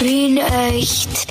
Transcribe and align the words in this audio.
Wien 0.00 0.38
echt. 0.38 1.28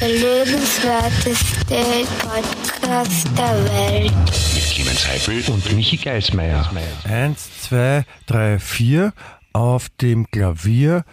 Der 0.00 0.08
lebenswerteste 0.08 2.06
Podcast 2.18 3.28
der 3.38 3.64
Welt. 3.64 4.12
Mit 4.54 4.64
Clemens 4.64 5.06
Heifel 5.06 5.44
und 5.52 5.72
Michi 5.76 5.96
Geismeier. 5.96 6.68
Eins, 7.04 7.48
zwei, 7.62 8.04
drei, 8.26 8.58
vier. 8.58 9.12
Auf 9.52 9.90
dem 10.00 10.28
Klavier 10.30 11.04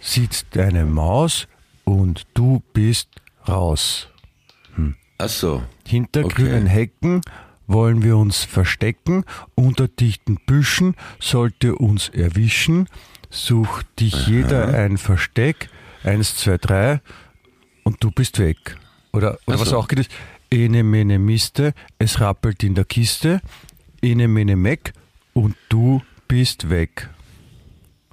sitzt 0.00 0.56
eine 0.56 0.86
Maus 0.86 1.48
und 1.84 2.26
du 2.34 2.62
bist 2.72 3.08
raus. 3.46 4.08
Ach 5.18 5.28
so. 5.28 5.62
Hinter 5.86 6.24
Okay. 6.24 6.34
grünen 6.34 6.66
Hecken 6.66 7.20
wollen 7.66 8.02
wir 8.02 8.16
uns 8.16 8.44
verstecken, 8.44 9.24
unter 9.54 9.86
dichten 9.86 10.38
Büschen 10.46 10.94
sollte 11.20 11.74
uns 11.74 12.08
erwischen, 12.08 12.88
sucht 13.28 13.86
dich 14.00 14.26
jeder 14.26 14.68
ein 14.72 14.96
Versteck, 14.96 15.68
eins, 16.04 16.36
zwei, 16.36 16.58
drei 16.58 17.00
und 17.84 18.02
du 18.02 18.10
bist 18.10 18.38
weg. 18.38 18.76
Oder, 19.12 19.38
oder 19.46 19.56
Ach 19.56 19.60
was 19.60 19.68
so. 19.70 19.78
auch 19.78 19.88
geht 19.88 20.00
ist, 20.00 20.10
ene 20.50 20.82
mene 20.82 21.18
miste, 21.18 21.74
es 21.98 22.20
rappelt 22.20 22.62
in 22.62 22.74
der 22.74 22.84
Kiste, 22.84 23.40
ene 24.02 24.28
mene 24.28 24.56
meck 24.56 24.92
und 25.32 25.56
du 25.68 26.02
bist 26.28 26.70
weg. 26.70 27.08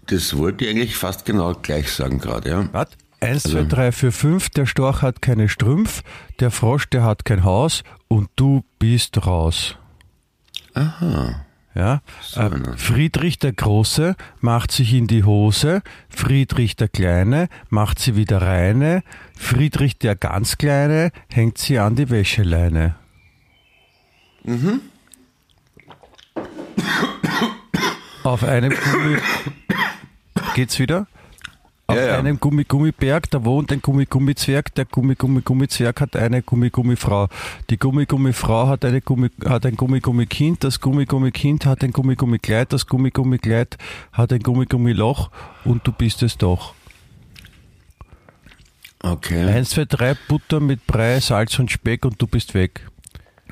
Das 0.07 0.37
wollte 0.37 0.65
ich 0.65 0.71
eigentlich 0.71 0.95
fast 0.95 1.25
genau 1.25 1.53
gleich 1.53 1.91
sagen 1.91 2.19
gerade, 2.19 2.49
ja. 2.49 2.69
Was? 2.71 2.87
Eins, 3.19 3.45
Also- 3.45 3.57
zwei, 3.59 3.63
drei, 3.65 3.91
vier, 3.91 4.11
fünf, 4.11 4.49
der 4.49 4.65
Storch 4.65 5.01
hat 5.01 5.21
keine 5.21 5.49
Strümpf, 5.49 6.03
der 6.39 6.51
Frosch, 6.51 6.87
der 6.89 7.03
hat 7.03 7.25
kein 7.25 7.43
Haus 7.43 7.83
und 8.07 8.29
du 8.35 8.63
bist 8.79 9.25
raus. 9.25 9.75
Aha. 10.73 11.45
Ja, 11.77 12.01
So 12.21 12.41
äh. 12.41 12.75
Friedrich 12.75 13.37
der 13.37 13.53
Große 13.53 14.15
macht 14.41 14.71
sich 14.71 14.95
in 14.95 15.05
die 15.05 15.23
Hose, 15.23 15.83
Friedrich 16.09 16.75
der 16.75 16.87
Kleine 16.87 17.49
macht 17.69 17.99
sie 17.99 18.15
wieder 18.15 18.41
reine, 18.41 19.03
Friedrich 19.35 19.99
der 19.99 20.15
ganz 20.15 20.57
Kleine 20.57 21.11
hängt 21.31 21.59
sie 21.59 21.77
an 21.77 21.95
die 21.95 22.09
Wäscheleine. 22.09 22.95
Auf 28.23 28.43
einem 28.43 28.71
Gummi 28.73 29.17
geht's 30.55 30.79
wieder? 30.79 31.05
Auf 31.89 31.95
Ja, 31.95 32.17
einem 32.19 32.37
Gummi-Gummiberg, 32.37 33.29
da 33.31 33.45
wohnt 33.45 33.71
ein 33.71 33.81
Gummi-Gummi-Zwerg, 33.81 34.75
der 34.75 34.83
Gummi-Gummi-Gummi-Zwerg 34.83 36.01
hat 36.01 36.17
eine 36.17 36.41
Gummi-Gummi-Frau. 36.41 37.29
Die 37.69 37.77
Gummi-Gummi-Frau 37.77 38.67
hat, 38.67 38.83
eine 38.83 38.99
Gummi, 38.99 39.29
hat 39.45 39.65
ein 39.65 39.77
Gummi-Gummi-Kind, 39.77 40.65
das 40.65 40.81
Gummi-Gummi-Kind 40.81 41.65
hat 41.65 41.85
ein 41.85 41.93
Gummi-Gummi-Kleid, 41.93 42.73
das 42.73 42.87
Gummi-Gummi-Kleid 42.87 43.77
hat 44.11 44.33
ein 44.33 44.41
Gummi-Gummi-Loch 44.41 45.31
und 45.63 45.87
du 45.87 45.93
bist 45.93 46.23
es 46.23 46.37
doch. 46.37 46.73
Okay. 49.01 49.45
Eins, 49.45 49.69
zwei, 49.69 49.85
drei, 49.85 50.15
Butter 50.27 50.59
mit 50.59 50.85
Brei, 50.87 51.21
Salz 51.21 51.57
und 51.57 51.71
Speck 51.71 52.03
und 52.03 52.21
du 52.21 52.27
bist 52.27 52.53
weg. 52.53 52.81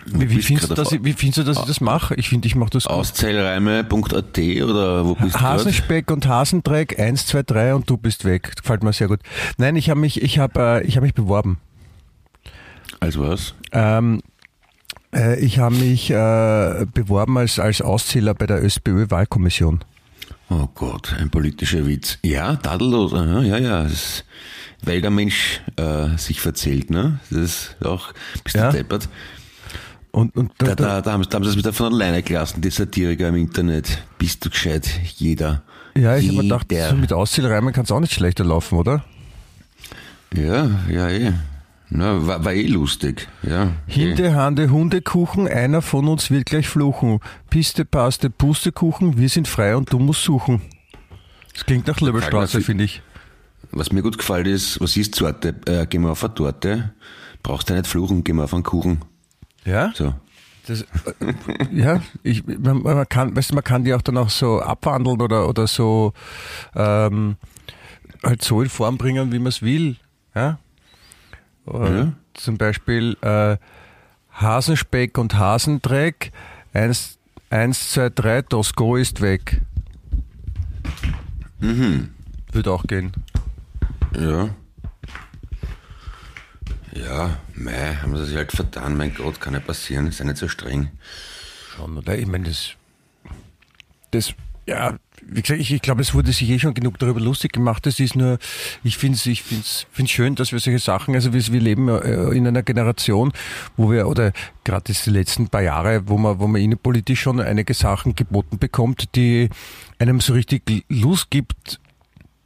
Wie, 0.06 0.30
wie, 0.30 0.42
findest, 0.42 0.70
du, 0.70 0.76
dass 0.76 0.92
ich, 0.92 1.04
wie 1.04 1.14
findest 1.14 1.40
du, 1.40 1.44
dass 1.44 1.60
ich 1.60 1.66
das 1.66 1.82
mache? 1.82 2.14
Ich 2.16 2.30
finde, 2.30 2.48
ich 2.48 2.56
mache 2.56 2.70
das. 2.70 2.86
Auszählreime.at 2.86 4.38
oder 4.38 5.06
wo 5.06 5.16
bist 5.16 5.36
du? 5.36 5.42
Hasenspeck 5.42 6.12
und 6.12 6.28
Hasendreck, 6.28 7.00
eins, 7.00 7.26
zwei, 7.26 7.42
drei 7.44 7.74
und 7.74 7.90
du 7.90 7.98
bist 7.98 8.24
weg. 8.24 8.56
Gefällt 8.56 8.84
mir 8.84 8.94
sehr 8.94 9.08
gut. 9.08 9.20
Nein, 9.58 9.76
ich 9.76 9.90
habe 9.90 10.00
mich, 10.00 10.22
ich 10.22 10.38
habe, 10.38 10.60
äh, 10.60 10.84
ich 10.86 10.96
habe 10.98 11.06
mich 11.06 11.16
beworben. 11.16 11.60
Als 13.00 13.18
was? 13.18 13.56
Ähm, 13.72 14.22
äh, 15.14 15.40
ich 15.40 15.58
habe 15.58 15.76
mich 15.76 16.12
äh, 16.12 16.86
beworben 16.94 17.38
als, 17.38 17.58
als 17.58 17.82
Auszähler 17.82 18.36
bei 18.36 18.46
der 18.46 18.64
ÖSPÖ-Wahlkommission. 18.64 19.84
Oh 20.50 20.68
Gott, 20.76 21.16
ein 21.20 21.32
politischer 21.32 21.88
Witz. 21.88 22.20
Ja, 22.24 22.56
tadellos. 22.56 23.14
Aha, 23.14 23.42
ja, 23.42 23.58
ja. 23.58 23.84
Das 23.84 24.24
weil 24.86 25.02
der 25.02 25.10
Mensch 25.12 25.62
äh, 25.78 26.18
sich 26.18 26.42
verzählt, 26.42 26.90
ne? 26.90 27.20
Das 27.30 27.40
ist 27.40 27.76
auch, 27.84 28.14
bist 28.44 28.56
Ja. 28.56 28.72
du 28.72 28.78
deppert. 28.78 29.10
Und, 30.16 30.34
und 30.38 30.54
Da, 30.60 30.76
da, 30.76 31.02
da, 31.02 31.12
haben, 31.12 31.24
da 31.30 31.36
haben 31.36 31.44
sie 31.44 31.50
das 31.50 31.58
wieder 31.58 31.74
von 31.74 31.94
alleine 31.94 32.24
gelassen, 32.24 32.62
die 32.62 32.70
Satiriker 32.70 33.28
im 33.28 33.36
Internet. 33.36 34.02
Bist 34.18 34.46
du 34.46 34.50
gescheit? 34.50 34.90
Jeder. 35.18 35.62
ja, 35.94 36.16
ich 36.16 36.28
habe 36.30 36.38
mir 36.38 36.44
gedacht, 36.44 36.68
so 36.90 36.96
mit 36.96 37.12
Auszählreimen 37.12 37.74
kann 37.74 37.84
es 37.84 37.92
auch 37.92 38.00
nicht 38.00 38.14
schlechter 38.14 38.46
laufen, 38.46 38.78
oder? 38.78 39.04
Ja, 40.34 40.70
ja, 40.90 41.10
eh. 41.10 41.34
Na, 41.90 42.26
war, 42.26 42.46
war 42.46 42.54
eh 42.54 42.66
lustig. 42.66 43.28
Ja. 43.44 43.66
eh. 43.66 43.92
Hinde, 43.92 44.34
Hande, 44.36 44.70
Hundekuchen, 44.70 45.50
einer 45.50 45.82
von 45.82 46.08
uns 46.08 46.32
wird 46.32 46.46
gleich 46.46 46.70
fluchen. 46.70 47.20
Piste, 47.50 47.84
Paste, 47.84 48.30
Pustekuchen, 48.30 49.18
wir 49.18 49.28
sind 49.28 49.50
frei 49.50 49.76
und 49.76 49.92
du 49.92 50.00
musst 50.00 50.24
suchen. 50.24 50.62
Das 51.54 51.66
klingt 51.66 51.88
nach 51.88 52.00
Löbelstraße, 52.00 52.62
finde 52.62 52.86
ich. 52.86 53.02
Was 53.72 53.92
mir 53.92 54.02
gut 54.02 54.18
gefällt 54.18 54.48
ist, 54.48 54.80
was 54.80 54.96
ist 54.96 55.16
Sorte? 55.16 55.56
Äh, 55.66 55.88
geh 55.90 56.00
mal 56.00 56.12
auf 56.12 56.24
eine 56.24 56.34
Torte. 56.34 56.94
Brauchst 57.44 57.70
du 57.70 57.74
nicht 57.74 57.88
fluchen, 57.88 58.24
geh 58.24 58.32
mal 58.32 58.46
auf 58.46 58.54
einen 58.54 58.64
Kuchen. 58.64 59.02
Ja? 59.66 59.92
So. 59.96 60.14
Das, 60.68 60.82
äh, 60.82 60.86
ja, 61.72 62.02
ich, 62.24 62.46
man, 62.46 62.82
man 62.82 63.08
kann, 63.08 63.36
weißt 63.36 63.54
man 63.54 63.64
kann 63.64 63.84
die 63.84 63.94
auch 63.94 64.02
dann 64.02 64.18
auch 64.18 64.30
so 64.30 64.62
abwandeln 64.62 65.22
oder, 65.22 65.48
oder 65.48 65.68
so 65.68 66.14
ähm, 66.76 67.36
halt 68.24 68.44
so 68.44 68.62
in 68.62 68.70
Form 68.70 68.98
bringen, 68.98 69.32
wie 69.32 69.40
man 69.40 69.48
es 69.48 69.62
will. 69.62 69.98
Ja? 70.34 70.60
Ja. 71.68 72.14
Zum 72.34 72.58
Beispiel 72.58 73.18
äh, 73.22 73.58
Hasenspeck 74.32 75.18
und 75.18 75.36
Hasendreck. 75.38 76.32
Eins, 76.74 77.18
eins, 77.50 77.92
zwei, 77.92 78.10
drei, 78.10 78.42
das 78.42 78.74
Go 78.74 78.96
ist 78.96 79.22
weg. 79.22 79.62
Mhm. 81.60 82.10
Würde 82.52 82.72
auch 82.72 82.84
gehen. 82.84 83.14
Ja. 84.20 84.50
Ja, 86.96 87.38
mei, 87.56 87.96
haben 88.02 88.16
sie 88.18 88.26
sich 88.26 88.38
halt 88.38 88.52
vertan. 88.52 88.96
Mein 88.96 89.14
Gott, 89.14 89.42
kann 89.42 89.54
ja 89.54 89.60
passieren. 89.60 90.12
Sei 90.12 90.24
nicht 90.24 90.38
so 90.38 90.48
streng. 90.48 90.90
Schon, 91.76 91.98
oder? 91.98 92.18
Ich 92.18 92.26
meine, 92.26 92.46
das, 92.46 92.72
das, 94.12 94.34
ja, 94.66 94.98
wie 95.22 95.42
gesagt, 95.42 95.60
ich, 95.60 95.74
ich 95.74 95.82
glaube, 95.82 96.02
es 96.02 96.14
wurde 96.14 96.32
sich 96.32 96.50
eh 96.50 96.58
schon 96.58 96.74
genug 96.74 96.98
darüber 97.00 97.20
lustig 97.20 97.52
gemacht. 97.52 97.86
Es 97.86 98.00
ist 98.00 98.16
nur, 98.16 98.38
ich 98.84 98.98
finde 98.98 99.18
es 99.18 99.26
ich 99.26 99.44
find's, 99.44 99.88
find's 99.92 100.12
schön, 100.12 100.36
dass 100.36 100.54
wir 100.54 100.60
solche 100.60 100.80
Sachen, 100.80 101.16
also 101.16 101.34
wir, 101.34 101.46
wir 101.48 101.60
leben 101.60 101.90
äh, 101.90 102.30
in 102.30 102.48
einer 102.48 102.64
Generation, 102.64 103.34
wo 103.76 103.92
wir, 103.92 104.08
oder 104.08 104.32
gerade 104.64 104.94
die 104.94 105.10
letzten 105.10 105.50
paar 105.50 105.64
Jahre, 105.64 106.08
wo 106.08 106.18
man, 106.18 106.40
wo 106.40 106.48
man 106.48 106.62
innenpolitisch 106.62 107.22
schon 107.22 107.42
einige 107.42 107.74
Sachen 107.74 108.16
geboten 108.16 108.58
bekommt, 108.58 109.16
die 109.16 109.50
einem 110.00 110.22
so 110.22 110.34
richtig 110.34 110.86
Lust 110.88 111.30
gibt, 111.30 111.80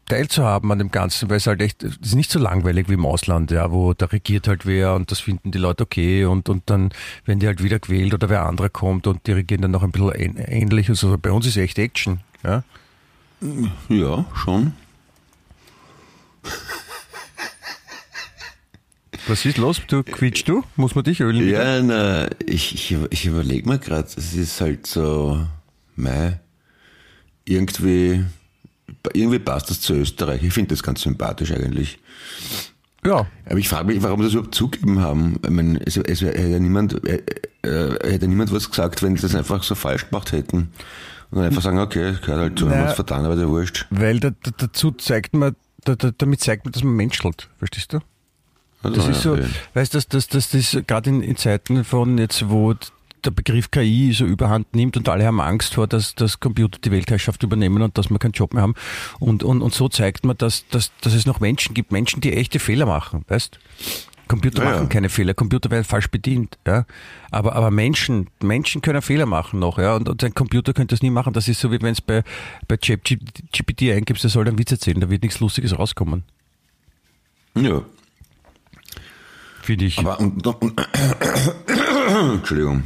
teilzuhaben 0.09 0.69
an 0.71 0.79
dem 0.79 0.91
Ganzen, 0.91 1.29
weil 1.29 1.37
es 1.37 1.47
halt 1.47 1.61
echt, 1.61 1.83
es 1.83 1.95
ist 2.01 2.15
nicht 2.15 2.29
so 2.31 2.39
langweilig 2.39 2.89
wie 2.89 2.93
im 2.95 3.05
Ausland, 3.05 3.51
ja, 3.51 3.71
wo 3.71 3.93
da 3.93 4.07
regiert 4.07 4.47
halt 4.49 4.65
wer 4.65 4.93
und 4.95 5.09
das 5.11 5.21
finden 5.21 5.51
die 5.51 5.57
Leute 5.57 5.83
okay 5.83 6.25
und, 6.25 6.49
und 6.49 6.69
dann 6.69 6.89
werden 7.25 7.39
die 7.39 7.47
halt 7.47 7.63
wieder 7.63 7.79
gewählt 7.79 8.13
oder 8.13 8.27
wer 8.29 8.45
anderer 8.45 8.69
kommt 8.69 9.07
und 9.07 9.25
die 9.27 9.31
regieren 9.31 9.61
dann 9.61 9.71
noch 9.71 9.83
ein 9.83 9.91
bisschen 9.91 10.09
ähn- 10.11 10.37
ähnlich. 10.37 10.89
Also 10.89 11.17
bei 11.17 11.31
uns 11.31 11.45
ist 11.45 11.55
echt 11.55 11.79
Action, 11.79 12.19
ja. 12.43 12.63
Ja, 13.87 14.25
schon. 14.35 14.73
Was 19.27 19.45
ist 19.45 19.57
los? 19.57 19.81
Du 19.87 20.01
quietschst 20.03 20.47
du? 20.47 20.63
Muss 20.75 20.95
man 20.95 21.03
dich 21.03 21.19
ölen? 21.21 21.45
wieder? 21.45 21.75
Ja, 21.77 21.81
na, 21.83 22.27
ich, 22.45 22.73
ich, 22.73 22.97
ich 23.11 23.25
überlege 23.25 23.67
mir 23.69 23.77
gerade, 23.79 24.07
es 24.17 24.33
ist 24.33 24.59
halt 24.59 24.87
so, 24.87 25.45
mei, 25.95 26.39
irgendwie, 27.45 28.23
irgendwie 29.13 29.39
passt 29.39 29.69
das 29.69 29.81
zu 29.81 29.93
Österreich. 29.93 30.43
Ich 30.43 30.53
finde 30.53 30.69
das 30.69 30.83
ganz 30.83 31.01
sympathisch 31.01 31.51
eigentlich. 31.51 31.99
Ja. 33.05 33.27
Aber 33.45 33.57
ich 33.57 33.69
frage 33.69 33.87
mich, 33.87 34.03
warum 34.03 34.19
sie 34.19 34.25
das 34.25 34.33
überhaupt 34.33 34.55
zugeben 34.55 34.99
haben. 34.99 35.39
Ich 35.43 35.49
meine, 35.49 35.79
es, 35.85 35.97
es 35.97 36.21
hätte 36.21 36.41
ja 36.47 36.59
niemand, 36.59 37.01
äh, 37.07 37.21
äh, 37.61 38.11
hätte 38.11 38.27
niemand 38.27 38.51
was 38.53 38.69
gesagt, 38.69 39.01
wenn 39.03 39.15
sie 39.15 39.21
das 39.21 39.35
einfach 39.35 39.63
so 39.63 39.75
falsch 39.75 40.09
gemacht 40.09 40.31
hätten. 40.31 40.71
Und 41.31 41.37
dann 41.37 41.45
einfach 41.45 41.61
sagen, 41.61 41.79
okay, 41.79 42.15
gehört 42.21 42.39
halt 42.39 42.59
zu, 42.59 42.65
haben 42.65 42.71
wir 42.71 42.77
Naja. 42.77 42.89
es 42.89 42.95
vertan, 42.95 43.25
aber 43.25 43.35
der 43.35 43.47
wurscht. 43.47 43.85
Weil 43.91 44.19
da, 44.19 44.31
da, 44.31 44.51
dazu 44.57 44.91
zeigt 44.91 45.33
man, 45.33 45.55
da, 45.85 45.95
da, 45.95 46.11
damit 46.17 46.41
zeigt 46.41 46.65
man, 46.65 46.71
dass 46.73 46.83
man 46.83 46.95
menschelt. 46.95 47.47
Verstehst 47.57 47.93
du? 47.93 47.99
Also, 48.81 48.95
Das 48.95 49.07
ist 49.09 49.17
ja, 49.17 49.21
so, 49.21 49.33
okay. 49.33 49.45
weißt 49.75 49.93
du, 49.93 49.97
das, 49.97 50.07
das, 50.07 50.27
das 50.27 50.53
ist 50.53 50.87
gerade 50.87 51.09
in, 51.09 51.21
in 51.21 51.35
Zeiten 51.37 51.83
von 51.83 52.17
jetzt, 52.17 52.49
wo 52.49 52.73
der 53.25 53.31
Begriff 53.31 53.71
KI 53.71 54.13
so 54.13 54.25
überhand 54.25 54.75
nimmt 54.75 54.97
und 54.97 55.07
alle 55.09 55.25
haben 55.25 55.41
Angst 55.41 55.75
vor, 55.75 55.87
dass, 55.87 56.15
dass 56.15 56.39
Computer 56.39 56.79
die 56.83 56.91
Weltherrschaft 56.91 57.43
übernehmen 57.43 57.81
und 57.81 57.97
dass 57.97 58.09
wir 58.09 58.19
keinen 58.19 58.31
Job 58.31 58.53
mehr 58.53 58.63
haben. 58.63 58.75
Und, 59.19 59.43
und, 59.43 59.61
und 59.61 59.73
so 59.73 59.89
zeigt 59.89 60.25
man, 60.25 60.37
dass, 60.37 60.67
dass, 60.69 60.91
dass 61.01 61.13
es 61.13 61.25
noch 61.25 61.39
Menschen 61.39 61.73
gibt, 61.73 61.91
Menschen, 61.91 62.21
die 62.21 62.33
echte 62.33 62.59
Fehler 62.59 62.85
machen, 62.85 63.25
weißt 63.27 63.59
Computer 64.29 64.63
Ja, 64.63 64.69
machen 64.69 64.83
ja. 64.83 64.89
keine 64.89 65.09
Fehler, 65.09 65.33
Computer 65.33 65.71
werden 65.71 65.83
falsch 65.83 66.07
bedient, 66.07 66.57
ja. 66.65 66.85
Aber, 67.31 67.55
aber 67.55 67.71
Menschen, 67.71 68.29
Menschen 68.41 68.81
können 68.81 69.01
Fehler 69.01 69.25
machen 69.25 69.59
noch, 69.59 69.79
ja. 69.79 69.95
Und, 69.95 70.07
und 70.07 70.23
ein 70.23 70.35
Computer 70.35 70.73
könnte 70.73 70.93
das 70.93 71.01
nie 71.01 71.09
machen. 71.09 71.33
Das 71.33 71.47
ist 71.47 71.59
so, 71.59 71.71
wie 71.71 71.81
wenn 71.81 71.93
es 71.93 72.01
bei, 72.01 72.23
bei 72.67 72.77
ChatGPT 72.77 73.89
eingibst, 73.91 74.23
der 74.23 74.29
soll 74.29 74.45
dann 74.45 74.59
Witz 74.59 74.71
erzählen, 74.71 75.01
da 75.01 75.09
wird 75.09 75.23
nichts 75.23 75.39
Lustiges 75.39 75.77
rauskommen. 75.77 76.23
Ja. 77.55 77.81
Finde 79.63 79.85
ich. 79.85 79.97
Aber, 79.97 80.19
und, 80.19 80.45
und, 80.45 80.73
Entschuldigung. 82.33 82.83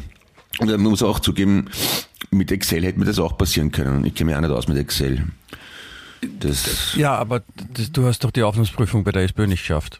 Und 0.59 0.69
man 0.69 0.81
muss 0.81 1.01
auch 1.03 1.19
zugeben, 1.19 1.69
mit 2.31 2.51
Excel 2.51 2.83
hätte 2.83 2.99
mir 2.99 3.05
das 3.05 3.19
auch 3.19 3.37
passieren 3.37 3.71
können. 3.71 4.05
Ich 4.05 4.13
kenne 4.15 4.29
mich 4.31 4.35
auch 4.37 4.41
nicht 4.41 4.51
aus 4.51 4.67
mit 4.67 4.77
Excel. 4.77 5.25
Das, 6.39 6.95
Ja, 6.95 7.15
aber 7.15 7.41
das, 7.73 7.91
du 7.91 8.05
hast 8.05 8.23
doch 8.23 8.31
die 8.31 8.43
Aufnahmeprüfung 8.43 9.03
bei 9.03 9.11
der 9.11 9.23
SPÖ 9.23 9.47
nicht 9.47 9.59
geschafft. 9.61 9.99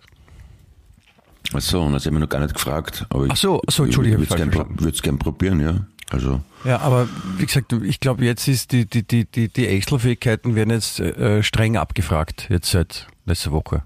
ach 1.54 1.60
so, 1.62 1.82
und 1.82 1.94
das 1.94 2.06
haben 2.06 2.14
wir 2.14 2.20
noch 2.20 2.30
gar 2.30 2.40
nicht 2.40 2.54
gefragt. 2.54 3.06
Aber 3.10 3.28
Ach 3.30 3.36
so, 3.36 3.62
so, 3.70 3.84
Entschuldige, 3.84 4.16
ich 4.16 4.30
würde 4.30 4.34
es 4.36 4.40
falsch 4.42 4.52
gern, 4.56 4.68
pro- 4.78 4.84
würd's 4.86 5.02
gern 5.02 5.20
probieren, 5.20 5.60
ja. 5.60 5.86
Also, 6.12 6.42
Ja, 6.64 6.80
aber 6.80 7.10
wie 7.38 7.46
gesagt, 7.46 7.74
ich 7.74 8.00
glaube, 8.00 8.24
jetzt 8.24 8.48
ist 8.48 8.72
die, 8.72 8.86
die, 8.86 9.04
die, 9.06 9.26
die, 9.26 9.50
die 9.50 9.68
Excel-Fähigkeiten 9.68 10.56
werden 10.56 10.70
jetzt 10.70 11.00
äh, 11.00 11.42
streng 11.44 11.76
abgefragt, 11.76 12.48
jetzt 12.50 12.70
seit 12.72 13.08
letzter 13.26 13.52
Woche. 13.52 13.84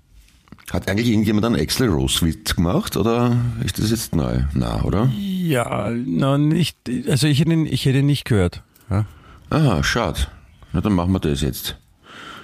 Hat 0.72 0.90
eigentlich 0.90 1.08
irgendjemand 1.08 1.46
einen 1.46 1.56
Excel-Rose-Witz 1.56 2.56
gemacht 2.56 2.98
oder 2.98 3.38
ist 3.64 3.80
das 3.80 3.90
jetzt 3.92 4.16
neu? 4.16 4.42
Na, 4.54 4.84
oder? 4.84 5.10
Ja, 5.18 5.90
na, 6.06 6.38
nicht, 6.38 6.78
also 7.08 7.28
ich 7.28 7.40
hätte, 7.40 7.52
ihn- 7.54 7.66
ich 7.66 7.86
hätte 7.86 8.00
ihn 8.00 8.06
nicht 8.06 8.26
gehört. 8.26 8.64
Ja? 8.90 9.06
Aha, 9.50 9.82
schade. 9.84 10.28
Na, 10.74 10.82
dann 10.82 10.94
machen 10.94 11.14
wir 11.14 11.20
das 11.20 11.42
jetzt. 11.42 11.78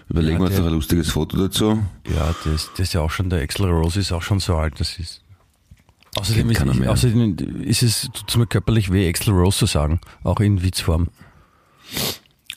Überlegen 0.10 0.34
Ja, 0.36 0.40
wir 0.40 0.46
uns 0.48 0.58
noch 0.60 0.66
ein 0.68 0.74
lustiges 0.74 1.10
Foto 1.12 1.38
dazu. 1.38 1.84
Ja, 2.14 2.34
das, 2.46 2.70
das 2.72 2.80
ist 2.88 2.94
ja 2.94 3.02
auch 3.02 3.12
schon, 3.12 3.30
der 3.30 3.42
Axel 3.42 3.66
Rose 3.70 4.00
ist 4.00 4.12
auch 4.12 4.22
schon 4.22 4.40
so 4.40 4.56
alt, 4.56 4.80
das 4.80 4.98
ist. 5.00 5.22
Außerdem 6.16 6.50
ist, 6.52 6.62
ich, 6.62 6.88
außerdem 6.88 7.36
ist 7.64 7.82
es 7.84 8.10
tut's 8.14 8.38
mir 8.38 8.46
körperlich 8.46 8.92
weh, 8.92 9.10
Axel 9.10 9.34
Rose 9.34 9.58
zu 9.58 9.66
sagen, 9.66 10.00
auch 10.24 10.40
in 10.40 10.62
Witzform. 10.62 11.08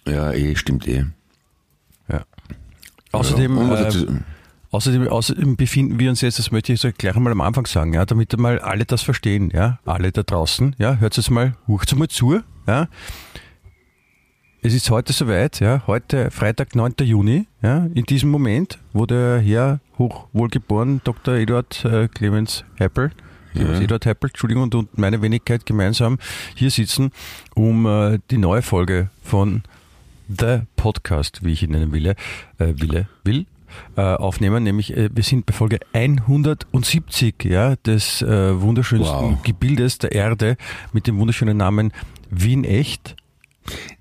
Ja, 0.06 0.30
eh, 0.32 0.54
stimmt 0.56 0.86
eh. 0.86 1.06
Ja. 2.08 2.24
Außerdem, 3.12 3.56
Ja, 3.56 3.88
äh, 3.88 4.06
außerdem, 4.76 5.08
außerdem 5.08 5.56
befinden 5.56 5.98
wir 5.98 6.10
uns 6.10 6.20
jetzt, 6.20 6.38
das 6.38 6.50
möchte 6.50 6.72
ich 6.72 6.80
so 6.80 6.90
gleich 6.96 7.16
einmal 7.16 7.32
am 7.32 7.40
Anfang 7.40 7.66
sagen, 7.66 7.94
ja, 7.94 8.04
damit 8.04 8.36
mal 8.36 8.58
alle 8.58 8.84
das 8.84 9.02
verstehen, 9.02 9.50
ja, 9.52 9.78
alle 9.86 10.12
da 10.12 10.22
draußen, 10.22 10.76
ja, 10.78 10.96
hört 10.96 11.16
jetzt 11.16 11.30
mal, 11.30 11.54
hucht 11.66 11.94
mal 11.96 12.08
zu, 12.08 12.40
ja. 12.66 12.88
Es 14.62 14.74
ist 14.74 14.90
heute 14.90 15.12
soweit, 15.12 15.60
ja, 15.60 15.82
heute 15.86 16.30
Freitag, 16.30 16.74
9. 16.74 16.94
Juni, 17.02 17.46
ja, 17.62 17.86
in 17.94 18.04
diesem 18.04 18.30
Moment, 18.30 18.78
wo 18.92 19.06
der 19.06 19.38
Herr 19.38 19.80
hochwohlgeboren 19.98 21.00
Dr. 21.04 21.34
Eduard 21.36 21.84
äh, 21.84 22.08
Clemens 22.08 22.64
Heppel, 22.76 23.12
Ja. 23.54 23.80
Eduard 23.80 24.04
Heppel, 24.04 24.28
Entschuldigung, 24.28 24.64
und, 24.64 24.74
und 24.74 24.98
meine 24.98 25.22
Wenigkeit 25.22 25.64
gemeinsam 25.64 26.18
hier 26.54 26.70
sitzen, 26.70 27.12
um 27.54 27.86
äh, 27.86 28.18
die 28.30 28.38
neue 28.38 28.60
Folge 28.60 29.08
von 29.22 29.62
The 30.28 30.62
Podcast, 30.74 31.44
wie 31.44 31.52
ich 31.52 31.62
ihn 31.62 31.70
nennen 31.70 31.92
will, 31.92 32.08
äh, 32.08 32.14
will, 32.58 33.06
will 33.24 33.46
äh, 33.96 34.00
aufnehmen, 34.00 34.62
nämlich 34.62 34.96
äh, 34.96 35.10
wir 35.12 35.22
sind 35.22 35.46
bei 35.46 35.52
Folge 35.52 35.80
170 35.92 37.44
ja, 37.44 37.76
des 37.76 38.22
äh, 38.22 38.60
wunderschönsten 38.60 39.32
Wow. 39.32 39.42
Gebildes 39.42 39.98
der 39.98 40.12
Erde 40.12 40.56
mit 40.92 41.06
dem 41.06 41.18
wunderschönen 41.18 41.56
Namen 41.56 41.92
Wien 42.30 42.64
Echt. 42.64 43.16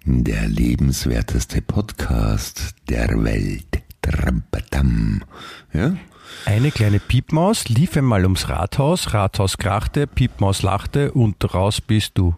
Der 0.06 0.48
lebenswerteste 0.48 1.62
Podcast 1.62 2.76
der 2.90 3.10
Welt. 3.24 3.82
Ja? 5.74 5.96
Eine 6.46 6.72
kleine 6.72 7.00
Piepmaus 7.00 7.68
lief 7.70 7.98
einmal 7.98 8.24
ums 8.24 8.50
Rathaus, 8.50 9.14
Rathaus 9.14 9.58
krachte, 9.58 10.06
Piepmaus 10.06 10.62
lachte 10.62 11.12
und 11.12 11.54
raus 11.54 11.82
bist 11.82 12.12
du. 12.18 12.36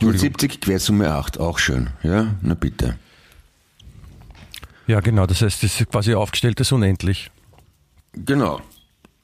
170 0.00 0.60
Quersumme 0.60 1.12
8, 1.12 1.38
auch 1.38 1.58
schön. 1.58 1.90
Ja, 2.02 2.34
na 2.42 2.54
bitte. 2.54 2.98
Ja, 4.88 5.00
genau, 5.00 5.26
das 5.26 5.42
heißt, 5.42 5.62
das 5.62 5.80
ist 5.80 5.90
quasi 5.90 6.14
aufgestelltes 6.14 6.72
Unendlich. 6.72 7.30
Genau. 8.14 8.60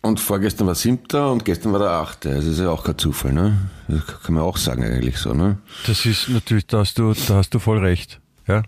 Und 0.02 0.20
vorgestern 0.20 0.66
war 0.66 0.74
siebter 0.74 1.32
und 1.32 1.46
gestern 1.46 1.72
war 1.72 1.78
der 1.78 1.90
achte. 1.90 2.28
Also 2.28 2.50
ist 2.50 2.60
ja 2.60 2.68
auch 2.68 2.84
kein 2.84 2.98
Zufall, 2.98 3.32
ne? 3.32 3.70
Das 3.88 4.06
kann 4.22 4.34
man 4.34 4.44
auch 4.44 4.58
sagen 4.58 4.84
eigentlich 4.84 5.16
so, 5.16 5.32
ne? 5.32 5.56
Das 5.86 6.04
ist 6.04 6.28
natürlich, 6.28 6.66
da 6.66 6.80
hast 6.80 6.98
du, 6.98 7.14
da 7.14 7.36
hast 7.36 7.54
du 7.54 7.58
voll 7.58 7.78
recht. 7.78 8.20
Ja. 8.46 8.62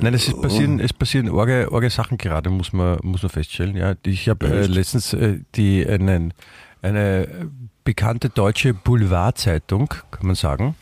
Nein, 0.00 0.14
es 0.14 0.28
ist 0.28 0.40
passieren, 0.40 0.80
es 0.80 0.94
passieren 0.94 1.28
orge, 1.28 1.70
orge 1.70 1.90
Sachen 1.90 2.16
gerade, 2.16 2.48
muss 2.48 2.72
man, 2.72 2.98
muss 3.02 3.22
man 3.22 3.28
feststellen. 3.28 3.76
Ja, 3.76 3.94
ich 4.06 4.30
habe 4.30 4.46
äh, 4.46 4.66
letztens 4.66 5.12
äh, 5.12 5.40
die 5.54 5.86
einen, 5.86 6.32
eine 6.80 7.50
bekannte 7.84 8.30
deutsche 8.30 8.72
Boulevardzeitung, 8.72 9.88
kann 10.10 10.26
man 10.26 10.36
sagen, 10.36 10.74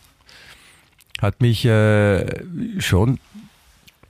hat 1.21 1.41
mich 1.41 1.65
äh, 1.65 2.81
schon 2.81 3.19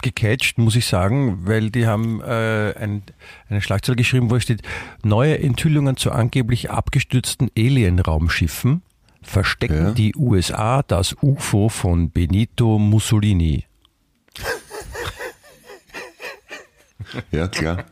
gecatcht, 0.03 0.59
muss 0.59 0.77
ich 0.77 0.87
sagen, 0.87 1.47
weil 1.47 1.71
die 1.71 1.87
haben 1.87 2.21
äh, 2.23 2.75
ein, 2.79 3.03
eine 3.49 3.61
Schlagzeile 3.61 3.97
geschrieben, 3.97 4.31
wo 4.31 4.39
steht, 4.41 4.63
neue 5.03 5.39
Enthüllungen 5.39 5.97
zu 5.97 6.13
angeblich 6.13 6.71
abgestürzten 6.71 7.51
Alien-Raumschiffen 7.57 8.83
verstecken 9.23 9.77
Ja. 9.87 9.91
die 9.93 10.15
USA 10.17 10.83
das 10.83 11.15
UFO 11.23 11.69
von 11.69 12.11
Benito 12.11 12.79
Mussolini. 12.79 13.65
Ja, 17.33 17.49
klar. 17.49 17.85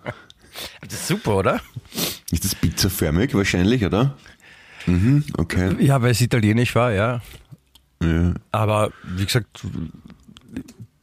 Das 0.83 0.93
ist 0.95 1.09
super, 1.09 1.37
oder? 1.37 1.61
Ist 2.31 2.45
das 2.45 2.55
pizzaförmig 2.55 3.35
wahrscheinlich, 3.35 3.85
oder? 3.85 4.17
Mhm, 4.87 5.25
okay. 5.37 5.75
Ja, 5.81 6.01
weil 6.03 6.13
es 6.13 6.21
italienisch 6.21 6.75
war, 6.75 6.93
ja. 6.93 7.21
Ja. 8.03 8.35
Aber 8.53 8.93
wie 9.03 9.25
gesagt, 9.25 9.65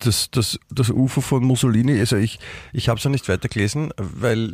das, 0.06 0.30
das, 0.32 0.60
das 0.70 0.90
UFO 0.90 1.22
von 1.22 1.44
Mussolini, 1.44 2.00
also 2.00 2.16
ich, 2.18 2.40
ich 2.74 2.90
habe 2.90 2.98
es 2.98 3.04
ja 3.04 3.10
nicht 3.10 3.28
weitergelesen, 3.28 3.92
weil 3.98 4.54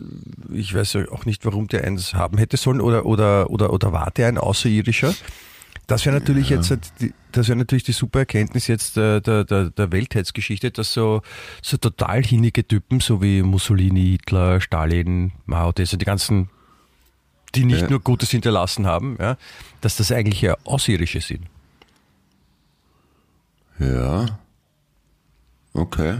ich 0.53 0.73
weiß 0.73 0.93
ja 0.93 1.11
auch 1.11 1.25
nicht, 1.25 1.45
warum 1.45 1.67
der 1.67 1.83
eins 1.83 2.13
haben 2.13 2.37
hätte 2.37 2.57
sollen 2.57 2.81
oder, 2.81 3.05
oder, 3.05 3.49
oder, 3.49 3.71
oder 3.73 3.91
war 3.91 4.11
der 4.11 4.27
ein 4.27 4.37
Außerirdischer? 4.37 5.13
Das 5.87 6.05
wäre 6.05 6.17
natürlich 6.17 6.49
jetzt, 6.49 6.69
halt 6.69 6.91
die, 7.01 7.13
das 7.33 7.49
wäre 7.49 7.57
natürlich 7.57 7.83
die 7.83 7.91
super 7.91 8.19
Erkenntnis 8.19 8.67
jetzt 8.67 8.95
der, 8.95 9.19
der, 9.19 9.43
der, 9.43 9.71
der 9.71 9.91
Weltheitsgeschichte, 9.91 10.71
dass 10.71 10.93
so, 10.93 11.21
so 11.61 11.75
total 11.77 12.23
hinnige 12.23 12.65
Typen, 12.65 13.01
so 13.01 13.21
wie 13.21 13.41
Mussolini, 13.41 14.11
Hitler, 14.11 14.61
Stalin, 14.61 15.33
Mao, 15.45 15.71
das 15.73 15.89
die 15.89 15.97
ganzen, 16.05 16.49
die 17.55 17.65
nicht 17.65 17.81
Ja. 17.81 17.89
nur 17.89 17.99
Gutes 17.99 18.29
hinterlassen 18.31 18.87
haben, 18.87 19.17
ja, 19.19 19.37
dass 19.81 19.97
das 19.97 20.11
eigentlich 20.13 20.41
ja 20.41 20.55
Außerirdische 20.63 21.19
sind. 21.19 21.45
Ja. 23.79 24.39
Okay. 25.73 26.17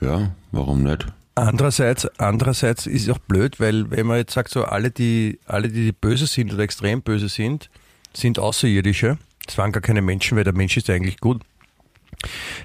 Ja, 0.00 0.30
warum 0.52 0.82
nicht? 0.82 1.06
Andererseits, 1.34 2.06
andererseits 2.18 2.86
ist 2.86 3.02
es 3.02 3.10
auch 3.10 3.18
blöd, 3.18 3.60
weil 3.60 3.90
wenn 3.90 4.06
man 4.06 4.16
jetzt 4.16 4.34
sagt, 4.34 4.50
so 4.50 4.64
alle, 4.64 4.90
die, 4.90 5.38
alle, 5.46 5.68
die 5.68 5.92
böse 5.92 6.26
sind 6.26 6.52
oder 6.52 6.64
extrem 6.64 7.00
böse 7.00 7.28
sind, 7.28 7.70
sind 8.12 8.38
Außerirdische. 8.38 9.18
Es 9.46 9.56
waren 9.56 9.72
gar 9.72 9.80
keine 9.80 10.02
Menschen, 10.02 10.36
weil 10.36 10.44
der 10.44 10.52
Mensch 10.52 10.76
ist 10.76 10.90
eigentlich 10.90 11.20
gut. 11.20 11.42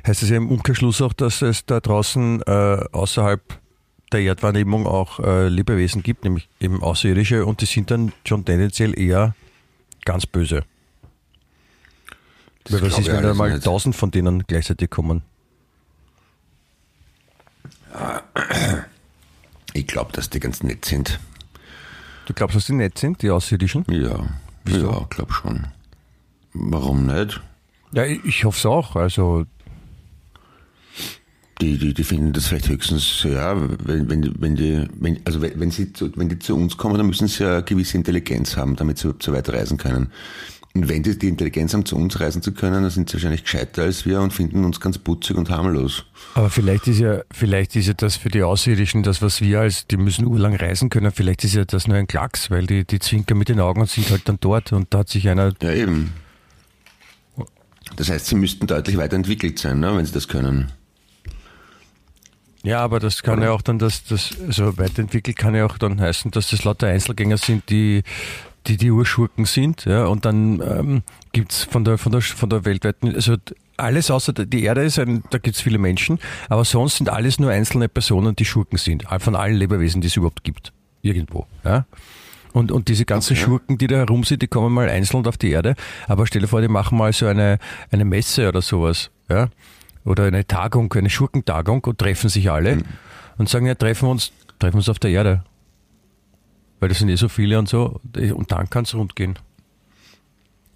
Heißt 0.08 0.24
es 0.24 0.30
ja 0.30 0.38
im 0.38 0.50
Umkehrschluss 0.50 1.02
auch, 1.02 1.14
dass 1.14 1.42
es 1.44 1.66
da 1.66 1.80
draußen 1.80 2.42
äh, 2.42 2.86
außerhalb 2.92 3.42
der 4.12 4.22
Erdwahrnehmung 4.22 4.88
auch 4.88 5.20
äh, 5.20 5.48
Lebewesen 5.48 6.02
gibt, 6.02 6.24
nämlich 6.24 6.50
eben 6.60 6.82
Außerirdische, 6.82 7.46
und 7.46 7.62
die 7.62 7.66
sind 7.66 7.92
dann 7.92 8.12
schon 8.26 8.46
tendenziell 8.46 8.98
eher 9.00 9.36
ganz 10.06 10.26
böse. 10.26 10.64
Das 12.64 12.74
Weil 12.74 12.92
was 12.92 13.00
ist, 13.00 13.08
wenn 13.08 13.24
da 13.24 13.34
mal 13.34 13.60
tausend 13.60 13.96
von 13.96 14.12
denen 14.12 14.44
gleichzeitig 14.48 14.90
kommen? 14.90 15.22
Ich 19.74 19.88
glaube, 19.88 20.12
dass 20.14 20.30
die 20.30 20.40
ganz 20.40 20.64
nett 20.64 20.86
sind. 20.86 21.20
Du 22.26 22.34
glaubst, 22.34 22.56
dass 22.56 22.66
die 22.68 22.74
nett 22.74 22.98
sind, 22.98 23.22
die 23.22 23.30
Außerirdischen? 23.30 23.86
Ja. 23.90 24.26
Wieso? 24.66 24.92
Ja, 24.92 25.06
glaub 25.10 25.34
schon. 25.34 25.68
Warum 26.54 27.06
nicht? 27.06 27.42
Ja, 27.92 28.06
ich, 28.06 28.24
ich 28.24 28.44
hoffe 28.46 28.58
es 28.58 28.66
auch. 28.66 28.96
Also 28.96 29.46
Die, 31.62 31.78
die, 31.78 31.94
die 31.94 32.04
finden 32.04 32.34
das 32.34 32.48
vielleicht 32.48 32.68
höchstens, 32.68 33.24
ja, 33.24 33.56
wenn, 33.86 34.10
wenn, 34.10 34.42
wenn 34.42 34.56
die, 34.56 34.88
wenn, 35.00 35.22
also 35.26 35.42
wenn, 35.42 35.60
wenn 35.60 35.72
sie 35.72 35.94
zu, 35.94 36.12
wenn 36.18 36.28
die 36.30 36.40
zu 36.40 36.56
uns 36.56 36.78
kommen, 36.78 36.98
dann 36.98 37.06
müssen 37.08 37.28
sie 37.28 37.44
ja 37.44 37.54
eine 37.54 37.64
gewisse 37.64 37.96
Intelligenz 37.98 38.58
haben, 38.58 38.76
damit 38.76 38.98
sie 38.98 39.08
überhaupt 39.08 39.24
so 39.24 39.34
weit 39.34 39.50
reisen 39.50 39.78
können. 39.78 40.12
Und 40.76 40.90
wenn 40.90 41.04
die 41.04 41.18
die 41.18 41.28
Intelligenz 41.28 41.76
haben, 41.76 41.86
zu 41.86 41.96
uns 41.96 42.20
reisen 42.20 42.42
zu 42.42 42.52
können, 42.52 42.82
dann 42.82 42.90
sind 42.90 43.08
sie 43.08 43.14
wahrscheinlich 43.14 43.44
gescheiter 43.44 43.84
als 43.84 44.08
wir 44.08 44.20
und 44.22 44.34
finden 44.34 44.66
uns 44.66 44.80
ganz 44.80 44.98
putzig 44.98 45.38
und 45.38 45.52
harmlos. 45.52 46.06
Aber 46.34 46.50
vielleicht 46.50 46.88
ist 46.88 46.98
ja, 46.98 47.22
vielleicht 47.32 47.76
ist 47.76 47.86
ja 47.86 47.94
das 47.94 48.16
für 48.16 48.30
die 48.30 48.42
Außerirdischen 48.42 49.04
das, 49.04 49.22
was 49.22 49.40
wir 49.42 49.60
als, 49.60 49.86
die 49.86 49.98
müssen 49.98 50.26
urlang 50.26 50.56
reisen 50.56 50.90
können, 50.90 51.12
vielleicht 51.12 51.44
ist 51.44 51.54
ja 51.54 51.64
das 51.64 51.88
nur 51.88 51.98
ein 51.98 52.08
Klacks, 52.08 52.50
weil 52.50 52.66
die, 52.66 52.86
die 52.86 52.98
zwinkern 52.98 53.38
mit 53.38 53.50
den 53.50 53.60
Augen 53.60 53.82
und 53.82 53.90
sind 53.90 54.10
halt 54.10 54.28
dann 54.28 54.40
dort 54.42 54.74
und 54.74 54.92
da 54.92 55.00
hat 55.00 55.10
sich 55.10 55.30
einer, 55.30 55.54
Ja, 55.62 55.74
eben. 55.74 56.12
Das 57.96 58.10
heißt, 58.10 58.26
sie 58.26 58.36
müssten 58.36 58.66
deutlich 58.66 58.98
weiterentwickelt 58.98 59.60
sein, 59.60 59.80
ne, 59.80 59.96
wenn 59.96 60.06
sie 60.06 60.14
das 60.14 60.28
können. 60.28 60.72
ja, 62.64 62.80
aber 62.80 63.00
das 63.00 63.22
kann 63.22 63.44
ja 63.44 63.52
auch 63.52 63.62
dann, 63.62 63.78
das, 63.78 64.06
das, 64.06 64.32
also 64.48 64.76
weiterentwickelt 64.80 65.38
kann 65.38 65.54
ja 65.54 65.68
auch 65.68 65.78
dann 65.78 66.02
heißen, 66.02 66.32
dass 66.32 66.50
das 66.50 66.64
lauter 66.64 66.88
Einzelgänger 66.88 67.38
sind, 67.38 67.70
die, 67.70 68.02
die 68.68 68.78
die 68.78 68.92
Urschurken 68.92 69.46
sind, 69.46 69.86
ja, 69.86 70.06
und 70.06 70.26
dann 70.26 70.62
ähm, 70.62 71.04
gibt's 71.32 71.64
von 71.64 71.84
der, 71.84 71.98
von 71.98 72.12
der, 72.12 72.22
von 72.22 72.50
der 72.50 72.66
weltweiten, 72.66 73.14
also 73.14 73.36
alles 73.78 74.10
außer 74.12 74.34
der- 74.34 74.46
die 74.46 74.64
Erde 74.64 74.84
ist 74.84 75.00
ein, 75.00 75.24
da 75.32 75.38
gibt's 75.38 75.62
viele 75.62 75.78
Menschen, 75.78 76.20
aber 76.50 76.64
sonst 76.64 76.98
sind 76.98 77.10
alles 77.10 77.40
nur 77.40 77.52
einzelne 77.52 77.90
Personen, 77.90 78.36
die 78.36 78.46
Schurken 78.46 78.78
sind, 78.78 79.06
von 79.20 79.36
allen 79.36 79.56
Lebewesen, 79.56 80.02
die 80.02 80.08
es 80.08 80.16
überhaupt 80.16 80.44
gibt, 80.44 80.72
irgendwo, 81.02 81.46
ja. 81.64 81.86
Und, 82.54 82.72
und 82.72 82.88
diese 82.88 83.04
ganzen 83.06 83.34
Okay. 83.34 83.44
Schurken, 83.46 83.78
die 83.80 83.88
da 83.88 83.96
herum 83.96 84.24
sind, 84.24 84.44
die 84.44 84.48
kommen 84.48 84.72
mal 84.74 84.88
einzeln 84.88 85.26
auf 85.26 85.38
die 85.38 85.50
Erde, 85.50 85.74
aber 86.08 86.28
stell 86.28 86.42
dir 86.42 86.48
vor, 86.48 86.62
die 86.62 86.68
machen 86.68 86.98
mal 86.98 87.12
so 87.12 87.26
eine, 87.26 87.58
eine 87.92 88.06
Messe 88.06 88.48
oder 88.48 88.62
sowas, 88.62 89.10
ja. 89.28 89.50
oder 90.06 90.26
eine 90.26 90.46
Tagung, 90.46 90.94
eine 90.94 91.10
Schurkentagung 91.10 91.84
und 91.86 91.98
treffen 91.98 92.30
sich 92.30 92.52
alle 92.52 92.76
Mhm. 92.76 92.84
und 93.40 93.50
sagen, 93.50 93.66
ja, 93.66 93.74
treffen 93.76 94.08
wir 94.08 94.12
uns, 94.12 94.32
treffen 94.60 94.76
wir 94.76 94.78
uns 94.80 94.90
auf 94.90 95.00
der 95.00 95.10
Erde. 95.12 95.44
Weil 96.84 96.90
das 96.90 97.00
sind 97.00 97.08
eh 97.08 97.16
so 97.16 97.30
viele 97.30 97.58
und 97.58 97.70
so. 97.70 98.02
Und 98.14 98.52
dann 98.52 98.70
kann 98.70 98.84
es 98.84 98.94
rund 98.94 99.16
gehen. 99.16 99.40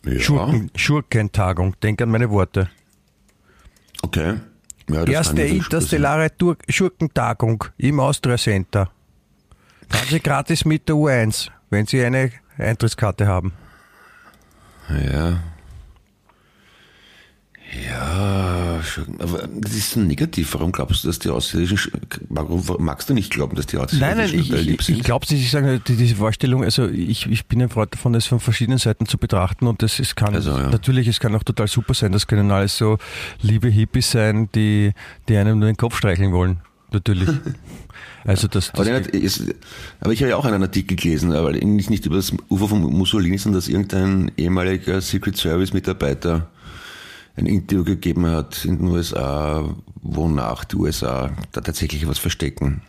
Ja, 0.05 0.17
Schurken, 0.21 0.71
Schurkentagung, 0.73 1.77
denk 1.83 2.01
an 2.01 2.07
meine 2.07 2.29
Worte. 2.29 2.69
okay. 4.03 4.35
Ja, 4.89 5.03
das 5.03 5.09
Erste 5.09 5.41
interstellare 5.41 6.31
Schurkentagung 6.69 7.65
im 7.75 7.99
Austria 7.99 8.37
Center. 8.37 8.89
Fahren 9.89 10.07
Sie 10.07 10.21
gratis 10.21 10.63
mit 10.63 10.87
der 10.87 10.95
U1, 10.95 11.49
wenn 11.71 11.85
Sie 11.85 12.01
eine 12.01 12.31
Eintrittskarte 12.57 13.27
haben. 13.27 13.51
Ja. 14.87 15.43
Ja, 17.86 18.81
schon, 18.81 19.19
aber 19.19 19.47
das 19.53 19.74
ist 19.74 19.91
so 19.91 20.00
negativ. 20.00 20.53
Warum 20.53 20.71
glaubst 20.71 21.03
du, 21.03 21.07
dass 21.09 21.19
die 21.19 21.29
Außerirdischen, 21.29 21.77
sch- 21.77 21.91
warum 22.29 22.63
magst 22.79 23.09
du 23.09 23.13
nicht 23.13 23.31
glauben, 23.31 23.55
dass 23.57 23.65
die 23.65 23.77
Außerirdischen 23.77 24.00
Nein, 24.00 24.17
nein, 24.17 24.39
ich, 24.39 24.50
lieb 24.65 24.79
ich, 24.79 24.86
sind? 24.86 24.97
ich 24.97 25.03
glaube, 25.03 25.25
ich 25.29 25.51
sage, 25.51 25.79
die, 25.86 25.95
diese 25.97 26.15
Vorstellung, 26.15 26.63
also 26.63 26.88
ich, 26.88 27.25
ich 27.29 27.45
bin 27.45 27.62
ein 27.62 27.69
Freund 27.69 27.93
davon, 27.93 28.13
das 28.13 28.25
von 28.25 28.39
verschiedenen 28.39 28.77
Seiten 28.79 29.05
zu 29.05 29.17
betrachten 29.17 29.67
und 29.67 29.81
das 29.83 30.00
es 30.00 30.15
kann 30.15 30.33
Also, 30.33 30.51
ja. 30.51 30.69
natürlich, 30.69 31.07
es 31.09 31.19
kann 31.19 31.36
auch 31.36 31.43
total 31.43 31.67
super 31.67 31.93
sein. 31.93 32.13
Das 32.13 32.25
können 32.27 32.50
alles 32.51 32.77
so 32.77 32.97
liebe 33.41 33.67
Hippies 33.67 34.12
sein, 34.12 34.50
die, 34.55 34.93
die 35.27 35.36
einem 35.38 35.59
nur 35.59 35.67
den 35.67 35.77
Kopf 35.77 35.97
streicheln 35.97 36.31
wollen. 36.31 36.59
Natürlich. 36.91 37.27
Also 38.25 38.50
das, 38.50 38.74
Aber, 38.74 38.83
das 38.83 38.93
hat- 38.93 39.07
ist, 39.07 39.41
aber 40.01 40.12
ich 40.12 40.19
habe 40.21 40.31
ja 40.31 40.36
auch 40.36 40.43
einen 40.43 40.62
Artikel 40.62 40.97
gelesen, 40.97 41.31
aber 41.31 41.53
nicht, 41.53 41.89
nicht 41.89 42.05
über 42.05 42.17
das 42.17 42.33
Ufer 42.50 42.67
von 42.67 42.81
Mussolini, 42.81 43.38
sondern 43.38 43.59
dass 43.62 43.69
irgendein 43.69 44.31
ehemaliger 44.36 45.00
Secret 45.00 45.38
Service 45.38 45.71
Mitarbeiter 45.71 46.50
ein 47.38 47.46
Interview 47.46 47.84
gegeben 47.86 48.25
hat 48.25 48.65
in 48.65 48.77
den 48.79 48.88
USA, 48.88 49.74
wonach 50.01 50.65
die 50.65 50.75
USA 50.75 51.32
da 51.51 51.62
tatsächlich 51.62 52.08
was 52.08 52.17
verstecken. 52.17 52.82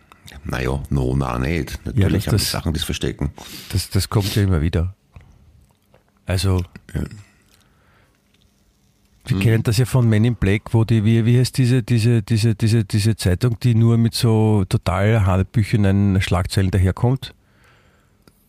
Naja, 0.45 0.83
no, 0.91 1.15
na 1.17 1.39
nicht. 1.39 1.79
Natürlich 1.85 2.25
das- 2.25 2.33
haben 2.33 2.37
die 2.39 2.43
das- 2.45 2.51
Sachen, 2.51 2.75
es 2.75 2.85
verstecken. 2.85 3.31
Das, 3.71 3.91
das 3.91 4.09
kommt 4.09 4.35
ja 4.35 4.43
immer 4.43 4.61
wieder. 4.61 4.95
Also, 6.27 6.63
wir 9.27 9.39
kennen 9.41 9.63
das 9.63 9.77
ja 9.77 9.85
von 9.85 10.09
Men 10.09 10.25
in 10.25 10.35
Black, 10.37 10.73
wo 10.73 10.85
die, 10.85 11.05
wie, 11.05 11.25
wie 11.27 11.39
heißt 11.39 11.57
diese, 11.59 11.83
diese, 11.83 12.23
diese, 12.23 12.55
diese, 12.55 12.85
diese 12.85 13.17
Zeitung, 13.17 13.59
die 13.61 13.75
nur 13.75 13.99
mit 13.99 14.15
so 14.15 14.65
total 14.69 15.27
hanebüchenen 15.27 16.21
Schlagzeilen 16.23 16.71
daherkommt? 16.71 17.35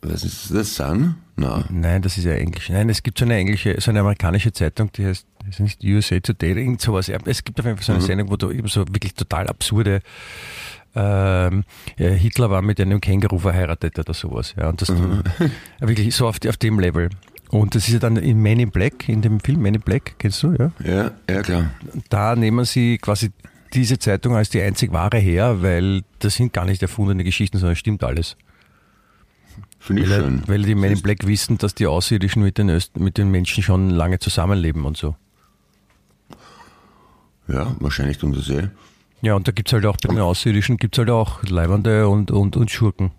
Was 0.01 0.23
ist 0.23 0.53
das? 0.53 0.75
Sun? 0.75 1.15
Na. 1.35 1.65
Nein, 1.69 2.01
das 2.01 2.17
ist 2.17 2.23
ja 2.23 2.31
Englisch. 2.33 2.69
Nein, 2.69 2.89
es 2.89 3.03
gibt 3.03 3.17
so 3.19 3.25
eine 3.25 3.35
englische, 3.35 3.75
so 3.81 3.91
eine 3.91 3.99
amerikanische 3.99 4.53
Zeitung, 4.53 4.89
die 4.93 5.05
heißt, 5.05 5.25
ist 5.49 5.59
nicht 5.59 5.83
USA 5.83 6.19
Today, 6.19 6.51
irgend 6.51 6.81
sowas. 6.81 7.09
Es 7.09 7.43
gibt 7.43 7.59
auf 7.59 7.65
jeden 7.65 7.77
Fall 7.77 7.85
so 7.85 7.93
eine 7.93 8.01
Sendung, 8.01 8.29
wo 8.29 8.37
du 8.37 8.51
eben 8.51 8.67
so 8.67 8.87
wirklich 8.87 9.13
total 9.13 9.47
absurde 9.47 10.01
ähm, 10.95 11.63
ja, 11.97 12.09
Hitler 12.09 12.49
war 12.49 12.61
mit 12.61 12.79
einem 12.81 12.99
Känguru 12.99 13.37
verheiratet 13.37 13.99
oder 13.99 14.13
sowas. 14.13 14.55
Ja, 14.57 14.69
und 14.69 14.81
das 14.81 14.89
ja, 14.89 14.97
wirklich 15.87 16.15
so 16.15 16.27
auf, 16.27 16.37
auf 16.47 16.57
dem 16.57 16.79
Level. 16.79 17.09
Und 17.49 17.75
das 17.75 17.87
ist 17.87 17.93
ja 17.93 17.99
dann 17.99 18.17
in 18.17 18.41
Men 18.41 18.59
in 18.59 18.71
Black, 18.71 19.09
in 19.09 19.21
dem 19.21 19.39
Film 19.39 19.61
Men 19.61 19.75
in 19.75 19.81
Black, 19.81 20.15
kennst 20.19 20.43
du, 20.43 20.53
ja? 20.53 20.71
Ja, 20.83 21.11
ja 21.29 21.41
klar. 21.41 21.71
Da 22.09 22.35
nehmen 22.35 22.65
sie 22.65 22.97
quasi 22.97 23.31
diese 23.73 23.99
Zeitung 23.99 24.35
als 24.35 24.49
die 24.49 24.61
einzig 24.61 24.91
wahre 24.91 25.17
her, 25.17 25.61
weil 25.61 26.03
das 26.19 26.35
sind 26.35 26.53
gar 26.53 26.65
nicht 26.65 26.81
erfundene 26.81 27.23
Geschichten, 27.23 27.57
sondern 27.57 27.73
es 27.73 27.79
stimmt 27.79 28.03
alles. 28.03 28.35
Finde 29.79 30.03
ich 30.03 30.09
Weil, 30.09 30.21
schön. 30.21 30.43
weil 30.47 30.61
die 30.63 30.75
Men 30.75 30.93
in 30.93 31.01
Black 31.01 31.25
wissen, 31.25 31.57
dass 31.57 31.73
die 31.73 31.87
Außerirdischen 31.87 32.43
mit 32.43 32.57
den, 32.57 32.69
Öst 32.69 32.99
mit 32.99 33.17
den 33.17 33.31
Menschen 33.31 33.63
schon 33.63 33.89
lange 33.89 34.19
zusammenleben 34.19 34.85
und 34.85 34.97
so. 34.97 35.15
Ja, 37.51 37.75
wahrscheinlich 37.79 38.17
tun 38.17 38.33
es 38.33 38.49
eh. 38.49 38.69
Ja, 39.21 39.35
und 39.35 39.47
da 39.47 39.51
gibt's 39.51 39.73
halt 39.73 39.85
auch 39.85 39.97
bei 39.97 40.13
den 40.13 40.19
Außerirdischen 40.19 40.77
gibt's 40.77 40.97
halt 40.97 41.09
auch 41.09 41.43
Leibernde 41.43 42.07
und, 42.07 42.31
und, 42.31 42.55
und 42.55 42.71
Schurken. 42.71 43.11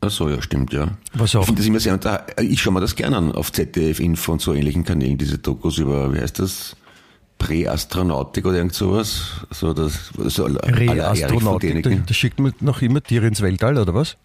Ach 0.00 0.10
so, 0.10 0.28
ja, 0.28 0.42
stimmt, 0.42 0.72
ja. 0.72 0.88
Was 1.14 1.34
auch. 1.34 1.40
Ich 1.40 1.46
finde 1.46 1.60
das 1.60 1.66
immer 1.68 1.80
sehr 1.80 1.94
unter, 1.94 2.26
ich 2.40 2.60
schaue 2.60 2.74
mir 2.74 2.80
das 2.80 2.96
gerne 2.96 3.16
an 3.16 3.32
auf 3.32 3.52
ZDF 3.52 4.00
Info 4.00 4.32
und 4.32 4.40
so 4.40 4.52
ähnlichen 4.52 4.84
Kanälen, 4.84 5.16
diese 5.16 5.38
Dokus 5.38 5.78
über, 5.78 6.12
wie 6.12 6.20
heißt 6.20 6.38
das? 6.38 6.76
Präastronautik 7.38 8.44
oder 8.46 8.58
irgend 8.58 8.74
sowas. 8.74 9.46
So 9.50 9.72
das, 9.72 10.10
so 10.26 10.44
Re-Astronautik, 10.44 11.82
da, 11.82 11.90
da 11.90 12.14
schickt 12.14 12.38
man 12.38 12.52
noch 12.60 12.82
immer 12.82 13.02
Tiere 13.02 13.26
ins 13.26 13.40
Weltall, 13.40 13.78
oder 13.78 13.94
was? 13.94 14.16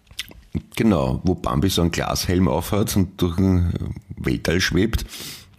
Genau, 0.76 1.20
wo 1.24 1.34
Bambi 1.34 1.68
so 1.68 1.82
einen 1.82 1.90
Glashelm 1.90 2.48
aufhat 2.48 2.96
und 2.96 3.20
durch 3.20 3.36
den 3.36 3.72
Weltall 4.16 4.60
schwebt, 4.60 5.04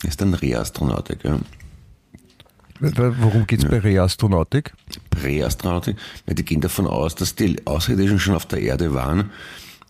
ist 0.04 0.22
dann 0.22 0.34
Reastronautik, 0.34 1.24
ja. 1.24 1.40
Worum 2.80 3.46
geht's 3.46 3.66
bei 3.66 3.80
Re-Astronautik? 3.80 4.74
Präastronautik, 5.10 5.98
weil 6.26 6.36
die 6.36 6.46
gehen 6.46 6.62
davon 6.62 6.88
aus, 6.88 7.16
dass 7.16 7.36
die 7.36 7.58
Außerirdischen 7.66 8.20
schon 8.20 8.36
auf 8.36 8.46
der 8.46 8.62
Erde 8.62 8.94
waren 8.94 9.32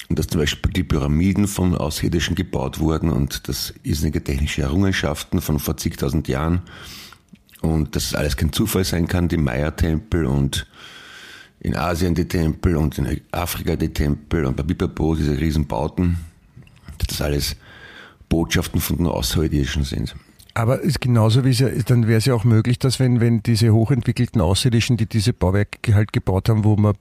und 0.09 0.17
dass 0.17 0.27
zum 0.27 0.41
Beispiel 0.41 0.71
die 0.73 0.83
Pyramiden 0.83 1.47
von 1.47 1.75
Außerirdischen 1.75 2.35
gebaut 2.35 2.79
wurden 2.79 3.11
und 3.11 3.47
das 3.47 3.73
irrsinnige 3.83 4.23
technische 4.23 4.63
Errungenschaften 4.63 5.39
von 5.39 5.59
vor 5.59 5.77
zigtausend 5.77 6.27
Jahren 6.27 6.63
und 7.61 7.95
dass 7.95 8.05
es 8.05 8.15
alles 8.15 8.37
kein 8.37 8.51
Zufall 8.51 8.83
sein 8.83 9.07
kann, 9.07 9.27
die 9.27 9.37
Maya-Tempel 9.37 10.25
und 10.25 10.65
in 11.59 11.75
Asien 11.75 12.15
die 12.15 12.27
Tempel 12.27 12.75
und 12.75 12.97
in 12.97 13.21
Afrika 13.31 13.75
die 13.75 13.93
Tempel 13.93 14.45
und 14.45 14.55
bei 14.55 14.63
Bipapo 14.63 15.15
diese 15.15 15.37
Riesenbauten, 15.39 16.17
dass 16.97 17.07
das 17.07 17.21
alles 17.21 17.55
Botschaften 18.29 18.81
von 18.81 18.97
den 18.97 19.07
Außerirdischen 19.07 19.83
sind. 19.83 20.15
Aber 20.59 20.81
ist 20.81 20.99
genauso 20.99 21.45
wie 21.45 21.51
es 21.51 21.59
ja, 21.59 21.69
dann 21.85 22.05
wäre 22.05 22.17
es 22.17 22.25
ja 22.25 22.33
auch 22.33 22.43
möglich, 22.43 22.77
dass 22.79 22.99
wenn, 22.99 23.21
wenn 23.21 23.41
diese 23.41 23.73
hochentwickelten 23.73 24.41
Außerirdischen, 24.41 24.97
die 24.97 25.05
diese 25.05 25.31
Bauwerke 25.31 25.95
halt 25.95 26.11
gebaut 26.11 26.49
haben, 26.49 26.65
wo 26.65 26.75
man 26.75 26.95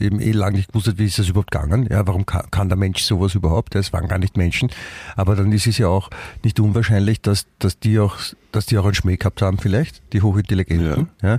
eben 0.00 0.18
eh 0.18 0.32
lange 0.32 0.56
nicht 0.56 0.72
gewusst 0.72 0.88
hat, 0.88 0.98
wie 0.98 1.04
ist 1.04 1.16
das 1.16 1.28
überhaupt 1.28 1.52
gegangen? 1.52 1.86
Ja, 1.88 2.04
warum 2.08 2.26
kann, 2.26 2.50
kann 2.50 2.68
der 2.68 2.76
Mensch 2.76 3.04
sowas 3.04 3.36
überhaupt? 3.36 3.76
Es 3.76 3.92
waren 3.92 4.08
gar 4.08 4.18
nicht 4.18 4.36
Menschen. 4.36 4.70
Aber 5.14 5.36
dann 5.36 5.52
ist 5.52 5.68
es 5.68 5.78
ja 5.78 5.86
auch 5.86 6.10
nicht 6.42 6.58
unwahrscheinlich, 6.58 7.20
dass, 7.20 7.46
dass 7.60 7.78
die 7.78 8.00
auch, 8.00 8.16
dass 8.50 8.66
die 8.66 8.76
auch 8.78 8.84
einen 8.84 8.94
Schmäh 8.94 9.16
gehabt 9.16 9.42
haben 9.42 9.58
vielleicht, 9.58 10.02
die 10.12 10.20
Hochintelligenten, 10.20 11.08
ja. 11.22 11.38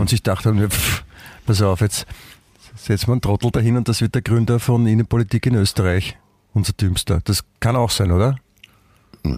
Und 0.00 0.10
sich 0.10 0.22
ja, 0.26 0.34
pff, 0.34 1.04
pass 1.46 1.62
auf, 1.62 1.82
jetzt 1.82 2.04
setzen 2.74 3.06
wir 3.06 3.12
einen 3.12 3.20
Trottel 3.20 3.52
dahin 3.52 3.76
und 3.76 3.88
das 3.88 4.00
wird 4.00 4.16
der 4.16 4.22
Gründer 4.22 4.58
von 4.58 4.88
Innenpolitik 4.88 5.46
in 5.46 5.54
Österreich. 5.54 6.18
Unser 6.52 6.72
Dümmster. 6.72 7.20
Das 7.22 7.44
kann 7.60 7.76
auch 7.76 7.90
sein, 7.90 8.10
oder? 8.10 8.38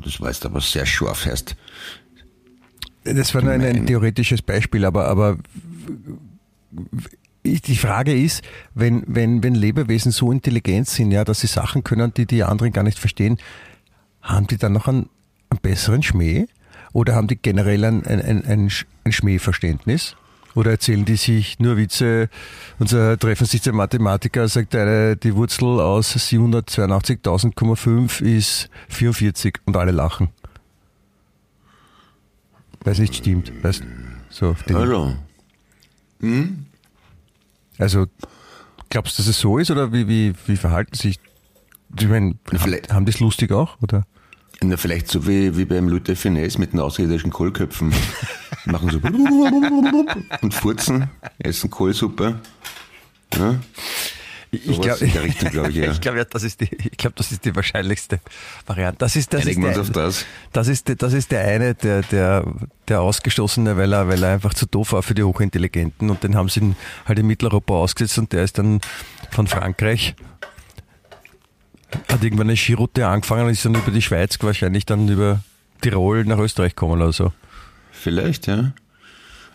Das 0.05 0.21
weißt 0.21 0.47
aber 0.47 0.61
sehr 0.61 0.87
scharf 0.87 1.27
heißt. 1.27 1.57
Das 3.05 3.35
war 3.35 3.43
nur 3.43 3.53
ein, 3.53 3.63
ein 3.63 3.87
theoretisches 3.87 4.43
Beispiel, 4.43 4.85
aber, 4.85 5.07
aber 5.07 5.39
die 7.45 7.77
Frage 7.77 8.13
ist, 8.15 8.43
wenn, 8.75 9.03
wenn, 9.07 9.43
wenn 9.43 9.55
Lebewesen 9.55 10.13
so 10.13 10.31
intelligent 10.31 10.89
sind, 10.89 11.13
ja, 11.13 11.25
dass 11.25 11.41
sie 11.41 11.47
Sachen 11.47 11.85
können, 11.85 12.13
die 12.15 12.27
die 12.27 12.43
anderen 12.45 12.73
gar 12.73 12.83
nicht 12.83 12.99
verstehen, 12.99 13.39
haben 14.21 14.47
die 14.47 14.59
dann 14.59 14.73
noch 14.73 14.89
einen, 14.89 15.09
einen 15.51 15.61
besseren 15.63 16.03
Schmäh? 16.03 16.47
Oder 16.93 17.15
haben 17.15 17.29
die 17.29 17.37
generell 17.37 17.85
ein, 17.85 18.05
ein, 18.07 18.45
ein, 18.45 18.71
ein 19.05 19.13
Schmähverständnis? 19.13 20.17
Oder 20.59 20.73
erzählen 20.73 21.05
die 21.05 21.15
sich 21.15 21.61
nur 21.61 21.77
Witze? 21.77 22.29
Unser 22.81 23.17
treffen 23.17 23.47
sich 23.47 23.61
der 23.61 23.73
Mathematiker, 23.73 24.49
sagt 24.49 24.75
eine, 24.75 25.17
die 25.17 25.37
Wurzel 25.37 25.79
aus 25.79 26.17
782.000,5 26.17 28.23
ist 28.23 28.69
44 28.89 29.61
und 29.67 29.77
alle 29.77 29.93
lachen. 29.93 30.31
Weil 32.83 32.95
es 32.95 32.99
nicht 32.99 33.15
stimmt. 33.15 33.53
Weißt, 33.63 33.85
so 34.31 34.57
Hallo. 34.71 35.15
also 37.79 38.07
glaubst 38.91 39.17
du, 39.17 39.23
dass 39.23 39.29
es 39.29 39.39
so 39.39 39.59
ist 39.59 39.71
oder 39.71 39.93
wie, 39.93 40.09
wie, 40.09 40.35
wie 40.47 40.57
verhalten 40.57 40.97
sich? 40.97 41.21
Ich 41.97 42.09
meine, 42.09 42.35
haben, 42.91 43.07
die 43.07 43.11
es 43.11 43.21
lustig 43.21 43.53
auch? 43.53 43.81
Oder? 43.81 44.03
Na, 44.61 44.77
vielleicht 44.77 45.07
so 45.07 45.25
wie, 45.29 45.57
wie 45.57 45.67
beim 45.67 46.03
de 46.03 46.17
Finesse 46.17 46.59
mit 46.59 46.73
den 46.73 46.81
außerirdischen 46.81 47.31
Kohlköpfen. 47.31 47.95
Machen 48.71 48.91
so 48.91 48.99
und 50.43 50.55
furzen, 50.55 51.11
essen 51.39 51.71
Kohlsuppe. 51.71 52.39
Ja? 53.37 53.57
Ich 54.51 54.81
glaube, 54.81 55.05
ich, 55.05 55.15
ja. 55.75 55.91
ich 55.93 56.01
glaube, 56.01 56.17
ja, 56.19 56.25
das 56.25 56.43
ist 56.43 56.61
die, 56.63 56.65
ich 56.75 56.97
glaube, 56.97 57.15
das 57.17 57.33
ist 57.33 57.45
die 57.45 57.55
wahrscheinlichste 57.55 58.21
Variante. 58.67 58.99
Das 59.01 59.15
ist, 59.15 59.33
das 59.35 59.43
ist 59.43 59.59
Einigen 59.59 59.63
der, 59.73 59.81
auf 59.81 59.91
das. 59.91 60.25
Das 60.53 60.69
ist, 60.69 60.91
das 61.03 61.13
ist 61.13 61.31
der 61.33 61.43
eine, 61.47 61.75
der, 61.75 62.01
der, 62.03 62.45
der 62.89 63.01
Ausgestoßene, 63.03 63.77
weil 63.77 63.93
er, 63.93 64.09
weil 64.09 64.23
er 64.23 64.33
einfach 64.33 64.55
zu 64.55 64.65
doof 64.67 64.93
war 64.93 65.03
für 65.03 65.15
die 65.15 65.23
Hochintelligenten 65.23 66.09
und 66.09 66.23
den 66.23 66.35
haben 66.35 66.49
sie 66.49 66.61
in- 66.61 66.77
halt 67.05 67.19
in 67.19 67.27
Mitteleuropa 67.27 67.75
ausgesetzt 67.75 68.17
und 68.19 68.33
der 68.33 68.45
ist 68.45 68.57
dann 68.59 68.81
von 69.31 69.47
Frankreich, 69.47 70.15
hat 72.11 72.23
irgendwann 72.25 72.49
eine 72.49 72.57
Skiroute 72.57 73.07
angefangen 73.07 73.45
und 73.45 73.51
ist 73.51 73.65
dann 73.67 73.75
über 73.75 73.91
die 73.91 74.03
Schweiz 74.03 74.39
wahrscheinlich 74.41 74.87
dann 74.87 75.09
über 75.09 75.41
Tirol 75.83 76.25
nach 76.25 76.39
Österreich 76.39 76.73
gekommen 76.75 77.01
oder 77.03 77.13
so. 77.13 77.33
Vielleicht, 77.99 78.47
ja. 78.47 78.73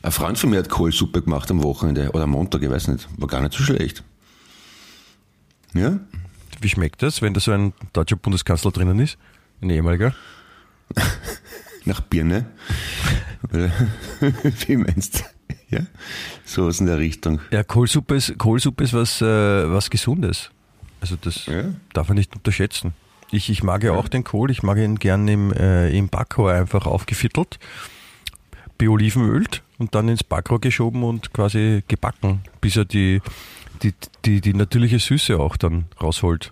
Ein 0.01 0.11
Freund 0.11 0.37
von 0.37 0.49
mir 0.49 0.59
hat 0.59 0.69
Kohlsuppe 0.69 1.21
gemacht 1.21 1.49
am 1.49 1.63
Wochenende 1.63 2.11
oder 2.11 2.23
am 2.25 2.31
Montag, 2.31 2.61
ich 2.61 2.69
weiß 2.69 2.89
nicht. 2.89 3.07
War 3.17 3.27
gar 3.27 3.41
nicht 3.41 3.53
so 3.53 3.63
schlecht. 3.63 4.03
Ja? 5.73 5.99
Wie 6.59 6.69
schmeckt 6.69 7.01
das, 7.01 7.21
wenn 7.21 7.33
da 7.33 7.39
so 7.39 7.51
ein 7.51 7.73
deutscher 7.93 8.17
Bundeskanzler 8.17 8.71
drinnen 8.71 8.99
ist? 8.99 9.17
Ein 9.61 9.69
ehemaliger? 9.69 10.13
Nach 11.85 12.01
Birne. 12.01 12.45
Wie 14.67 14.77
meinst 14.77 15.19
du? 15.19 15.23
Ja, 15.69 15.81
so 16.45 16.69
in 16.69 16.85
der 16.85 16.97
Richtung. 16.99 17.39
Ja, 17.51 17.63
Kohlsuppe 17.63 18.15
ist, 18.15 18.37
Kohlsuppe 18.37 18.83
ist 18.83 18.93
was, 18.93 19.21
äh, 19.21 19.25
was 19.71 19.89
Gesundes. 19.89 20.51
Also 21.01 21.15
das 21.19 21.45
Ja. 21.47 21.63
darf 21.93 22.07
man 22.09 22.17
nicht 22.17 22.35
unterschätzen. 22.35 22.93
Ich, 23.31 23.49
ich 23.49 23.63
mag 23.63 23.83
ja 23.83 23.93
auch 23.93 24.07
den 24.07 24.23
Kohl, 24.23 24.51
ich 24.51 24.61
mag 24.63 24.77
ihn 24.77 24.99
gern 24.99 25.27
im, 25.27 25.51
äh, 25.51 25.89
im 25.97 26.09
Backrohr 26.09 26.51
einfach 26.53 26.85
aufgeviertelt, 28.83 29.03
beolivenölt 29.13 29.63
und 29.77 29.95
dann 29.95 30.09
ins 30.09 30.23
Backrohr 30.23 30.59
geschoben 30.59 31.03
und 31.03 31.33
quasi 31.33 31.83
gebacken, 31.87 32.41
bis 32.61 32.75
er 32.75 32.85
die, 32.85 33.21
die, 33.81 33.93
die, 34.25 34.41
die 34.41 34.53
natürliche 34.53 34.99
Süße 34.99 35.37
auch 35.39 35.57
dann 35.57 35.85
rausholt. 36.01 36.51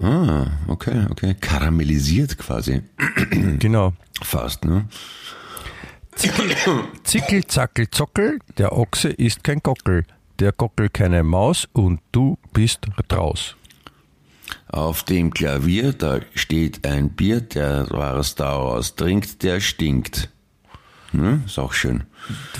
Ah, 0.00 0.46
okay, 0.66 1.06
okay. 1.10 1.34
Karamellisiert 1.40 2.38
quasi. 2.38 2.82
Genau. 3.58 3.92
Fast, 4.22 4.64
ne? 4.64 4.86
Zickel, 7.04 7.46
zackel, 7.46 7.90
zockel, 7.90 8.38
der 8.58 8.72
Ochse 8.72 9.08
ist 9.08 9.42
kein 9.42 9.60
Gockel, 9.60 10.04
der 10.38 10.52
Gockel 10.52 10.88
keine 10.88 11.24
Maus 11.24 11.66
und 11.72 12.00
du 12.12 12.38
bist 12.52 12.86
draus. 13.08 13.56
Auf 14.68 15.02
dem 15.02 15.32
Klavier, 15.32 15.92
da 15.92 16.20
steht 16.34 16.86
ein 16.86 17.10
Bier, 17.10 17.40
der 17.40 17.86
was 17.90 18.36
daraus 18.36 18.94
trinkt, 18.94 19.42
der 19.42 19.60
stinkt. 19.60 20.28
Ne? 21.16 21.42
Ist 21.46 21.58
auch 21.58 21.72
schön. 21.72 22.04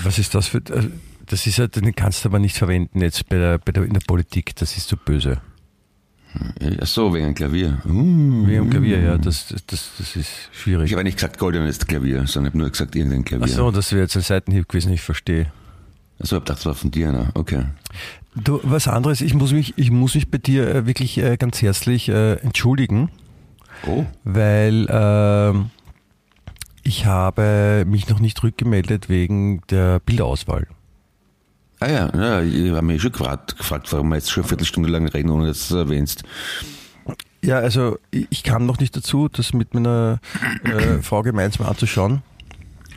Was 0.03 0.19
ist 0.19 0.35
das 0.35 0.49
für. 0.49 0.59
äh, 0.59 0.89
Das 1.27 1.47
ist 1.47 1.57
ja, 1.59 1.67
den 1.67 1.95
kannst 1.95 2.25
du 2.25 2.29
aber 2.29 2.39
nicht 2.39 2.57
verwenden 2.57 3.01
jetzt 3.01 3.29
bei 3.29 3.37
der, 3.39 3.59
bei 3.59 3.73
der, 3.73 3.85
in 3.85 3.95
der 3.95 4.01
Politik, 4.07 4.55
das 4.57 4.77
ist 4.77 4.89
zu 4.89 4.97
böse. 4.97 5.41
Ach 6.83 6.87
so, 6.87 7.15
wegen 7.15 7.27
ein 7.27 7.35
Klavier. 7.35 7.79
Uh. 7.87 8.47
Wie 8.47 8.59
am 8.59 8.69
Klavier, 8.69 9.01
ja, 9.01 9.17
das, 9.19 9.47
das, 9.49 9.65
das, 9.67 10.17
ist 10.17 10.17
Ich 10.53 10.59
schwierig. 10.61 10.93
habe 10.93 11.05
nicht 11.05 11.15
gesagt 11.17 11.39
goldenes 11.39 11.79
Klavier, 11.79 12.27
sondern 12.27 12.47
ich 12.47 12.55
habe 12.55 12.59
nur 12.59 12.71
gesagt 12.71 12.97
irgendein 12.97 13.25
Klavier. 13.25 13.47
Ach 13.49 13.57
so, 13.57 13.71
das 13.71 13.93
wäre 13.93 14.03
jetzt 14.03 14.17
ein 14.17 14.23
Seitenhieb 14.23 14.69
gewesen, 14.69 14.93
ich 14.93 15.01
verstehe. 15.01 15.47
Achso, 16.19 16.37
ich 16.37 16.41
hab 16.41 16.47
gedacht, 16.47 16.59
das 16.59 16.67
war 16.67 16.75
von 16.75 16.91
dir, 16.91 17.13
ne? 17.13 17.29
Okay. 17.35 17.65
Du, 18.35 18.59
was 18.65 18.89
anderes, 18.89 19.21
ich 19.21 19.33
muss 19.35 19.53
mich, 19.53 19.75
ich 19.77 19.91
muss 19.93 20.15
mich 20.17 20.29
bei 20.29 20.39
dir 20.39 20.69
äh, 20.75 20.87
wirklich 20.87 21.19
äh, 21.19 21.37
ganz 21.37 21.63
herzlich 21.63 22.09
äh, 22.09 22.35
entschuldigen, 22.41 23.11
Oh, 23.87 24.05
weil 24.25 24.87
ähm, 24.91 25.71
ich 26.85 27.07
habe 27.07 27.85
mich 27.87 28.09
noch 28.09 28.21
nicht 28.21 28.43
rückgemeldet 28.43 29.09
wegen 29.09 29.63
der 29.71 30.01
Bilderauswahl. 30.01 30.67
ah 31.81 31.87
ja, 31.89 32.11
ja 32.15 32.43
ich 32.43 32.71
habe 32.71 32.83
mich 32.83 33.03
schon 33.03 33.13
gefragt, 33.13 33.57
gefragt, 33.57 33.93
warum 33.93 34.09
wir 34.11 34.17
jetzt 34.17 34.31
schon 34.31 34.43
eine 34.43 34.49
Viertelstunde 34.49 34.89
lang 34.89 35.09
reden, 35.09 35.31
ohne 35.31 35.47
dass 35.49 35.69
du 35.69 35.75
es 35.75 35.81
erwähnst. 35.87 36.23
Ja, 37.43 37.59
also 37.59 37.99
ich 38.11 38.27
ich 38.31 38.43
kam 38.43 38.65
noch 38.67 38.79
nicht 38.79 38.97
dazu, 38.97 39.29
das 39.29 39.53
mit 39.53 39.75
meiner 39.75 40.21
äh, 40.65 40.99
Frau 41.03 41.23
gemeinsam 41.23 41.67
anzuschauen 41.67 42.23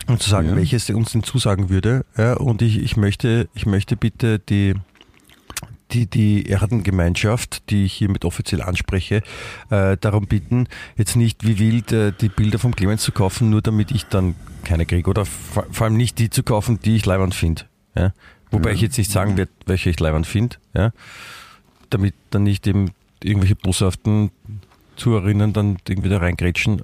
und 0.07 0.21
zu 0.21 0.29
sagen, 0.29 0.49
Ja. 0.49 0.55
welches 0.55 0.89
uns 0.89 1.11
denn 1.11 1.23
zusagen 1.23 1.69
würde. 1.69 2.05
Ja, 2.17 2.35
und 2.35 2.61
ich, 2.61 2.77
ich 2.81 2.95
möchte, 2.95 3.49
ich 3.53 3.65
möchte 3.65 3.97
bitte 3.97 4.39
die 4.39 4.75
die, 5.91 6.05
die 6.07 6.49
Erdengemeinschaft, 6.49 7.69
die 7.69 7.85
ich 7.85 7.93
hiermit 7.93 8.25
offiziell 8.25 8.61
anspreche, 8.61 9.21
äh, 9.69 9.97
darum 9.97 10.27
bitten, 10.27 10.67
jetzt 10.97 11.15
nicht 11.15 11.45
wie 11.45 11.59
wild 11.59 11.91
äh, 11.91 12.11
die 12.19 12.29
Bilder 12.29 12.59
vom 12.59 12.75
Clemens 12.75 13.03
zu 13.03 13.11
kaufen, 13.11 13.49
nur 13.49 13.61
damit 13.61 13.91
ich 13.91 14.05
dann 14.05 14.35
keine 14.63 14.85
kriege. 14.85 15.09
Oder 15.09 15.25
vor, 15.25 15.65
vor 15.71 15.85
allem 15.85 15.97
nicht 15.97 16.19
die 16.19 16.29
zu 16.29 16.43
kaufen, 16.43 16.79
die 16.83 16.95
ich 16.95 17.05
leibend 17.05 17.33
finde. 17.33 17.63
Ja? 17.95 18.13
Wobei 18.51 18.71
ich 18.71 18.81
jetzt 18.81 18.97
nicht 18.97 19.11
sagen 19.11 19.37
werde, 19.37 19.51
welche 19.65 19.89
ich 19.89 19.99
leibend 19.99 20.27
finde. 20.27 20.57
Ja? 20.73 20.91
Damit 21.89 22.13
dann 22.29 22.43
nicht 22.43 22.67
eben 22.67 22.91
irgendwelche 23.23 23.55
boshaften 23.55 24.31
Zuhörerinnen 24.95 25.53
dann 25.53 25.77
irgendwie 25.87 26.09
da 26.09 26.17
reingrätschen. 26.17 26.81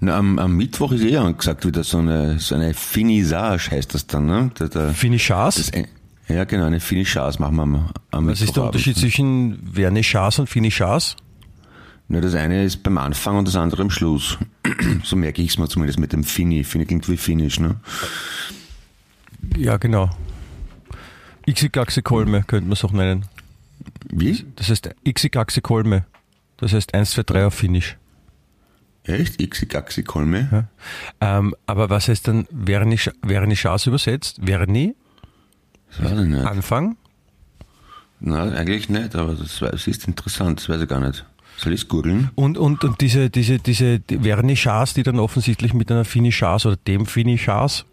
Na, 0.00 0.18
am, 0.18 0.38
am 0.38 0.56
Mittwoch 0.56 0.92
ist 0.92 1.02
eh 1.02 1.16
angesagt 1.16 1.66
wieder 1.66 1.84
so 1.84 1.98
eine, 1.98 2.38
so 2.38 2.54
eine 2.54 2.74
Finissage, 2.74 3.70
heißt 3.70 3.94
das 3.94 4.06
dann, 4.06 4.26
ne? 4.26 4.50
Finishas? 4.92 5.70
Ja, 6.28 6.44
genau, 6.44 6.64
eine 6.64 6.80
Finissage 6.80 7.38
machen 7.38 7.56
wir 7.56 7.62
am, 7.62 7.90
am 8.10 8.28
Was 8.28 8.40
ist 8.40 8.56
der. 8.56 8.64
Unterschied 8.64 8.96
zwischen 8.96 9.70
Vernissage 9.72 10.40
und 10.40 10.48
Finishas? 10.48 11.16
Na, 12.08 12.20
das 12.20 12.34
eine 12.34 12.64
ist 12.64 12.82
beim 12.82 12.98
Anfang 12.98 13.36
und 13.36 13.48
das 13.48 13.56
andere 13.56 13.82
am 13.82 13.90
Schluss. 13.90 14.38
so 15.04 15.16
merke 15.16 15.42
ich 15.42 15.50
es 15.50 15.58
mir 15.58 15.68
zumindest 15.68 15.98
mit 15.98 16.12
dem 16.12 16.24
Fini. 16.24 16.64
Fini 16.64 16.84
klingt 16.86 17.08
wie 17.08 17.16
Finish, 17.16 17.60
ne? 17.60 17.76
Ja, 19.56 19.76
genau. 19.76 20.10
Xigaxe 21.46 22.02
Kolme 22.02 22.42
könnte 22.42 22.66
man 22.66 22.72
es 22.72 22.84
auch 22.84 22.92
nennen. 22.92 23.26
Wie? 24.10 24.44
Das 24.56 24.70
heißt 24.70 24.94
Xigaxe 25.04 25.60
Kolme. 25.60 26.06
Das 26.56 26.72
heißt 26.72 26.94
1, 26.94 27.10
2, 27.10 27.22
3 27.24 27.46
auf 27.46 27.54
Finnisch. 27.54 27.96
Echt? 29.04 29.40
Ixi-Gaxi 29.40 30.02
Kolme? 30.02 30.68
Ähm, 31.20 31.54
aber 31.66 31.90
was 31.90 32.08
heißt 32.08 32.26
dann 32.26 32.46
Vernissage 32.64 33.90
übersetzt? 33.90 34.40
Verni, 34.42 34.94
Das 35.98 36.10
weiß 36.12 36.20
ich 36.20 36.28
nicht. 36.28 36.44
Anfang. 36.44 36.96
Nein, 38.20 38.54
eigentlich 38.54 38.88
nicht, 38.88 39.14
aber 39.16 39.34
das, 39.34 39.58
das 39.58 39.86
ist 39.86 40.06
interessant, 40.08 40.60
das 40.60 40.68
weiß 40.68 40.80
ich 40.80 40.88
gar 40.88 41.00
nicht. 41.00 41.24
Soll 41.56 41.72
ich 41.72 41.82
es 41.82 41.88
googeln? 41.88 42.30
Und, 42.34 42.58
und, 42.58 42.82
und 42.84 43.00
diese, 43.00 43.30
diese, 43.30 43.58
diese 43.58 44.00
die 44.00 44.18
Vernissage, 44.18 44.94
die 44.96 45.02
dann 45.02 45.18
offensichtlich 45.18 45.72
mit 45.72 45.90
einer 45.90 46.04
Finishage 46.04 46.68
oder 46.68 46.76
dem 46.76 47.06
Finishage, 47.06 47.84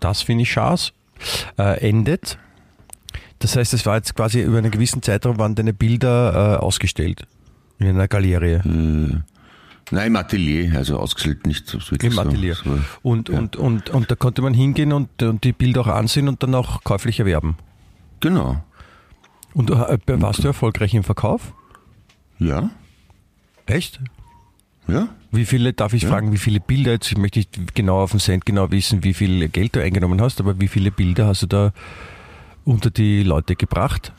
das 0.00 0.22
Finishage, 0.22 0.92
äh, 1.58 1.88
endet. 1.88 2.38
Das 3.38 3.56
heißt, 3.56 3.74
es 3.74 3.86
war 3.86 3.96
jetzt 3.96 4.14
quasi 4.14 4.42
über 4.42 4.58
einen 4.58 4.70
gewissen 4.70 5.02
Zeitraum 5.02 5.38
waren 5.38 5.54
deine 5.54 5.72
Bilder 5.72 6.56
äh, 6.56 6.64
ausgestellt. 6.64 7.26
In 7.78 7.88
einer 7.88 8.08
Galerie. 8.08 8.60
Nein, 9.92 10.08
im 10.08 10.16
Atelier, 10.16 10.76
also 10.76 10.98
ausgestellt 10.98 11.46
nicht 11.46 11.72
Im 12.02 12.10
so, 12.10 12.20
Atelier. 12.20 12.54
So, 12.56 12.78
Und, 13.02 13.28
ja. 13.28 13.38
und, 13.38 13.56
und, 13.56 13.90
und 13.90 14.10
da 14.10 14.16
konnte 14.16 14.42
man 14.42 14.52
hingehen 14.52 14.92
und, 14.92 15.22
und 15.22 15.44
die 15.44 15.52
Bilder 15.52 15.82
auch 15.82 15.86
ansehen 15.86 16.28
und 16.28 16.42
dann 16.42 16.54
auch 16.56 16.82
käuflich 16.82 17.20
erwerben. 17.20 17.56
Genau. 18.20 18.64
Und 19.54 19.70
äh, 19.70 19.98
warst 20.20 20.42
du 20.42 20.48
erfolgreich 20.48 20.92
im 20.94 21.04
Verkauf? 21.04 21.52
Ja? 22.38 22.70
Echt? 23.66 24.00
Ja? 24.88 25.08
Wie 25.30 25.44
viele, 25.44 25.72
darf 25.72 25.92
ich 25.94 26.02
Ja. 26.02 26.08
fragen, 26.10 26.32
wie 26.32 26.38
viele 26.38 26.60
Bilder, 26.60 26.92
jetzt 26.92 27.10
ich 27.10 27.18
möchte 27.18 27.38
nicht 27.38 27.74
genau 27.74 28.00
auf 28.02 28.10
den 28.10 28.20
Cent 28.20 28.44
genau 28.44 28.70
wissen, 28.70 29.04
wie 29.04 29.14
viel 29.14 29.48
Geld 29.48 29.76
du 29.76 29.80
eingenommen 29.82 30.20
hast, 30.20 30.40
aber 30.40 30.60
wie 30.60 30.68
viele 30.68 30.90
Bilder 30.90 31.26
hast 31.28 31.42
du 31.42 31.46
da 31.46 31.72
unter 32.64 32.90
die 32.90 33.22
Leute 33.22 33.54
gebracht? 33.56 34.12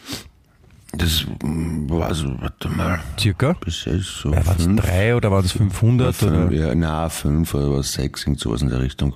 Das 0.93 1.25
mm, 1.43 1.89
war 1.89 2.13
so, 2.15 2.33
warte 2.39 2.69
mal, 2.69 2.99
Circa? 3.19 3.53
bis 3.53 3.85
jetzt 3.85 4.05
so 4.21 4.31
Ja, 4.33 4.45
waren 4.45 4.77
es 4.77 4.83
drei 4.85 5.15
oder 5.15 5.31
waren 5.31 5.43
es 5.45 5.51
500 5.51 6.15
fünf, 6.15 6.31
oder 6.31 6.51
ja, 6.53 6.75
na, 6.75 7.09
fünf 7.09 7.53
oder 7.53 7.83
sechs, 7.83 8.23
irgend 8.23 8.39
sowas 8.39 8.61
in 8.61 8.69
der 8.69 8.81
Richtung. 8.81 9.15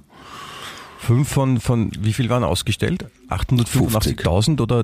fünf 0.99 1.29
von, 1.29 1.59
von, 1.59 1.91
wie 1.99 2.13
viel 2.13 2.29
waren 2.29 2.43
ausgestellt? 2.43 3.05
885.000 3.29 4.61
oder 4.61 4.77
Na, 4.77 4.83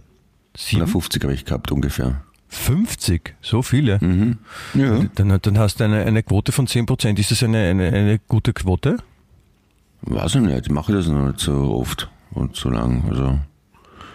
sieben? 0.58 0.88
50 0.88 1.23
habe 1.23 1.34
ich 1.34 1.45
gehabt 1.45 1.71
ungefähr. 1.71 2.21
50? 2.50 3.36
So 3.41 3.62
viele? 3.62 4.00
Mhm. 4.02 4.38
Ja. 4.73 5.00
Dann, 5.15 5.38
dann 5.41 5.60
hast 5.60 5.80
du 5.80 5.84
eine, 5.84 6.04
eine 6.06 6.23
Quote 6.23 6.52
von 6.54 6.65
10%. 6.67 7.19
Ist 7.19 7.32
das 7.32 7.43
eine, 7.43 7.58
eine, 7.69 7.88
eine 7.91 8.19
gute 8.19 8.54
Quote? 8.54 8.97
Weiß 10.02 10.36
ich 10.36 10.41
nicht, 10.41 10.65
ich 10.67 10.71
mache 10.71 10.93
das 10.93 11.08
noch 11.08 11.28
nicht 11.28 11.39
so 11.41 11.73
oft 11.76 12.10
und 12.32 12.56
so 12.56 12.69
lang. 12.69 13.04
Also 13.10 13.38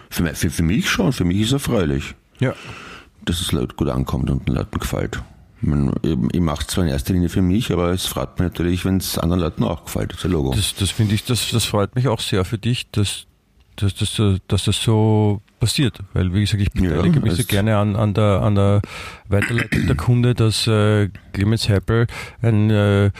für, 0.09 0.23
mich- 0.23 0.37
für, 0.37 0.49
für 0.49 0.63
mich 0.63 0.89
schon, 0.89 1.13
für 1.13 1.25
mich 1.25 1.37
ist 1.41 1.47
es 1.47 1.53
erfreulich, 1.53 2.15
Ja. 2.39 2.53
dass 3.25 3.39
es 3.41 3.51
Leuten 3.51 3.75
gut 3.75 3.89
ankommt 3.89 4.29
und 4.29 4.47
den 4.47 4.55
Leuten 4.55 4.79
gefällt. 4.79 5.21
Ich, 5.61 5.69
ich, 6.03 6.17
ich 6.33 6.41
mache 6.41 6.61
es 6.61 6.67
zwar 6.67 6.83
in 6.83 6.89
erster 6.89 7.13
Linie 7.13 7.29
für 7.29 7.41
mich, 7.41 7.71
aber 7.71 7.91
es 7.91 8.05
freut 8.05 8.37
mich 8.39 8.49
natürlich, 8.51 8.83
wenn 8.83 8.97
es 8.97 9.17
anderen 9.17 9.41
Leuten 9.41 9.63
auch 9.63 9.85
gefällt. 9.85 10.13
Das 10.13 10.23
Logo. 10.25 10.53
Das, 10.53 10.75
das 10.75 10.91
finde 10.91 11.15
ich, 11.15 11.23
das, 11.23 11.49
das 11.51 11.63
freut 11.65 11.95
mich 11.95 12.09
auch 12.09 12.19
sehr 12.19 12.43
für 12.43 12.57
dich, 12.57 12.89
dass, 12.91 13.27
dass, 13.77 13.95
dass, 13.95 14.21
dass 14.49 14.63
das 14.65 14.81
so 14.83 15.41
passiert. 15.61 15.99
Weil, 16.11 16.33
wie 16.33 16.41
gesagt, 16.41 16.61
ich 16.61 16.69
beteilige 16.69 17.19
Ja, 17.19 17.21
mich 17.25 17.35
so 17.35 17.43
gerne 17.45 17.77
an, 17.77 17.95
an, 17.95 18.13
der, 18.13 18.41
an 18.41 18.55
der 18.55 18.81
Weiterleitung 19.29 19.87
der 19.87 19.95
Kunde, 19.95 20.35
dass 20.35 20.67
äh, 20.67 21.07
Clemens 21.31 21.69
Heppel 21.69 22.07
ein 22.41 22.69
äh, 22.69 23.11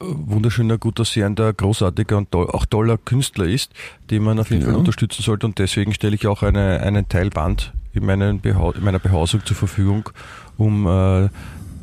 wunderschöner, 0.00 0.78
gut 0.78 0.98
aussehender, 0.98 1.52
großartiger 1.52 2.18
und 2.18 2.32
toll, 2.32 2.48
auch 2.50 2.66
toller 2.66 2.98
Künstler 2.98 3.44
ist, 3.44 3.72
den 4.10 4.24
man 4.24 4.40
auf 4.40 4.50
jeden 4.50 4.62
Ja. 4.62 4.68
Fall 4.70 4.76
unterstützen 4.76 5.22
sollte. 5.22 5.46
Und 5.46 5.60
deswegen 5.60 5.94
stelle 5.94 6.16
ich 6.16 6.26
auch 6.26 6.42
eine, 6.42 6.80
einen 6.80 7.08
Teil 7.08 7.30
Wand 7.34 7.72
in, 7.94 8.40
Behau 8.40 8.72
in 8.72 8.84
meiner 8.84 8.98
Behausung 8.98 9.44
zur 9.44 9.56
Verfügung, 9.56 10.08
um 10.56 10.86
äh, 10.86 11.28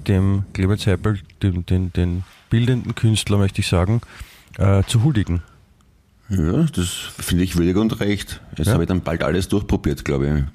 dem 0.08 0.44
Clemens 0.54 0.86
Heppel, 0.86 1.20
dem, 1.42 1.66
den, 1.66 1.94
den 1.94 2.24
bildenden 2.50 2.96
Künstler, 2.96 3.38
möchte 3.38 3.62
ich 3.62 3.68
sagen, 3.68 4.02
äh, 4.58 4.84
zu 4.84 5.04
huldigen. 5.04 5.42
Ja, 6.30 6.64
das 6.64 6.90
finde 6.90 7.44
ich 7.44 7.58
würdig 7.58 7.76
und 7.78 8.00
recht. 8.00 8.42
Jetzt 8.58 8.68
Ja. 8.68 8.74
habe 8.74 8.84
ich 8.84 8.88
dann 8.88 9.02
bald 9.02 9.24
alles 9.24 9.48
durchprobiert, 9.48 10.06
glaube 10.06 10.46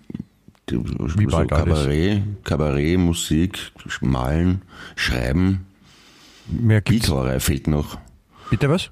ich. 0.69 0.75
Wie 1.17 1.25
so 1.25 1.31
bald 1.31 1.53
alles? 1.53 1.79
Kabarett, 1.81 2.23
Kabarett, 2.45 2.99
Musik, 2.99 3.59
Malen, 4.01 4.63
Schreiben, 4.97 5.67
Mehr. 6.47 6.81
Bildhauerei 6.81 7.41
fehlt 7.41 7.67
noch. 7.67 7.99
Bitte 8.51 8.69
was? 8.69 8.91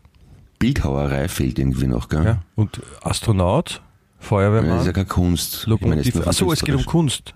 Bildhauerei 0.59 1.29
fehlt 1.29 1.59
irgendwie 1.59 1.87
noch, 1.87 2.09
gell? 2.09 2.25
Ja. 2.25 2.42
Und 2.55 2.81
Astronaut, 3.03 3.83
Ja, 4.22 4.28
Das 4.28 4.28
Feuerwehrmann, 4.28 4.78
ist 4.80 4.87
ja 4.87 4.92
keine 4.92 5.06
Kunst. 5.06 5.54
Ich 5.62 5.66
Lokomotiv. 5.66 6.14
nur 6.14 6.26
Achso, 6.26 6.52
es 6.52 6.62
geht 6.62 6.74
um. 6.74 6.85
Kunst. 6.87 7.35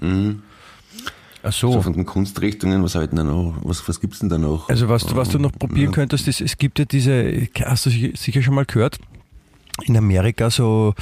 Mhm. 0.00 0.42
Ach 1.44 1.52
so. 1.52 1.72
So 1.72 1.82
von 1.82 1.92
den 1.92 2.06
Kunstrichtungen, 2.06 2.82
was 2.84 2.94
halt 2.94 3.12
noch, 3.12 3.56
was, 3.62 3.86
was 3.88 4.00
gibt's 4.00 4.20
denn 4.20 4.28
da 4.28 4.38
noch? 4.38 4.68
Also 4.68 4.88
was, 4.88 5.04
du- 5.04 5.16
was 5.16 5.28
du 5.28 5.38
noch 5.38 5.50
probieren 5.52 5.90
Ja. 5.90 5.94
könntest, 5.94 6.28
ist, 6.28 6.40
es 6.40 6.56
gibt 6.56 6.78
ja 6.78 6.84
diese, 6.84 7.48
hast 7.64 7.86
du 7.86 7.90
sicher 7.90 8.42
schon 8.42 8.54
mal 8.54 8.64
gehört, 8.64 8.98
in 9.84 9.96
Amerika 9.96 10.50
so 10.50 10.94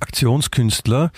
Aktionskünstler, 0.00 1.10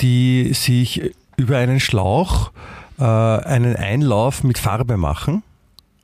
die 0.00 0.52
sich 0.54 1.12
über 1.36 1.56
einen 1.58 1.80
Schlauch 1.80 2.52
äh, 2.98 3.04
einen 3.04 3.74
Einlauf 3.76 4.44
mit 4.44 4.58
Farbe 4.58 4.96
machen 4.96 5.42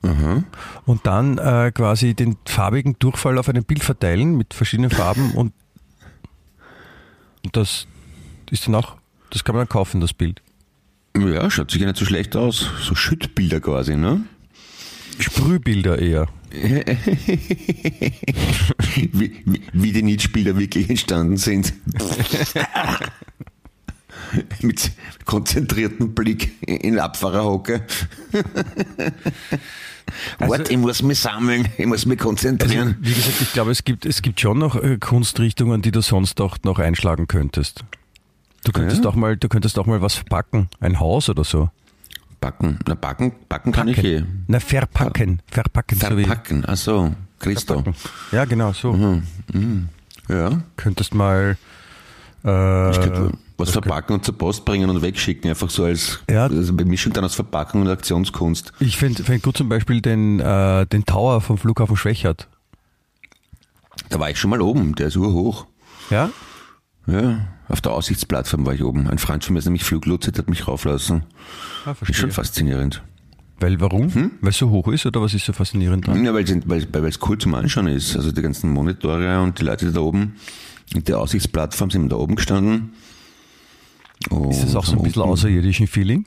Aha. 0.01 0.43
und 0.85 1.05
dann 1.05 1.37
äh, 1.37 1.71
quasi 1.73 2.13
den 2.15 2.37
farbigen 2.45 2.95
Durchfall 2.99 3.37
auf 3.37 3.47
einem 3.47 3.63
Bild 3.63 3.83
verteilen 3.83 4.35
mit 4.37 4.53
verschiedenen 4.53 4.89
Farben 4.89 5.31
und, 5.33 5.53
und 7.43 7.55
das 7.55 7.87
ist 8.49 8.67
dann 8.67 8.75
auch, 8.75 8.97
das 9.29 9.43
kann 9.43 9.55
man 9.55 9.61
dann 9.61 9.69
kaufen, 9.69 10.01
das 10.01 10.13
Bild. 10.13 10.41
Ja, 11.17 11.49
schaut 11.49 11.71
sicher 11.71 11.85
nicht 11.85 11.97
so 11.97 12.05
schlecht 12.05 12.35
aus. 12.35 12.69
So 12.81 12.95
Schüttbilder 12.95 13.59
quasi, 13.59 13.95
ne? 13.95 14.23
Sprühbilder 15.19 15.99
eher. 15.99 16.27
Wie, 19.13 19.31
wie, 19.45 19.61
wie 19.71 19.91
die 19.93 20.03
Nietzsche-Bilder 20.03 20.57
wirklich 20.57 20.89
entstanden 20.89 21.37
sind. 21.37 21.73
Mit 24.61 24.91
konzentriertem 25.25 26.13
Blick 26.13 26.51
in 26.67 26.99
Abfahrerhocke. 26.99 27.81
Warte, 30.39 30.71
ich 30.73 30.77
muss 30.77 31.01
mich 31.03 31.19
sammeln, 31.19 31.67
ich 31.77 31.85
muss 31.85 32.05
mich 32.05 32.19
Also, 32.19 32.27
konzentrieren. 32.29 32.95
wie 32.99 33.13
gesagt, 33.13 33.41
ich 33.41 33.53
glaube, 33.53 33.71
es 33.71 33.83
gibt, 33.83 34.05
es 34.05 34.21
gibt 34.21 34.39
schon 34.41 34.57
noch 34.59 34.75
äh, 34.75 34.97
Kunstrichtungen, 34.97 35.81
die 35.81 35.91
du 35.91 36.01
sonst 36.01 36.41
auch 36.41 36.57
noch 36.63 36.79
einschlagen 36.79 37.27
könntest. 37.27 37.83
Du 38.63 38.71
könntest 38.71 39.03
Ja? 39.03 39.09
auch 39.09 39.15
mal, 39.15 39.37
du 39.37 39.47
könntest 39.47 39.79
auch 39.79 39.85
mal 39.85 40.01
was 40.01 40.15
verpacken, 40.15 40.67
ein 40.79 40.99
Haus 40.99 41.29
oder 41.29 41.43
so. 41.43 41.69
backen, 42.41 42.79
na 42.87 42.95
backen, 42.95 43.31
backen 43.47 43.71
kann 43.71 43.87
ich 43.87 44.03
eh. 44.03 44.23
Na, 44.47 44.59
verpacken, 44.59 45.41
verpacken, 45.49 45.97
so 45.99 46.17
wie 46.17 46.23
Verpacken, 46.25 46.63
ach 46.67 46.77
so, 46.77 47.15
Christo. 47.39 47.75
verpacken. 47.75 47.95
Ja, 48.31 48.45
genau, 48.45 48.73
so. 48.73 48.93
Mhm. 48.93 49.89
Ja, 50.27 50.61
Könntest 50.75 51.13
mal 51.13 51.57
äh, 52.45 52.91
ich 52.91 52.99
könnte 52.99 53.31
was 53.57 53.69
verpacken 53.69 54.13
und 54.13 54.25
zur 54.25 54.35
Post 54.37 54.65
bringen 54.65 54.89
und 54.89 55.01
wegschicken, 55.03 55.49
einfach 55.49 55.69
so 55.69 55.83
als 55.83 56.19
Ja. 56.29 56.45
also 56.47 56.73
Mischung 56.73 57.13
dann 57.13 57.23
aus 57.23 57.35
Verpackung 57.35 57.81
und 57.81 57.89
Aktionskunst. 57.89 58.73
ich 58.79 58.97
finde 58.97 59.23
find 59.23 59.43
gut 59.43 59.57
zum 59.57 59.69
Beispiel 59.69 60.01
den, 60.01 60.39
äh, 60.39 60.85
den 60.87 61.05
Tower 61.05 61.41
vom 61.41 61.57
Flughafen 61.57 61.95
Schwächert. 61.95 62.47
Da 64.09 64.19
war 64.19 64.29
ich 64.29 64.39
schon 64.39 64.49
mal 64.49 64.61
oben, 64.61 64.95
der 64.95 65.07
ist 65.07 65.15
urhoch. 65.17 65.67
Ja? 66.09 66.29
Ja, 67.07 67.47
auf 67.67 67.81
der 67.81 67.91
Aussichtsplattform 67.93 68.65
war 68.65 68.73
ich 68.73 68.83
oben. 68.83 69.07
Ein 69.09 69.17
Freund 69.17 69.43
von 69.43 69.53
mir 69.53 69.59
ist 69.59 69.65
nämlich 69.65 69.83
Fluglotse, 69.83 70.31
der 70.31 70.39
hat 70.43 70.49
mich 70.49 70.67
rauflassen. 70.67 71.23
Ah, 71.85 71.93
Ist 72.07 72.15
schon 72.15 72.31
faszinierend. 72.31 73.01
Weil 73.59 73.79
warum? 73.79 74.13
Hm? 74.13 74.31
Weil 74.41 74.49
es 74.49 74.57
so 74.57 74.69
hoch 74.69 74.87
ist 74.87 75.05
oder 75.05 75.21
was 75.21 75.33
ist 75.33 75.45
so 75.45 75.53
faszinierend 75.53 76.07
dran? 76.07 76.23
Ja, 76.25 76.33
weil 76.33 76.43
es 77.07 77.19
cool 77.27 77.37
zum 77.37 77.53
Anschauen 77.53 77.87
ist. 77.87 78.15
Also 78.15 78.31
die 78.31 78.41
ganzen 78.41 78.71
Monitore 78.71 79.39
und 79.41 79.59
die 79.59 79.63
Leute, 79.63 79.91
da 79.91 79.99
oben 79.99 80.35
in 80.93 81.03
der 81.03 81.19
Aussichtsplattform 81.19 81.91
sind 81.91 82.09
da 82.09 82.17
oben 82.17 82.35
gestanden. 82.35 82.93
Und 84.29 84.51
Ist 84.51 84.63
das 84.63 84.75
auch 84.75 84.85
so 84.85 84.97
ein 84.97 85.03
bisschen 85.03 85.21
außerirdischen 85.23 85.87
Feeling? 85.87 86.25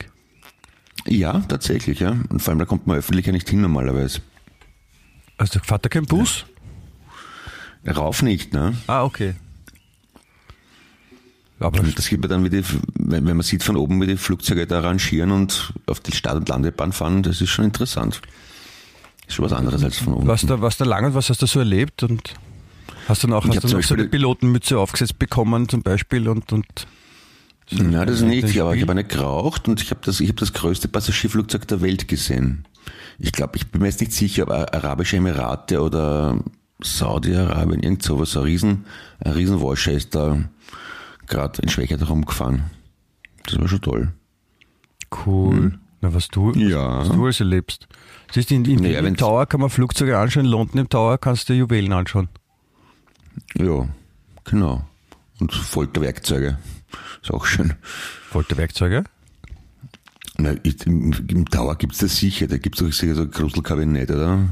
Ja, 1.07 1.41
tatsächlich, 1.41 2.01
ja. 2.01 2.17
Und 2.29 2.41
vor 2.41 2.51
allem, 2.53 2.59
da 2.59 2.65
kommt 2.65 2.87
man 2.87 2.97
öffentlich 2.97 3.27
ja 3.27 3.33
nicht 3.33 3.49
hin 3.49 3.61
normalerweise. 3.61 4.21
Also 5.37 5.61
fährt 5.61 5.85
da 5.85 5.89
kein 5.89 6.07
Bus? 6.07 6.47
Rauf 7.87 8.23
nicht, 8.23 8.53
ne? 8.53 8.75
Ah, 8.87 9.05
okay. 9.05 9.35
Aber 11.61 11.81
Und 11.81 11.97
das 11.99 12.09
gibt 12.09 12.23
mir 12.23 12.29
dann, 12.29 12.45
wie 12.45 12.51
die, 12.51 12.65
wenn, 12.95 13.27
wenn 13.27 13.37
man 13.37 13.43
sieht 13.43 13.63
von 13.63 13.77
oben, 13.77 14.01
wie 14.01 14.07
die 14.07 14.17
Flugzeuge 14.17 14.67
da 14.67 14.81
rangieren 14.81 15.31
und 15.31 15.73
auf 15.87 16.01
die 16.01 16.13
Start- 16.13 16.37
und 16.37 16.49
Landebahn 16.49 16.93
fahren, 16.93 17.23
das 17.23 17.41
ist 17.41 17.51
schon 17.51 17.65
interessant. 17.67 18.21
Ist 19.27 19.35
schon 19.35 19.45
was 19.45 19.53
anderes 19.53 19.83
als 19.85 19.99
von 19.99 20.15
oben. 20.15 20.27
Was 20.27 20.43
da, 20.43 20.61
was 20.61 20.77
da 20.77 20.85
lang 20.85 21.07
und 21.07 21.15
was 21.15 21.31
hast 21.31 21.43
du 21.43 21.47
so 21.47 21.61
erlebt? 21.61 22.03
Und 22.03 22.35
hast 23.09 23.23
du 23.23 23.29
noch, 23.29 23.47
hast 23.49 23.65
du 23.65 23.69
noch 23.77 23.83
so 23.83 23.95
eine 23.95 24.05
Pilotenmütze 24.05 24.79
aufgesetzt 24.79 25.19
bekommen 25.19 25.69
zum 25.69 25.83
Beispiel 25.83 26.29
und, 26.29 26.53
und 26.53 26.87
Na, 27.71 28.05
das 28.05 28.21
nicht, 28.23 28.45
aber 28.61 28.75
ich 28.75 28.81
Spiel? 28.81 28.83
habe 28.83 28.93
eine 28.93 29.05
geraucht 29.05 29.69
und 29.69 29.81
ich 29.83 29.91
habe 29.91 30.01
das, 30.05 30.21
ich 30.21 30.29
habe 30.29 30.39
das 30.41 30.53
größte 30.53 30.89
Passagierflugzeug 30.89 31.67
der 31.69 31.81
Welt 31.81 32.09
gesehen. 32.09 32.67
Ich 33.19 33.33
glaube, 33.33 33.57
ich 33.57 33.69
bin 33.71 33.81
mir 33.81 33.89
jetzt 33.89 34.01
nicht 34.01 34.13
sicher, 34.13 34.43
ob 34.45 34.51
Arabische 34.51 35.17
Emirate 35.17 35.81
oder 35.81 36.39
Saudi-Arabien, 36.83 37.83
irgend 37.83 38.03
sowas, 38.03 38.37
ein 38.37 38.43
Riesen, 38.43 38.85
ein 39.21 39.33
Riesenwolsche 39.33 39.93
ist 39.93 40.15
da 40.15 40.39
gerade 41.27 41.63
in 41.63 41.69
Schwächert 41.69 42.07
rumgefahren. 42.09 42.65
Das 43.47 43.59
war 43.59 43.69
schon 43.69 43.81
toll. 43.81 44.13
cool. 45.27 45.79
Na, 46.01 46.13
was 46.13 46.29
du, 46.29 46.53
Hm. 46.53 46.69
Ja. 46.69 46.99
was 47.01 47.09
du 47.09 47.25
also 47.25 47.45
lebst. 47.45 47.87
Siehst 48.33 48.51
du, 48.51 48.57
in, 48.57 48.65
in, 48.67 48.83
Naja, 48.83 49.01
im 49.01 49.17
Tower 49.17 49.47
kann 49.47 49.61
man 49.61 49.71
Flugzeuge 49.71 50.19
anschauen, 50.19 50.45
in 50.45 50.51
London 50.51 50.81
im 50.81 50.89
Tower 50.89 51.17
kannst 51.19 51.49
du 51.49 51.55
Juwelen 51.55 51.93
anschauen. 51.93 52.29
Ja, 53.57 53.89
genau. 54.45 54.85
Und 55.41 55.53
Folterwerkzeuge. 55.53 56.59
Ist 57.23 57.31
auch 57.33 57.45
schön. 57.47 57.75
Folterwerkzeuge? 58.31 59.05
Na, 60.37 60.51
im, 60.63 61.45
Tower 61.51 61.77
gibt's 61.77 61.99
das 61.99 62.17
sicher. 62.17 62.47
Da 62.47 62.59
gibt's 62.59 62.83
auch 62.83 62.91
sicher 62.93 63.15
so 63.15 63.23
ein 63.23 63.31
Gruselkabinett, 63.31 64.11
oder? 64.11 64.49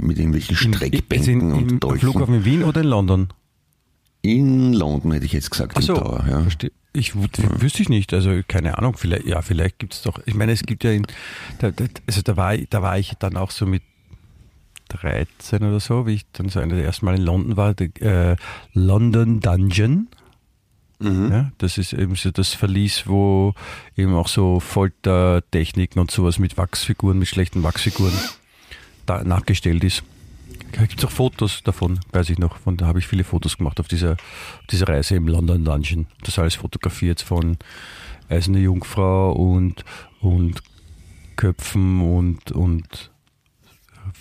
Mit 0.00 0.18
irgendwelchen 0.18 0.56
Streckbänken 0.56 1.18
also 1.18 1.30
in, 1.58 1.62
und 1.64 1.72
im, 1.72 1.80
Dolchen. 1.80 2.10
Flughafen 2.10 2.34
in 2.36 2.44
Wien 2.44 2.64
oder 2.64 2.80
in 2.80 2.86
London? 2.88 3.28
In 4.22 4.72
London 4.72 5.12
hätte 5.12 5.26
ich 5.26 5.32
jetzt 5.32 5.50
gesagt, 5.50 5.72
Ach 5.76 5.82
so, 5.82 5.94
im 5.94 6.00
Tower. 6.00 6.24
Ja. 6.28 6.40
verstehe. 6.42 6.72
Ich 6.92 7.12
wü- 7.12 7.60
wüsste 7.62 7.82
ich 7.82 7.88
nicht, 7.88 8.12
also 8.12 8.40
keine 8.46 8.76
Ahnung, 8.76 8.96
vielleicht, 8.98 9.24
ja, 9.24 9.40
vielleicht 9.40 9.78
gibt 9.78 9.94
es 9.94 10.02
doch, 10.02 10.20
ich 10.26 10.34
meine, 10.34 10.52
es 10.52 10.62
gibt 10.62 10.84
ja 10.84 10.90
in, 10.92 11.06
da, 11.58 11.70
da, 11.70 11.86
also 12.06 12.20
da 12.20 12.36
war, 12.36 12.56
da 12.58 12.82
war 12.82 12.98
ich 12.98 13.14
dann 13.18 13.38
auch 13.38 13.50
so 13.50 13.64
mit 13.64 13.82
13 15.00 15.62
oder 15.62 15.80
so, 15.80 16.06
wie 16.06 16.14
ich 16.14 16.26
dann 16.32 16.48
so 16.48 16.60
eine 16.60 16.74
der 16.74 16.84
ersten 16.84 17.06
Mal 17.06 17.16
in 17.16 17.22
London 17.22 17.56
war, 17.56 17.74
die, 17.74 17.94
äh, 18.00 18.36
London 18.72 19.40
Dungeon. 19.40 20.08
Ja, 21.30 21.52
das 21.58 21.78
ist 21.78 21.92
eben 21.92 22.14
so 22.14 22.30
das 22.30 22.54
Verlies, 22.54 23.08
wo 23.08 23.54
eben 23.96 24.14
auch 24.14 24.28
so 24.28 24.60
Foltertechniken 24.60 26.00
und 26.00 26.12
sowas 26.12 26.38
mit 26.38 26.56
Wachsfiguren, 26.56 27.18
mit 27.18 27.26
schlechten 27.26 27.64
Wachsfiguren 27.64 28.14
da 29.04 29.24
nachgestellt 29.24 29.82
ist. 29.82 30.04
Da 30.72 30.82
gibt 30.82 31.00
es 31.00 31.04
auch 31.04 31.10
Fotos 31.10 31.62
davon, 31.64 31.98
weiß 32.12 32.30
ich 32.30 32.38
noch. 32.38 32.56
Von 32.56 32.76
da 32.76 32.86
habe 32.86 32.98
ich 32.98 33.06
viele 33.06 33.24
Fotos 33.24 33.58
gemacht 33.58 33.80
auf 33.80 33.88
dieser, 33.88 34.12
auf 34.12 34.66
dieser 34.70 34.88
Reise 34.88 35.16
im 35.16 35.26
London 35.26 35.64
Dungeon. 35.64 36.06
Das 36.22 36.38
alles 36.38 36.54
fotografiert 36.54 37.20
von 37.20 37.58
Eiserne 38.28 38.60
Jungfrau 38.60 39.32
und, 39.32 39.84
und 40.20 40.62
Köpfen 41.36 42.00
und, 42.00 42.52
und 42.52 43.11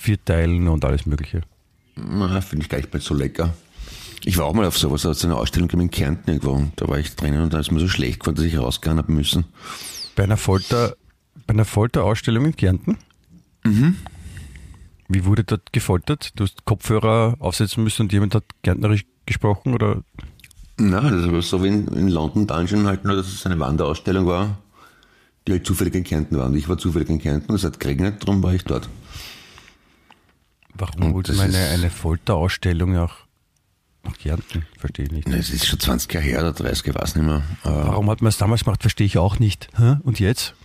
Vierteilen 0.02 0.68
und 0.68 0.84
alles 0.84 1.06
Mögliche. 1.06 1.42
Finde 1.96 2.64
ich 2.64 2.70
gar 2.70 2.78
nicht 2.78 2.92
mehr 2.92 3.02
so 3.02 3.14
lecker. 3.14 3.54
Ich 4.24 4.38
war 4.38 4.46
auch 4.46 4.54
mal 4.54 4.66
auf 4.66 4.78
sowas, 4.78 5.06
auf 5.06 5.18
so 5.18 5.28
einer 5.28 5.38
Ausstellung 5.38 5.70
in 5.72 5.92
Kärnten 5.92 6.30
irgendwo. 6.30 6.72
Da 6.76 6.88
war 6.88 7.00
ich 7.00 7.16
drinnen 7.16 7.42
und 7.42 7.54
da 7.54 7.60
ist 7.60 7.72
mir 7.72 7.80
so 7.80 7.88
schlecht 7.88 8.20
geworden, 8.20 8.36
dass 8.36 8.46
ich 8.46 8.58
rausgehen 8.58 8.98
habe 8.98 9.12
müssen. 9.12 9.46
Bei 10.16 10.24
einer 10.24 10.38
Folter, 10.38 10.96
bei 11.48 11.54
einer 11.54 11.66
Folterausstellung 11.66 12.46
in 12.46 12.56
Kärnten? 12.56 12.98
Mhm. 13.64 13.96
Wie 15.08 15.26
wurde 15.26 15.44
dort 15.44 15.74
gefoltert? 15.74 16.32
Du 16.36 16.44
hast 16.44 16.66
Kopfhörer 16.66 17.36
aufsetzen 17.40 17.84
müssen 17.84 18.04
und 18.04 18.14
jemand 18.14 18.36
hat 18.36 18.44
Kärntnerisch 18.64 19.06
gesprochen 19.26 19.74
oder? 19.74 20.04
Na, 20.78 21.02
das 21.02 21.32
war 21.32 21.42
so 21.42 21.64
wie 21.64 21.68
in, 21.68 21.88
in 21.90 22.08
London 22.08 22.48
Dungeon 22.48 22.88
halt 22.88 23.06
nur, 23.06 23.16
dass 23.16 23.28
es 23.28 23.46
eine 23.46 23.60
Wanderausstellung 23.60 24.26
war, 24.26 24.58
die 25.48 25.54
halt 25.54 25.66
zufällig 25.66 25.96
in 25.96 26.04
Kärnten 26.04 26.38
war. 26.38 26.46
Und 26.48 26.56
ich 26.56 26.70
war 26.70 26.78
zufällig 26.78 27.10
in 27.10 27.20
Kärnten, 27.20 27.54
es 27.54 27.64
hat 27.64 27.80
geregnet, 27.80 28.22
darum 28.22 28.42
war 28.42 28.54
ich 28.54 28.64
dort. 28.64 28.90
Warum 30.82 31.22
das 31.24 31.38
man 31.38 31.48
eine, 31.48 31.58
ist- 31.67 31.74
eine 31.74 31.89
Folterausstellung 31.89 32.91
nach, 32.94 33.26
nach 34.04 34.17
Kärnten? 34.17 34.65
Verstehe 34.80 35.06
ich 35.06 35.12
nicht. 35.12 35.28
Es 35.28 35.50
ist 35.50 35.65
schon 35.67 35.80
20 35.80 36.12
Jahre 36.13 36.26
her 36.26 36.39
oder 36.39 36.54
30, 36.54 36.88
ich 36.88 36.96
weiß 36.96 37.15
nicht 37.15 37.26
mehr. 37.26 37.44
Aber 37.63 37.88
Warum 37.88 38.10
hat 38.10 38.22
man 38.22 38.30
es 38.30 38.38
damals 38.38 38.63
gemacht? 38.63 38.82
Verstehe 38.82 39.06
ich 39.08 39.17
auch 39.17 39.39
nicht. 39.39 39.67
Hä? 39.78 39.98
Und 40.04 40.20
jetzt? 40.20 40.56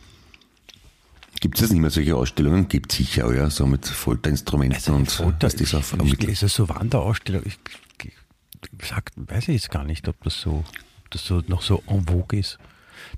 gibt 1.40 1.60
es 1.60 1.70
nicht 1.70 1.80
mehr 1.80 1.90
solche 1.90 2.16
Ausstellungen? 2.16 2.66
Gibt 2.68 2.92
sicher, 2.92 3.32
ja, 3.34 3.50
so 3.50 3.66
mit 3.66 3.86
Folterinstrumenten 3.86 4.94
und 4.94 5.10
Folter, 5.10 5.46
was 5.46 5.54
das 5.56 5.74
auf 5.74 5.92
ich, 6.02 6.12
ich 6.14 6.22
lese 6.22 6.48
so 6.48 6.68
Wanderausstellung. 6.68 7.42
Ich, 7.44 7.58
ich, 8.02 8.12
ich 8.80 8.88
sag, 8.88 9.10
weiß 9.16 9.48
ich 9.48 9.54
jetzt 9.54 9.70
gar 9.70 9.84
nicht, 9.84 10.08
ob 10.08 10.20
das 10.24 10.40
so, 10.40 10.64
ob 11.04 11.10
das 11.10 11.24
so 11.26 11.42
noch 11.46 11.62
so 11.62 11.82
en 11.86 12.04
vogue 12.06 12.38
ist. 12.38 12.58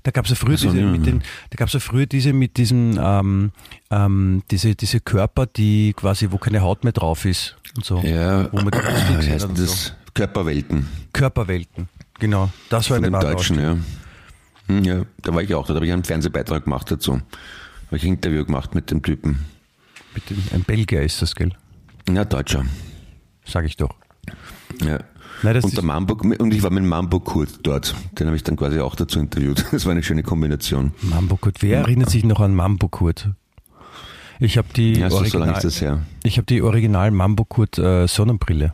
Da 0.03 0.11
gab 0.11 0.25
es 0.25 0.31
ja 0.31 0.35
früher 0.35 0.57
so, 0.57 0.69
diese 0.69 0.81
ja. 0.81 0.87
mit 0.87 1.05
den, 1.05 1.19
da 1.49 1.55
gab 1.57 1.67
es 1.67 1.73
ja 1.73 1.79
früher 1.79 2.05
diese 2.05 2.33
mit 2.33 2.57
diesen 2.57 2.97
ähm, 3.01 3.51
ähm, 3.91 4.43
diese 4.49 4.75
diese 4.75 4.99
Körper, 4.99 5.45
die 5.45 5.93
quasi 5.95 6.27
wo 6.31 6.37
keine 6.37 6.61
Haut 6.61 6.83
mehr 6.83 6.93
drauf 6.93 7.25
ist 7.25 7.57
und 7.75 7.85
so. 7.85 7.99
Ja, 7.99 8.51
wo 8.51 8.57
man 8.57 8.69
Brust 8.69 8.85
wie 8.85 9.31
heißt 9.31 9.49
das? 9.55 9.93
Körperwelten. 10.13 10.87
Körperwelten. 11.13 11.87
Genau, 12.19 12.49
das 12.69 12.89
war 12.89 12.97
Von 12.97 13.05
eine 13.05 13.17
dem 13.17 13.21
Deutschen, 13.21 13.59
ja. 13.59 13.77
Hm, 14.67 14.83
Ja, 14.83 15.01
da 15.21 15.33
war 15.33 15.41
ich 15.41 15.53
auch, 15.53 15.67
da 15.67 15.75
habe 15.75 15.85
ich 15.85 15.91
einen 15.93 16.03
Fernsehbeitrag 16.03 16.63
gemacht 16.65 16.91
dazu. 16.91 17.13
Habe 17.13 17.97
ich 17.97 18.03
ein 18.03 18.13
Interview 18.13 18.45
gemacht 18.45 18.75
mit 18.75 18.91
dem 18.91 19.01
Typen. 19.01 19.45
Mit 20.13 20.29
dem, 20.29 20.43
ein 20.53 20.63
Belgier 20.63 21.01
ist 21.03 21.21
das, 21.21 21.35
gell? 21.35 21.51
Ja, 22.09 22.25
Deutscher. 22.25 22.65
Sag 23.45 23.65
ich 23.65 23.77
doch. 23.77 23.95
Ja. 24.81 24.99
Nein, 25.41 25.55
und, 25.63 25.75
der 25.75 25.83
Mambo, 25.83 26.15
und 26.15 26.53
ich 26.53 26.63
war 26.63 26.69
mit 26.69 26.83
Mambo 26.83 27.19
Kurt 27.19 27.59
dort. 27.63 27.95
Den 28.19 28.27
habe 28.27 28.35
ich 28.35 28.43
dann 28.43 28.55
quasi 28.57 28.79
auch 28.79 28.95
dazu 28.95 29.19
interviewt. 29.19 29.65
Das 29.71 29.85
war 29.85 29.91
eine 29.91 30.03
schöne 30.03 30.23
Kombination. 30.23 30.91
Mambo 31.01 31.37
Kurt. 31.37 31.61
Wer 31.61 31.79
erinnert 31.79 32.09
sich 32.09 32.23
noch 32.25 32.39
an 32.41 32.53
Mambo 32.55 32.87
Kurt? 32.89 33.29
Ich 34.41 34.57
habe 34.57 34.67
die, 34.75 34.93
Ja, 34.93 35.09
so, 35.09 35.17
Original, 35.17 35.61
ich 36.23 36.37
hab 36.37 36.47
die 36.47 36.61
Original 36.61 37.11
Mambo 37.11 37.43
Kurt 37.45 37.77
äh, 37.77 38.07
Sonnenbrille. 38.07 38.73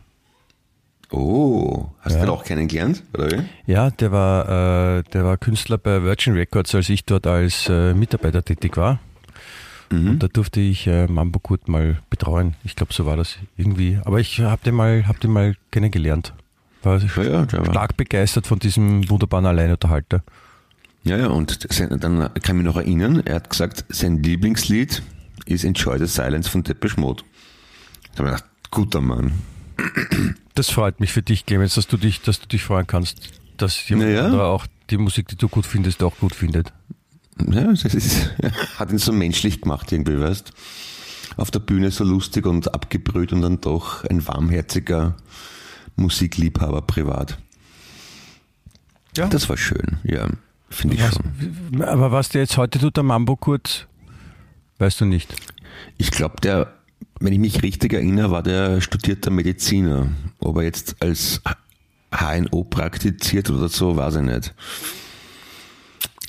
Oh, 1.12 1.86
hast 2.02 2.14
Ja. 2.14 2.20
du 2.22 2.26
den 2.26 2.30
auch 2.32 2.44
kennengelernt? 2.44 3.04
Oder 3.14 3.32
wie? 3.32 3.42
Ja, 3.72 3.90
der 3.92 4.12
war, 4.12 4.98
äh, 5.00 5.04
der 5.14 5.24
war 5.24 5.38
Künstler 5.38 5.78
bei 5.78 6.04
Virgin 6.04 6.34
Records, 6.34 6.74
als 6.76 6.90
ich 6.90 7.06
dort 7.06 7.28
als 7.28 7.70
äh, 7.70 7.94
Mitarbeiter 7.94 8.44
tätig 8.44 8.76
war. 8.78 9.00
Mhm. 9.92 10.10
Und 10.12 10.20
da 10.24 10.28
durfte 10.28 10.60
ich 10.60 10.88
äh, 10.88 11.08
Mambo 11.08 11.40
Kurt 11.40 11.68
mal 11.68 12.00
betreuen. 12.10 12.56
Ich 12.64 12.76
glaube, 12.76 12.94
so 12.94 13.06
war 13.06 13.18
das 13.18 13.38
irgendwie. 13.56 14.00
Aber 14.04 14.20
ich 14.20 14.40
habe 14.40 14.62
den 14.64 14.76
mal, 14.76 15.08
hab 15.08 15.20
den 15.20 15.32
mal 15.32 15.56
kennengelernt. 15.72 16.34
War 16.86 17.00
Ja, 17.24 17.48
stark 17.50 17.98
begeistert 17.98 18.48
von 18.48 18.60
diesem 18.60 19.10
wunderbaren 19.10 19.46
Alleinunterhalter. 19.46 20.24
Ja, 21.04 21.18
ja, 21.18 21.28
und 21.28 21.68
dann 22.04 22.20
kann 22.20 22.32
ich 22.34 22.54
mich 22.54 22.64
noch 22.66 22.78
erinnern, 22.78 23.22
er 23.26 23.36
hat 23.36 23.50
gesagt, 23.50 23.86
sein 23.90 24.24
Lieblingslied 24.24 25.04
ist 25.46 25.64
Enjoy 25.64 26.00
the 26.00 26.08
Silence 26.08 26.50
von 26.50 26.64
Depeche 26.64 27.00
Mode. 27.00 27.24
Da 28.16 28.20
habe 28.24 28.30
ich 28.30 28.36
gedacht, 28.38 28.52
guter 28.72 29.02
Mann. 29.02 29.34
Das 30.56 30.70
freut 30.70 31.00
mich 31.00 31.12
für 31.12 31.22
dich, 31.22 31.46
Clemens, 31.46 31.76
dass 31.76 31.88
du 31.88 31.98
dich, 31.98 32.22
dass 32.22 32.40
du 32.40 32.48
dich 32.48 32.64
freuen 32.64 32.88
kannst, 32.88 33.20
dass 33.58 33.88
jemand 33.90 34.10
Naja. 34.12 34.26
anderer 34.26 34.46
auch 34.48 34.66
die 34.90 34.98
Musik, 34.98 35.28
die 35.28 35.36
du 35.36 35.48
gut 35.50 35.66
findest, 35.66 36.02
auch 36.02 36.18
gut 36.18 36.34
findet. 36.34 36.72
Ja, 37.52 37.72
das 37.72 37.84
ist, 37.84 38.32
hat 38.80 38.92
ihn 38.92 38.98
so 38.98 39.12
menschlich 39.12 39.62
gemacht 39.62 39.92
irgendwie, 39.92 40.20
weißt 40.20 40.54
Auf 41.38 41.52
der 41.52 41.60
Bühne 41.60 41.92
so 41.92 42.04
lustig 42.06 42.46
und 42.46 42.74
abgebrüht 42.74 43.34
und 43.34 43.42
dann 43.42 43.60
doch 43.62 44.06
ein 44.06 44.26
warmherziger 44.26 45.16
Musikliebhaber 45.96 46.82
privat. 46.82 47.38
Ja. 49.18 49.28
Das 49.28 49.48
war 49.48 49.58
schön, 49.58 49.98
ja, 50.04 50.28
finde 50.70 50.96
ich 50.96 51.02
Was, 51.02 51.14
schon. 51.16 51.82
aber 51.84 52.12
was 52.12 52.30
der 52.30 52.42
jetzt 52.42 52.58
heute 52.58 52.80
tut, 52.80 52.98
der 52.98 53.04
Mambo 53.04 53.36
Kurt, 53.38 53.88
weißt 54.80 55.02
du 55.02 55.06
nicht. 55.06 55.34
Ich 55.98 56.12
glaube, 56.12 56.36
der, 56.42 56.74
wenn 57.20 57.32
ich 57.32 57.40
mich 57.40 57.64
richtig 57.64 57.94
erinnere, 57.94 58.32
war 58.32 58.44
der 58.44 58.82
studierter 58.82 59.32
Mediziner. 59.32 60.10
Ob 60.40 60.58
er 60.58 60.64
jetzt 60.64 61.02
als 61.02 61.42
HNO 62.12 62.64
praktiziert 62.66 63.50
oder 63.50 63.70
so, 63.70 63.96
weiß 63.96 64.16
ich 64.16 64.22
nicht. 64.22 64.54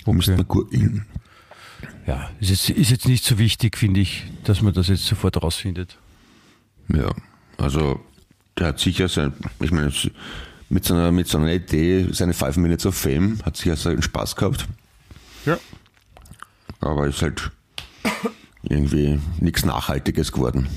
Müsste 0.06 0.36
man 0.36 0.46
gut, 0.46 0.72
Ja, 2.06 2.30
ist 2.38 2.50
jetzt, 2.50 2.70
ist 2.70 2.90
jetzt 2.90 3.08
nicht 3.08 3.24
so 3.24 3.38
wichtig, 3.38 3.76
finde 3.76 4.00
ich, 4.00 4.24
dass 4.44 4.62
man 4.62 4.72
das 4.72 4.86
jetzt 4.86 5.04
sofort 5.06 5.42
rausfindet. 5.42 5.98
ja, 6.88 7.10
also 7.58 8.00
der 8.58 8.68
hat 8.68 8.80
sicher 8.80 9.08
sein, 9.08 9.32
ich 9.60 9.70
meine, 9.70 9.92
mit 10.68 10.84
so 10.84 10.94
einer, 10.94 11.12
mit 11.12 11.28
so 11.28 11.38
einer 11.38 11.52
Idee, 11.52 12.08
seine 12.12 12.32
Five 12.34 12.56
Minutes 12.56 12.86
of 12.86 12.94
Fame, 12.96 13.38
hat 13.44 13.56
sicher 13.56 13.76
seinen 13.76 14.02
Spaß 14.02 14.36
gehabt, 14.36 14.66
Ja. 15.44 15.58
aber 16.80 17.06
ist 17.06 17.22
halt 17.22 17.50
irgendwie 18.62 19.20
nichts 19.40 19.64
Nachhaltiges 19.64 20.32
geworden. 20.32 20.68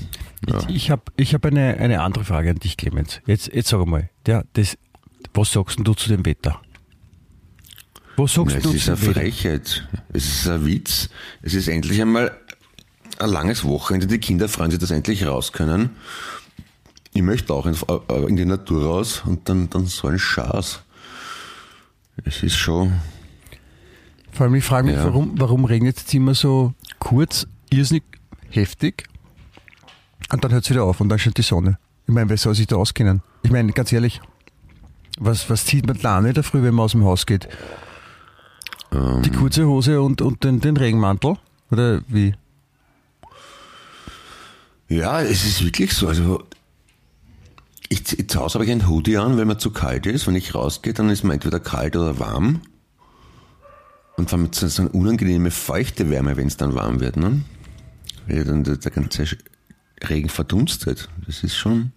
Ja. 0.48 0.60
Ich 0.68 0.90
habe 0.90 1.02
ich 1.16 1.34
hab 1.34 1.44
eine, 1.44 1.76
eine 1.78 2.00
andere 2.02 2.24
Frage 2.24 2.50
an 2.50 2.56
dich, 2.56 2.76
Clemens. 2.76 3.20
Jetzt, 3.26 3.52
jetzt 3.52 3.68
sag 3.68 3.84
mal, 3.86 4.08
der, 4.26 4.44
das, 4.54 4.78
was 5.34 5.52
sagst 5.52 5.78
denn 5.78 5.84
du 5.84 5.94
zu 5.94 6.08
dem 6.08 6.24
Wetter? 6.24 6.60
Was 8.16 8.34
sagst 8.34 8.54
Ja, 8.56 8.60
du 8.60 8.70
es 8.70 8.74
ist 8.76 8.84
zu 8.84 8.92
eine 8.92 9.02
Wetter? 9.02 9.12
Frechheit. 9.20 9.88
Es 10.12 10.24
ist 10.26 10.48
ein 10.48 10.64
Witz. 10.66 11.08
Es 11.42 11.54
ist 11.54 11.68
endlich 11.68 12.00
einmal 12.00 12.36
ein 13.18 13.30
langes 13.30 13.64
Wochenende. 13.64 14.06
Die 14.06 14.18
Kinder 14.18 14.48
freuen 14.48 14.70
sich, 14.70 14.80
dass 14.80 14.88
sie 14.90 14.94
endlich 14.94 15.26
raus 15.26 15.52
können. 15.52 15.90
Ich 17.12 17.22
möchte 17.22 17.52
auch 17.52 17.66
in, 17.66 17.74
äh, 18.08 18.26
in 18.28 18.36
die 18.36 18.44
Natur 18.44 18.84
raus 18.84 19.22
und 19.26 19.48
dann, 19.48 19.68
dann 19.70 19.86
so 19.86 20.08
ein 20.08 20.18
Schaß. 20.18 20.80
Es 22.24 22.42
ist 22.42 22.56
schon, 22.56 22.92
Vor 24.32 24.44
allem, 24.46 24.54
ich 24.54 24.64
frage 24.64 24.86
mich, 24.86 24.96
Ja. 24.96 25.04
warum, 25.04 25.32
warum 25.40 25.64
regnet 25.64 25.96
es 25.96 26.12
immer 26.14 26.34
so 26.34 26.72
kurz, 26.98 27.46
irrsinnig 27.70 28.04
heftig 28.50 29.08
und 30.32 30.44
dann 30.44 30.52
hört 30.52 30.64
es 30.64 30.70
wieder 30.70 30.84
auf 30.84 31.00
und 31.00 31.08
dann 31.08 31.18
scheint 31.18 31.38
die 31.38 31.42
Sonne. 31.42 31.78
Ich 32.06 32.14
meine, 32.14 32.28
wer 32.28 32.36
soll 32.36 32.54
sich 32.54 32.66
da 32.66 32.76
auskennen? 32.76 33.22
Ich 33.42 33.50
meine, 33.50 33.72
ganz 33.72 33.92
ehrlich, 33.92 34.20
was, 35.18 35.48
was 35.50 35.64
zieht 35.64 35.86
man 35.86 35.98
da 36.00 36.20
nicht 36.20 36.38
früh, 36.44 36.62
wenn 36.62 36.74
man 36.74 36.84
aus 36.84 36.92
dem 36.92 37.04
Haus 37.04 37.26
geht? 37.26 37.48
Ähm. 38.92 39.22
Die 39.22 39.30
kurze 39.30 39.66
Hose 39.66 40.00
und, 40.02 40.20
und 40.20 40.44
den, 40.44 40.60
den 40.60 40.76
Regenmantel? 40.76 41.36
Oder 41.70 42.02
wie? 42.08 42.34
ja, 44.88 45.20
es 45.22 45.44
ist 45.46 45.64
wirklich 45.64 45.92
so. 45.92 46.08
Also, 46.08 46.44
ich, 47.90 48.28
zu 48.28 48.40
Hause 48.40 48.54
habe 48.54 48.64
ich 48.64 48.70
ein 48.70 48.88
Hoodie 48.88 49.18
an, 49.18 49.36
weil 49.36 49.44
mir 49.44 49.58
zu 49.58 49.70
kalt 49.70 50.06
ist. 50.06 50.26
Wenn 50.26 50.36
ich 50.36 50.54
rausgehe, 50.54 50.94
dann 50.94 51.10
ist 51.10 51.24
mir 51.24 51.34
entweder 51.34 51.60
kalt 51.60 51.96
oder 51.96 52.18
warm. 52.18 52.62
Und 54.16 54.30
vor 54.30 54.38
allem 54.38 54.52
so 54.52 54.68
so 54.68 54.82
eine 54.82 54.92
unangenehme 54.92 55.50
feuchte 55.50 56.08
Wärme, 56.08 56.36
wenn 56.36 56.46
es 56.46 56.56
dann 56.56 56.74
warm 56.74 57.00
wird. 57.00 57.16
Ne? 57.16 57.42
Weil 58.28 58.44
dann 58.44 58.64
der, 58.64 58.76
der 58.76 58.92
ganze 58.92 59.26
Regen 60.08 60.28
verdunstet. 60.28 61.08
Das 61.26 61.42
ist 61.42 61.56
schon... 61.56 61.92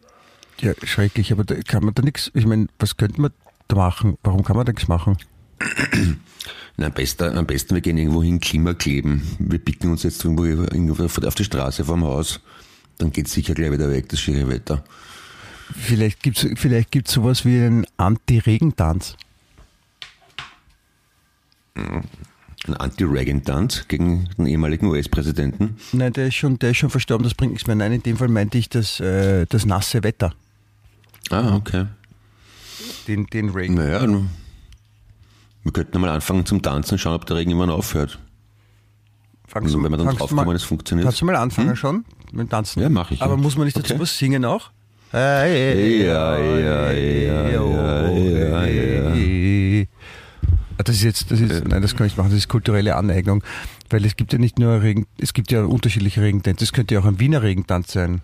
Ja, 0.60 0.74
schrecklich, 0.84 1.32
aber 1.32 1.44
da 1.44 1.56
kann 1.56 1.84
man 1.84 1.94
da 1.94 2.02
nichts, 2.04 2.32
ich 2.34 2.46
meine, 2.46 2.68
was 2.80 2.98
könnte 2.98 3.20
man 3.20 3.32
da 3.68 3.76
machen? 3.76 4.18
Warum 4.24 4.44
kann 4.44 4.56
man 4.56 4.66
da 4.66 4.72
nichts 4.72 4.88
machen? 4.88 5.18
Na, 6.78 6.88
am, 6.88 6.94
besten, 6.94 7.38
am 7.38 7.46
besten, 7.46 7.76
wir 7.76 7.82
gehen 7.82 7.98
irgendwo 7.98 8.24
hin, 8.24 8.40
Klima 8.40 8.74
kleben. 8.74 9.22
Wir 9.40 9.60
picken 9.60 9.92
uns 9.92 10.04
jetzt 10.04 10.24
irgendwo, 10.24 10.46
irgendwo 10.46 11.04
auf 11.04 11.36
die 11.36 11.44
Straße 11.44 11.86
vorm 11.86 12.04
Haus. 12.04 12.40
Dann 12.98 13.12
geht 13.12 13.28
sicher 13.28 13.54
gleich 13.54 13.72
wieder 13.72 13.92
weg, 13.92 14.10
das 14.10 14.20
schiere 14.20 14.48
Wetter. 14.48 14.84
Vielleicht 15.72 16.22
gibt's 16.24 16.46
vielleicht 16.56 16.92
gibt's 16.92 17.14
sowas 17.14 17.46
wie 17.46 17.56
einen 17.58 17.86
Anti-Regentanz. 17.98 19.16
Ein 21.76 22.76
Anti-Reagan-Tanz 22.78 23.88
gegen 23.88 24.30
den 24.38 24.46
ehemaligen 24.46 24.86
US-Präsidenten. 24.88 25.78
Nein, 25.92 26.14
der 26.14 26.28
ist 26.28 26.36
schon, 26.36 26.60
der 26.60 26.72
ist 26.72 26.78
schon 26.78 26.90
verstorben, 26.90 27.24
das 27.24 27.34
bringt 27.34 27.52
nichts 27.54 27.68
mehr. 27.68 27.76
Nein, 27.76 27.92
in 27.92 28.04
dem 28.04 28.16
Fall 28.16 28.30
meinte 28.30 28.58
ich 28.58 28.70
das, 28.70 29.00
äh, 29.00 29.46
das 29.50 29.66
nasse 29.66 30.04
Wetter. 30.04 30.34
Ah, 31.30 31.56
okay. 31.56 31.88
Den, 33.08 33.26
den 33.28 33.50
Regen. 33.50 33.74
Naja, 33.76 34.08
wir 35.64 35.72
könnten 35.74 36.00
mal 36.00 36.10
anfangen 36.10 36.46
zum 36.46 36.62
Tanzen, 36.62 36.98
schauen, 36.98 37.16
ob 37.16 37.26
der 37.26 37.38
Regen 37.38 37.52
immer 37.52 37.74
aufhört. 37.74 38.20
Fangst 39.48 39.76
Und 39.76 39.84
wenn 39.84 39.92
wir 39.92 39.98
dann 39.98 40.16
draufkommen, 40.16 40.46
mal- 40.46 40.56
es 40.56 40.64
funktioniert. 40.64 41.06
Kannst 41.06 41.22
du 41.22 41.26
mal 41.26 41.36
anfangen 41.36 41.76
schon 41.76 42.06
mit 42.32 42.42
dem 42.48 42.50
Tanzen? 42.50 42.82
Ja, 42.82 42.90
mach 42.90 43.12
ich, 43.12 43.22
Aber 43.22 43.36
ja. 43.36 43.42
muss 43.42 43.56
man 43.58 43.66
nicht 43.66 43.78
dazu 43.78 43.94
Okay. 43.94 44.02
was 44.02 44.18
singen 44.18 44.46
auch? 44.46 44.72
Ah, 45.16 45.46
Das 50.84 50.96
ist 50.96 51.04
jetzt, 51.04 51.32
das 51.32 51.40
ist, 51.40 51.68
nein, 51.68 51.84
das 51.84 51.96
kann 51.96 52.08
ich 52.08 52.18
machen, 52.18 52.30
das 52.32 52.40
ist 52.40 52.48
kulturelle 52.50 52.96
Aneignung, 52.96 53.44
weil 53.92 54.04
es 54.06 54.16
gibt 54.16 54.34
ja 54.34 54.40
nicht 54.40 54.58
nur 54.58 54.82
Regen, 54.82 55.06
es 55.20 55.34
gibt 55.34 55.52
ja 55.52 55.64
unterschiedliche 55.64 56.22
Regentänze, 56.22 56.64
es 56.64 56.74
könnte 56.74 56.96
ja 56.96 57.00
auch 57.02 57.06
ein 57.06 57.20
Wiener 57.20 57.44
Regentanz 57.44 57.94
sein. 57.94 58.22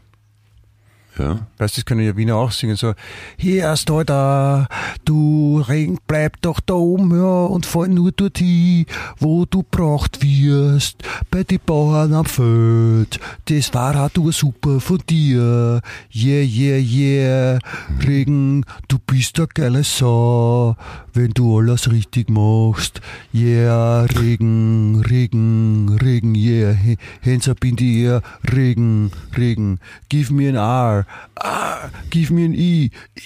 Ja. 1.19 1.47
Weißt 1.58 1.75
du, 1.75 1.82
das 1.82 1.86
können 1.86 1.99
ja 1.99 2.15
Wiener 2.15 2.38
auch 2.38 2.51
singen, 2.51 2.77
so, 2.77 2.93
hier 3.36 3.63
erst 3.63 3.89
da, 3.89 4.67
du 5.03 5.62
Regen, 5.67 5.97
bleib 6.08 6.41
doch 6.41 6.62
da 6.62 6.75
oben, 6.75 7.13
ja, 7.13 7.45
und 7.45 7.65
fall 7.65 7.89
nur 7.89 8.13
dorthin, 8.13 8.86
wo 9.17 9.45
du 9.45 9.63
braucht 9.69 10.23
wirst, 10.23 11.03
bei 11.29 11.43
den 11.43 11.60
Bauern 11.65 12.13
am 12.13 12.23
Feld, 12.23 13.19
das 13.49 13.73
war 13.73 14.10
du 14.13 14.32
super 14.32 14.79
von 14.79 14.99
dir, 15.10 15.82
yeah, 16.15 16.41
yeah, 16.41 16.77
yeah, 16.77 17.60
Regen, 18.08 18.65
du 18.88 18.97
bist 19.05 19.38
a 19.41 19.45
geile 19.53 19.84
Sau, 19.84 20.77
wenn 21.19 21.32
du 21.32 21.58
alles 21.60 21.91
richtig 21.91 22.29
machst, 22.29 23.01
yeah, 23.34 24.05
Regen, 24.05 25.01
Regen, 25.01 25.89
Regen, 26.01 26.34
yeah, 26.34 26.73
hands 27.21 27.49
up 27.49 27.63
in 27.65 27.75
the 27.77 28.05
air, 28.05 28.21
Regen, 28.53 29.12
Regen, 29.36 29.79
give 30.08 30.32
me 30.34 30.47
an 30.47 30.55
R, 30.55 31.05
R, 31.36 31.91
give 32.10 32.34
me 32.34 32.45
an 32.45 32.53
E, 32.53 32.86
E, 32.86 33.21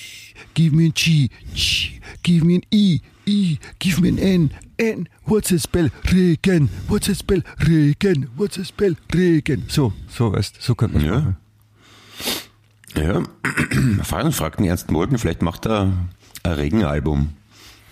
give 0.55 0.75
me 0.75 0.87
an 0.87 0.93
G, 0.95 1.29
G, 1.53 1.99
give 2.23 2.43
me 2.43 2.55
an 2.55 2.63
E, 2.71 2.99
E, 3.27 3.57
give 3.79 4.01
me 4.01 4.09
an 4.09 4.17
N, 4.17 4.51
N, 4.79 5.07
what's 5.25 5.51
a 5.51 5.59
spell? 5.59 5.89
Regen, 6.11 6.69
what's 6.87 7.07
a 7.09 7.15
spell? 7.15 7.41
Regen, 7.67 8.29
what's 8.35 8.57
a 8.57 8.65
spell? 8.65 8.95
Regen. 9.13 9.65
So, 9.67 9.93
so 10.09 10.33
weißt, 10.33 10.61
so 10.61 10.73
könnte 10.75 10.97
man 10.97 11.05
Ja. 11.05 11.19
machen. 11.19 11.37
Ja. 12.95 13.23
Fabian 14.03 14.31
fragt 14.31 14.59
den 14.59 14.65
Ernst 14.65 14.91
Molden, 14.91 15.17
vielleicht 15.17 15.41
macht 15.41 15.65
er 15.67 15.93
ein 16.43 16.51
Regenalbum. 16.53 17.29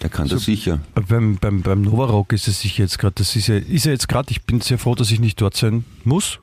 Der 0.02 0.10
kann 0.10 0.28
das 0.28 0.46
sicher. 0.46 0.80
Beim, 1.08 1.38
beim, 1.38 1.62
beim 1.62 1.82
Novarock 1.84 2.34
ist 2.34 2.48
es 2.48 2.60
sicher 2.62 2.84
jetzt 2.84 2.98
gerade, 2.98 3.14
das 3.16 3.36
ist 3.36 3.48
ja, 3.48 3.58
ist 3.58 3.86
ja 3.86 3.92
jetzt 3.92 4.08
gerade, 4.08 4.32
ich 4.32 4.42
bin 4.44 4.60
sehr 4.62 4.78
froh, 4.80 4.96
dass 4.96 5.12
ich 5.12 5.20
nicht 5.20 5.40
dort 5.40 5.56
sein 5.56 5.86
muss, 6.04 6.40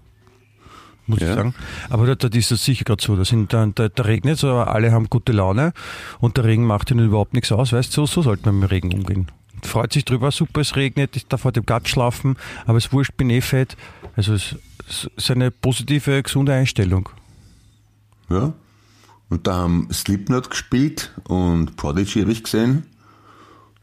muss 1.06 1.20
Ja. 1.20 1.30
ich 1.30 1.34
sagen. 1.34 1.54
Aber 1.90 2.06
dort, 2.06 2.22
dort 2.22 2.36
ist 2.36 2.50
das 2.52 2.64
sicher 2.64 2.84
gerade 2.84 3.02
so. 3.02 3.16
Da, 3.16 3.24
sind, 3.24 3.52
da, 3.52 3.66
da, 3.66 3.88
da 3.88 4.02
regnet 4.04 4.42
aber 4.44 4.72
alle 4.72 4.92
haben 4.92 5.08
gute 5.10 5.32
Laune 5.32 5.72
und 6.20 6.36
der 6.36 6.44
Regen 6.44 6.64
macht 6.66 6.90
ihnen 6.92 7.06
überhaupt 7.06 7.34
nichts 7.34 7.50
aus. 7.50 7.72
Weißt 7.72 7.96
du, 7.96 8.02
so, 8.02 8.06
so 8.06 8.22
sollte 8.22 8.46
man 8.46 8.60
mit 8.60 8.70
dem 8.70 8.74
Regen 8.74 8.92
umgehen. 8.94 9.26
Freut 9.64 9.92
sich 9.92 10.04
drüber, 10.04 10.30
super, 10.30 10.60
es 10.60 10.76
regnet, 10.76 11.16
ich 11.16 11.26
darf 11.26 11.42
heute 11.42 11.58
im 11.60 11.66
Garten 11.66 11.86
schlafen, 11.88 12.36
aber 12.66 12.78
es 12.78 12.92
wurscht, 12.92 13.16
bin 13.16 13.28
eh 13.28 13.40
fett. 13.40 13.76
Also 14.14 14.34
es, 14.34 14.54
es 14.88 15.10
ist 15.16 15.30
eine 15.32 15.50
positive, 15.50 16.22
gesunde 16.22 16.52
Einstellung. 16.52 17.08
Ja. 18.30 18.52
Und 19.30 19.46
da 19.48 19.56
haben 19.56 19.88
Slipknot 19.92 20.48
gespielt 20.50 21.12
und 21.24 21.76
Prodigy 21.76 22.20
habe 22.20 22.30
ich 22.32 22.44
gesehen. 22.44 22.84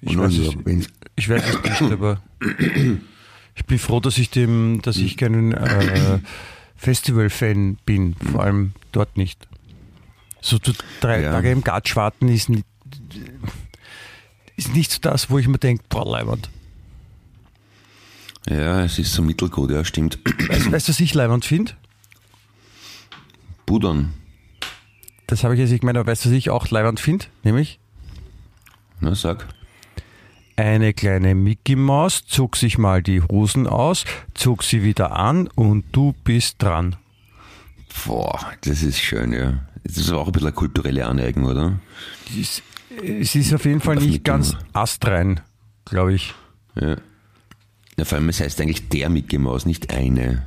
Ich 0.08 0.18
weiß, 0.18 0.34
es, 0.38 0.56
wenn's- 0.66 0.90
ich 1.16 1.30
weiß 1.30 1.44
es 1.44 1.82
nicht, 1.82 1.92
aber 1.92 2.22
ich 3.56 3.66
bin 3.66 3.80
froh, 3.80 4.00
dass 4.00 4.18
ich 4.18 4.30
dem, 4.30 4.82
dass 4.84 4.98
ich 4.98 5.18
kein 5.18 5.52
äh, 5.54 6.20
Festival-Fan 6.76 7.78
bin, 7.86 8.16
vor 8.32 8.44
allem 8.44 8.74
dort 8.92 9.18
nicht. 9.18 9.48
So 10.42 10.60
zu 10.60 10.74
drei 11.02 11.22
Ja. 11.22 11.32
Tage 11.32 11.52
im 11.52 11.64
Gatsch 11.64 11.96
warten 11.96 12.28
ist 12.28 12.50
nicht, 12.50 12.66
ist 14.58 14.74
nicht 14.76 14.92
so 14.92 15.00
das, 15.02 15.30
wo 15.30 15.40
ich 15.40 15.48
mir 15.48 15.58
denke, 15.58 15.84
boah, 15.90 16.06
Leiband. 16.06 16.50
ja, 18.48 18.84
es 18.84 19.00
ist 19.00 19.12
so 19.14 19.24
mittelgut, 19.24 19.72
ja, 19.72 19.84
stimmt. 19.84 20.20
Weißt, 20.50 20.88
du, 20.88 20.90
was 20.92 21.00
ich 21.00 21.14
Leiband 21.16 21.46
finde? 21.46 21.72
Budon. 23.66 24.14
Das 25.26 25.44
habe 25.44 25.56
ich 25.56 25.60
jetzt 25.60 25.72
nicht 25.72 25.80
gemeint, 25.82 25.98
aber 25.98 26.12
weißt 26.12 26.26
du, 26.26 26.30
was 26.30 26.36
ich 26.38 26.52
auch 26.52 26.70
Leiband 26.70 27.00
finde? 27.00 27.26
Nämlich 27.44 27.80
Na, 29.00 29.16
sag. 29.16 29.48
Eine 30.56 30.94
kleine 30.94 31.36
Mickey 31.36 31.76
Maus 31.76 32.26
zog 32.26 32.56
sich 32.56 32.78
mal 32.78 33.04
die 33.04 33.22
Hosen 33.22 33.68
aus, 33.68 34.06
zog 34.34 34.64
sie 34.64 34.84
wieder 34.84 35.16
an 35.16 35.48
und 35.56 35.86
du 35.92 36.14
bist 36.24 36.62
dran. 36.62 36.96
Boah, 38.06 38.40
das 38.62 38.84
ist 38.84 39.00
schön, 39.00 39.34
ja. 39.34 39.66
Das 39.84 39.98
ist 39.98 40.12
auch 40.12 40.28
ein 40.28 40.32
bisschen 40.32 40.48
eine 40.48 40.56
kulturelle 40.56 41.06
Aneignung, 41.06 41.46
oder? 41.46 41.80
Es, 42.40 42.62
es 43.04 43.36
ist 43.36 43.54
auf 43.54 43.66
jeden 43.66 43.82
Fall 43.82 43.98
nicht 43.98 44.24
ganz 44.24 44.54
Maus. 44.54 44.64
astrein, 44.74 45.42
glaube 45.86 46.14
ich. 46.14 46.34
Ja. 46.80 46.98
ja. 47.98 48.06
Vor 48.06 48.18
allem, 48.18 48.30
es 48.30 48.40
heißt 48.40 48.60
eigentlich 48.62 48.90
der 48.90 49.10
Mickey 49.10 49.38
Maus, 49.38 49.66
nicht 49.66 49.94
eine. 49.94 50.46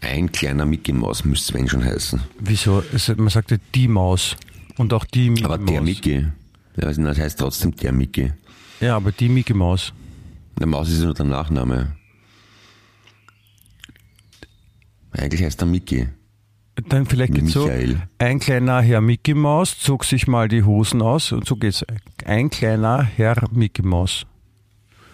Ein 0.00 0.32
kleiner 0.32 0.66
Mickey 0.66 0.92
Maus 0.92 1.24
müsste 1.24 1.52
Sven 1.52 1.68
schon 1.68 1.84
heißen. 1.84 2.20
Wieso? 2.40 2.82
Es, 2.92 3.08
man 3.16 3.28
sagte 3.28 3.60
die 3.74 3.86
Maus 3.86 4.36
und 4.76 4.92
auch 4.92 5.04
die 5.04 5.30
Mickey 5.30 5.44
Aber 5.44 5.58
der 5.58 5.80
Maus. 5.80 5.84
Mickey. 5.84 6.26
Ja, 6.76 6.86
also 6.88 7.02
das 7.02 7.18
heißt 7.18 7.38
trotzdem 7.38 7.76
der 7.76 7.92
Mickey. 7.92 8.32
Ja, 8.82 8.96
aber 8.96 9.12
die 9.12 9.28
Mickey 9.28 9.54
Maus. 9.54 9.92
Der 10.58 10.66
Maus 10.66 10.90
ist 10.90 10.98
ja 10.98 11.06
nur 11.06 11.14
der 11.14 11.24
Nachname. 11.24 11.96
Eigentlich 15.12 15.42
heißt 15.42 15.60
er 15.62 15.66
Mickey. 15.66 16.08
Dann 16.88 17.06
vielleicht 17.06 17.34
geht's 17.34 17.52
so. 17.52 17.64
Michael. 17.66 18.02
Ein 18.18 18.40
kleiner 18.40 18.80
Herr 18.80 19.00
Mickey 19.00 19.34
Maus 19.34 19.78
zog 19.78 20.04
sich 20.04 20.26
mal 20.26 20.48
die 20.48 20.62
Hosen 20.64 21.02
aus 21.02 21.30
und 21.32 21.46
so 21.46 21.56
geht's. 21.56 21.84
Ein 22.24 22.50
kleiner 22.50 23.02
Herr 23.02 23.36
Mickey 23.52 23.82
Maus. 23.82 24.24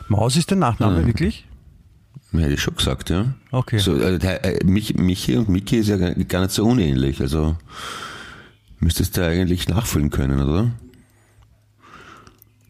Maus 0.09 0.37
ist 0.37 0.51
der 0.51 0.57
Nachname, 0.57 1.03
Ah. 1.03 1.07
wirklich? 1.07 1.45
Hätte 2.33 2.53
ich 2.55 2.61
schon 2.63 2.77
gesagt, 2.77 3.11
ja. 3.11 3.35
Okay. 3.51 3.79
So, 3.79 3.97
äh, 3.97 4.19
der, 4.19 4.45
äh, 4.45 4.65
Mich, 4.65 4.95
Michi 4.95 5.37
und 5.37 5.49
Mickey 5.49 5.77
ist 5.79 5.89
ja 5.89 5.97
gar 5.97 6.13
gar 6.15 6.43
nicht 6.43 6.53
so 6.53 6.65
unähnlich. 6.67 7.21
Also 7.21 7.57
müsstest 8.81 9.17
du 9.17 9.27
eigentlich 9.27 9.69
nachfüllen 9.69 10.11
können, 10.11 10.41
oder? 10.41 10.71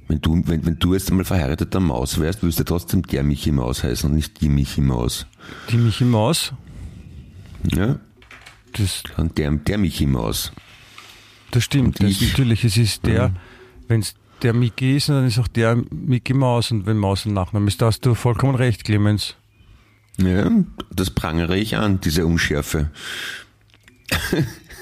Wenn 0.08 0.20
du, 0.22 0.42
wenn, 0.46 0.64
wenn 0.64 0.78
du 0.78 0.94
jetzt 0.94 1.10
einmal 1.10 1.24
verheirateter 1.26 1.80
Maus 1.80 2.18
wärst, 2.18 2.42
würdest 2.42 2.60
du 2.60 2.64
trotzdem 2.64 3.02
der 3.02 3.22
Michi 3.22 3.52
Maus 3.52 3.84
heißen 3.84 4.08
und 4.08 4.16
nicht 4.16 4.40
die 4.40 4.48
Michi 4.48 4.80
Maus. 4.80 5.26
Die 5.70 5.76
Mickey 5.76 6.04
Maus. 6.04 6.52
Ja? 7.74 7.98
Das, 8.72 9.02
Und 9.18 9.36
der, 9.38 9.50
der 9.52 9.78
Michi 9.78 10.06
Maus. 10.06 10.52
das 11.50 11.64
stimmt. 11.64 12.00
Das 12.02 12.10
ich- 12.10 12.22
natürlich, 12.30 12.64
es 12.64 12.76
ist 12.78 13.04
der, 13.06 13.28
Mhm. 13.28 13.36
wenn 13.88 14.00
es 14.00 14.14
der 14.42 14.54
Mickey 14.54 14.96
ist, 14.96 15.08
dann 15.10 15.26
ist 15.26 15.38
auch 15.38 15.48
der 15.48 15.76
Mickey 15.90 16.32
Maus 16.32 16.70
und 16.70 16.86
wenn 16.86 16.96
Maus 16.96 17.26
ein 17.26 17.34
Nachname 17.34 17.66
ist, 17.68 17.82
da 17.82 17.86
hast 17.86 18.06
du 18.06 18.14
vollkommen 18.14 18.54
recht, 18.54 18.84
Clemens. 18.84 19.34
Ja, 20.16 20.50
das 20.94 21.10
prangere 21.10 21.56
ich 21.58 21.76
an, 21.76 22.00
diese 22.00 22.24
Unschärfe. 22.26 22.90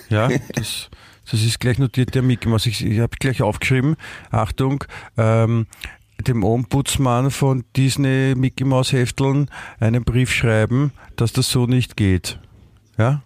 Ja, 0.08 0.28
das, 0.54 0.88
das 1.30 1.42
ist 1.42 1.60
gleich 1.60 1.78
notiert, 1.78 2.14
der 2.14 2.22
Mickey 2.22 2.48
Maus. 2.48 2.66
Ich, 2.66 2.84
ich 2.84 3.00
habe 3.00 3.16
gleich 3.18 3.42
aufgeschrieben, 3.42 3.96
Achtung, 4.30 4.84
ähm, 5.16 5.66
dem 6.26 6.44
Ombudsmann 6.44 7.30
von 7.30 7.64
Disney 7.76 8.34
Mickey 8.36 8.64
Maus 8.64 8.92
Hefteln 8.92 9.50
einen 9.80 10.04
Brief 10.04 10.32
schreiben, 10.32 10.92
dass 11.16 11.32
das 11.32 11.50
so 11.50 11.66
nicht 11.66 11.96
geht. 11.96 12.38
Ja? 12.98 13.22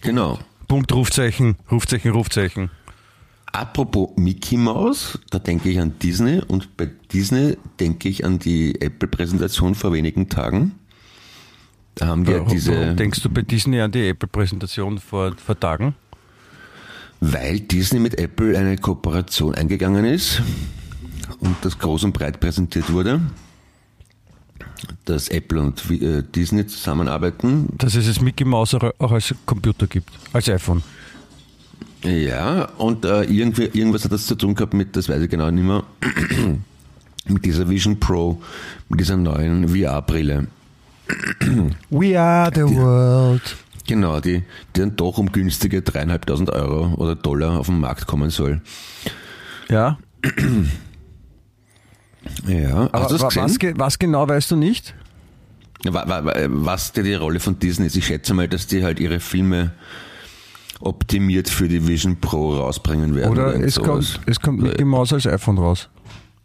Genau. 0.00 0.38
Punkt, 0.68 0.92
Rufzeichen, 0.92 1.56
Rufzeichen, 1.70 2.12
Rufzeichen. 2.12 2.70
Apropos 3.52 4.10
Mickey 4.16 4.56
Maus, 4.56 5.18
da 5.30 5.38
denke 5.38 5.70
ich 5.70 5.80
an 5.80 5.98
Disney 5.98 6.40
und 6.46 6.76
bei 6.76 6.90
Disney 7.12 7.56
denke 7.80 8.08
ich 8.08 8.24
an 8.24 8.38
die 8.38 8.80
Apple-Präsentation 8.80 9.74
vor 9.74 9.92
wenigen 9.92 10.28
Tagen. 10.28 10.72
Da 11.94 12.08
haben 12.08 12.24
die 12.24 12.32
ja 12.32 12.40
diese, 12.40 12.94
denkst 12.94 13.22
du 13.22 13.30
bei 13.30 13.42
Disney 13.42 13.80
an 13.80 13.92
die 13.92 14.08
Apple-Präsentation 14.08 14.98
vor, 14.98 15.34
vor 15.36 15.58
Tagen? 15.58 15.94
Weil 17.20 17.60
Disney 17.60 18.00
mit 18.00 18.18
Apple 18.18 18.56
eine 18.58 18.76
Kooperation 18.76 19.54
eingegangen 19.54 20.04
ist 20.04 20.42
und 21.40 21.56
das 21.62 21.78
groß 21.78 22.04
und 22.04 22.12
breit 22.12 22.40
präsentiert 22.40 22.92
wurde, 22.92 23.20
dass 25.04 25.28
Apple 25.28 25.60
und 25.60 25.82
äh, 25.90 26.22
Disney 26.22 26.66
zusammenarbeiten. 26.66 27.68
Dass 27.78 27.94
es 27.94 28.06
jetzt 28.06 28.22
Mickey 28.22 28.44
auch 28.52 28.72
auch 28.98 29.12
als 29.12 29.34
Computer 29.44 29.86
gibt, 29.86 30.10
als 30.32 30.48
iPhone. 30.48 30.82
Ja, 32.02 32.66
und 32.78 33.04
äh, 33.04 33.24
irgendwie, 33.24 33.64
irgendwas 33.64 34.04
hat 34.04 34.12
das 34.12 34.26
zu 34.26 34.36
tun 34.36 34.54
gehabt 34.54 34.74
mit, 34.74 34.94
das 34.94 35.08
weiß 35.08 35.22
ich 35.22 35.30
genau 35.30 35.50
nicht 35.50 35.64
mehr, 35.64 35.82
mit 37.26 37.44
dieser 37.44 37.68
Vision 37.68 37.98
Pro, 37.98 38.40
mit 38.88 39.00
dieser 39.00 39.16
neuen 39.16 39.68
VR-Brille. 39.68 40.46
We 41.90 42.20
are 42.20 42.50
the 42.54 42.62
world. 42.62 43.56
Genau, 43.86 44.20
die, 44.20 44.42
die 44.74 44.80
dann 44.80 44.96
doch 44.96 45.18
um 45.18 45.30
günstige 45.32 45.82
dreieinhalbtausend 45.82 46.50
Euro 46.50 46.94
oder 46.96 47.14
Dollar 47.14 47.58
auf 47.60 47.66
den 47.66 47.78
Markt 47.80 48.06
kommen 48.06 48.30
soll. 48.30 48.60
Ja, 49.68 49.98
Ja, 52.46 52.88
aber 52.92 53.10
was, 53.10 53.58
was 53.76 53.98
genau 53.98 54.28
weißt 54.28 54.50
du 54.50 54.56
nicht? 54.56 54.94
Wa- 55.84 56.08
wa- 56.08 56.24
wa- 56.24 56.34
Was 56.48 56.92
dir 56.92 57.02
die 57.04 57.14
Rolle 57.14 57.38
von 57.38 57.58
Disney 57.58 57.86
ist, 57.86 57.96
ich 57.96 58.06
schätze 58.06 58.34
mal, 58.34 58.48
dass 58.48 58.66
die 58.66 58.82
halt 58.82 58.98
ihre 58.98 59.20
Filme 59.20 59.72
optimiert 60.80 61.48
für 61.48 61.68
die 61.68 61.86
Vision 61.86 62.16
Pro 62.20 62.56
rausbringen 62.56 63.14
werden. 63.14 63.30
Oder 63.30 63.52
irgend 63.52 63.66
es 63.66 63.80
kommt, 63.80 64.20
es 64.26 64.40
kommt 64.40 64.60
Mickey 64.60 64.84
Maus 64.84 65.12
als 65.12 65.26
iPhone 65.26 65.58
raus. 65.58 65.88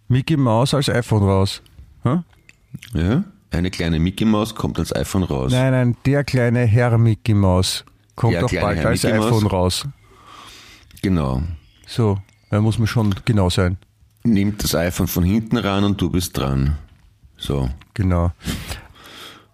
Mickey 0.07 0.37
Maus 0.37 0.73
als 0.73 0.89
iPhone 0.89 1.23
raus. 1.23 1.61
Hm? 2.03 2.23
Ja, 2.93 3.23
eine 3.51 3.69
kleine 3.69 3.99
Mickey 3.99 4.25
Maus 4.25 4.55
kommt 4.55 4.79
als 4.79 4.95
iPhone 4.95 5.23
raus. 5.23 5.51
Nein, 5.51 5.71
nein, 5.71 5.97
der 6.05 6.23
kleine 6.23 6.65
Herr 6.65 6.97
Mickey 6.97 7.33
Maus 7.33 7.85
kommt 8.15 8.33
Der 8.33 8.45
auch 8.45 8.51
bald 8.51 8.79
Herr 8.79 8.87
als 8.89 9.03
Mickey 9.03 9.17
Maus. 9.17 9.27
iPhone 9.27 9.47
raus. 9.47 9.87
Genau. 11.01 11.43
So, 11.85 12.19
da 12.49 12.61
muss 12.61 12.77
man 12.77 12.87
schon 12.87 13.13
genau 13.25 13.49
sein. 13.49 13.77
Nimmt 14.23 14.63
das 14.63 14.75
iPhone 14.75 15.07
von 15.07 15.23
hinten 15.23 15.57
ran 15.57 15.83
und 15.83 15.99
du 15.99 16.09
bist 16.09 16.37
dran. 16.37 16.77
So. 17.37 17.69
Genau. 17.93 18.31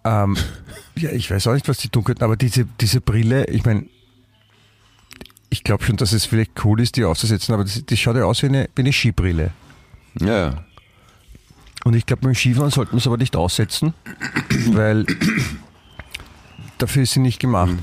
Ähm, 0.04 0.38
ja, 0.96 1.12
ich 1.12 1.32
weiß 1.32 1.48
auch 1.48 1.54
nicht, 1.54 1.68
was 1.68 1.78
die 1.78 1.90
tun 1.90 2.04
könnten, 2.04 2.24
aber 2.24 2.36
diese, 2.36 2.66
diese 2.80 3.02
Brille, 3.02 3.46
ich 3.46 3.66
meine, 3.66 3.86
ich 5.50 5.64
glaube 5.64 5.84
schon, 5.84 5.96
dass 5.98 6.12
es 6.12 6.26
vielleicht 6.26 6.64
cool 6.66 6.82
ist, 6.82 6.98
die 6.98 7.06
aufzusetzen, 7.06 7.54
aber 7.54 7.64
das, 7.64 7.84
das 7.86 7.98
schaut 8.00 8.18
ja 8.18 8.26
aus 8.26 8.42
wie 8.44 8.48
eine, 8.48 8.70
wie 8.76 8.82
eine 8.82 8.92
Skibrille. 8.94 9.52
Ja, 10.20 10.28
ja. 10.28 10.66
Und 11.88 11.96
ich 11.96 12.06
glaube, 12.06 12.24
beim 12.24 12.36
Skifahren 12.36 12.70
sollten 12.70 12.92
wir 12.94 12.98
es 12.98 13.08
aber 13.08 13.16
nicht 13.16 13.36
aussetzen, 13.38 13.94
weil 14.72 15.06
dafür 16.80 17.04
ist 17.04 17.14
sie 17.14 17.22
nicht 17.22 17.40
gemacht. 17.40 17.76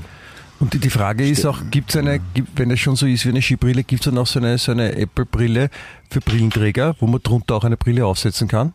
Und 0.59 0.73
die, 0.73 0.79
die 0.79 0.91
Frage 0.91 1.27
ist 1.27 1.43
auch, 1.45 1.59
gibt 1.71 1.89
es 1.89 1.97
eine, 1.97 2.19
gibt, 2.35 2.57
wenn 2.59 2.69
es 2.69 2.79
schon 2.79 2.95
so 2.95 3.07
ist 3.07 3.25
wie 3.25 3.29
eine 3.29 3.41
Skibrille, 3.41 3.83
gibt 3.83 4.01
es 4.01 4.05
dann 4.05 4.17
auch 4.19 4.27
so 4.27 4.39
eine, 4.39 4.59
so 4.59 4.71
eine 4.73 4.95
Apple-Brille 4.95 5.69
für 6.11 6.21
Brillenträger, 6.21 6.95
wo 6.99 7.07
man 7.07 7.19
drunter 7.23 7.55
auch 7.55 7.63
eine 7.63 7.77
Brille 7.77 8.05
aufsetzen 8.05 8.47
kann? 8.47 8.73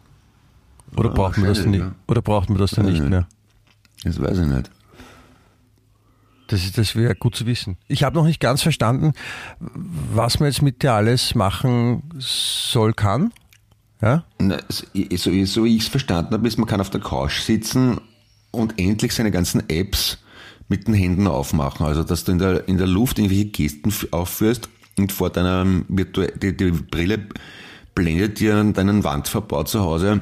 Oder 0.97 1.11
Ja, 1.11 1.15
braucht 1.15 1.39
man 1.39 1.47
das 1.47 1.65
nicht? 1.65 1.85
Oder 2.09 2.23
braucht 2.23 2.51
man 2.51 2.59
das 2.59 2.73
dann 2.73 2.87
nicht 2.87 2.99
nicht. 3.01 3.09
mehr? 3.09 3.29
Das 4.03 4.21
weiß 4.21 4.39
ich 4.41 4.47
nicht. 4.49 4.69
Das, 6.49 6.65
ist- 6.65 6.77
das 6.77 6.97
wäre 6.97 7.15
gut 7.15 7.37
zu 7.37 7.47
wissen. 7.47 7.77
Ich 7.87 8.03
habe 8.03 8.17
noch 8.17 8.25
nicht 8.25 8.41
ganz 8.41 8.63
verstanden, 8.63 9.13
was 9.61 10.41
man 10.41 10.49
jetzt 10.49 10.63
mit 10.63 10.83
dir 10.83 10.93
alles 10.95 11.37
machen 11.37 12.03
soll, 12.19 12.93
kann. 12.95 13.33
Ja? 14.01 14.25
Na, 14.39 14.59
so, 14.69 15.45
so 15.45 15.65
ich 15.65 15.83
es 15.83 15.89
verstanden 15.89 16.33
habe, 16.35 16.47
ist, 16.49 16.59
man 16.59 16.67
kann 16.67 16.81
auf 16.81 16.91
der 16.91 17.01
Couch 17.01 17.41
sitzen 17.41 18.01
und 18.51 18.79
endlich 18.79 19.13
seine 19.13 19.31
ganzen 19.31 19.69
Apps 19.69 20.19
mit 20.69 20.87
den 20.87 20.95
Händen 20.95 21.27
aufmachen. 21.27 21.85
Also, 21.87 22.05
dass 22.05 22.25
du 22.25 22.33
in 22.33 22.39
der, 22.39 22.69
in 22.69 22.79
der 22.79 22.87
Luft 22.87 23.19
irgendwelche 23.19 23.47
Gesten 23.47 23.93
aufführst 24.13 24.69
und 24.97 25.13
vor 25.13 25.31
deiner 25.31 25.67
Virtu 25.89 26.27
die, 26.43 26.57
die 26.57 26.71
Brille 26.71 27.27
blendet 27.95 28.41
dir 28.41 28.57
an 28.57 28.73
deinen 28.73 29.05
Wandverbau 29.05 29.65
zu 29.65 29.81
Hause 29.81 30.21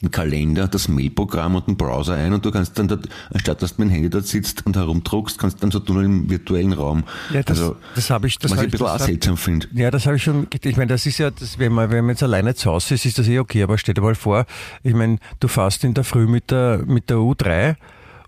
einen 0.00 0.10
Kalender, 0.10 0.68
das 0.68 0.88
Mailprogramm 0.88 1.54
und 1.54 1.68
einen 1.68 1.76
Browser 1.76 2.14
ein 2.14 2.32
und 2.32 2.44
du 2.44 2.50
kannst 2.50 2.78
dann 2.78 2.88
dort, 2.88 3.08
anstatt 3.32 3.62
dass 3.62 3.76
du 3.76 3.82
mit 3.82 3.90
dem 3.90 3.94
Handy 3.94 4.10
dort 4.10 4.26
sitzt 4.26 4.66
und 4.66 4.76
herumdruckst, 4.76 5.38
kannst 5.38 5.58
du 5.58 5.60
dann 5.62 5.70
so 5.70 5.80
tun 5.80 6.04
im 6.04 6.30
virtuellen 6.30 6.72
Raum. 6.72 7.04
Ja, 7.32 7.42
das, 7.42 7.60
also, 7.60 7.76
das 7.94 8.10
habe 8.10 8.26
ich. 8.26 8.38
Das 8.38 8.50
was 8.50 8.58
hab 8.58 8.64
ich 8.64 8.68
ein 8.68 8.70
bisschen 8.72 8.86
auch 8.86 8.98
seltsam 8.98 9.36
finde. 9.36 9.68
Ja, 9.72 9.90
das 9.90 10.06
habe 10.06 10.16
ich 10.16 10.22
schon. 10.22 10.46
Ich 10.62 10.76
meine, 10.76 10.88
das 10.88 11.06
ist 11.06 11.18
ja, 11.18 11.30
das, 11.30 11.58
wenn, 11.58 11.72
man, 11.72 11.90
wenn 11.90 12.04
man 12.04 12.14
jetzt 12.14 12.22
alleine 12.22 12.54
zu 12.54 12.70
Hause 12.70 12.94
ist, 12.94 13.06
ist 13.06 13.18
das 13.18 13.28
eh 13.28 13.38
okay. 13.38 13.62
Aber 13.62 13.78
stell 13.78 13.94
dir 13.94 14.02
mal 14.02 14.14
vor, 14.14 14.46
ich 14.82 14.94
meine, 14.94 15.18
du 15.40 15.48
fährst 15.48 15.84
in 15.84 15.94
der 15.94 16.04
Früh 16.04 16.26
mit 16.26 16.50
der, 16.50 16.82
mit 16.86 17.10
der 17.10 17.18
U3 17.18 17.76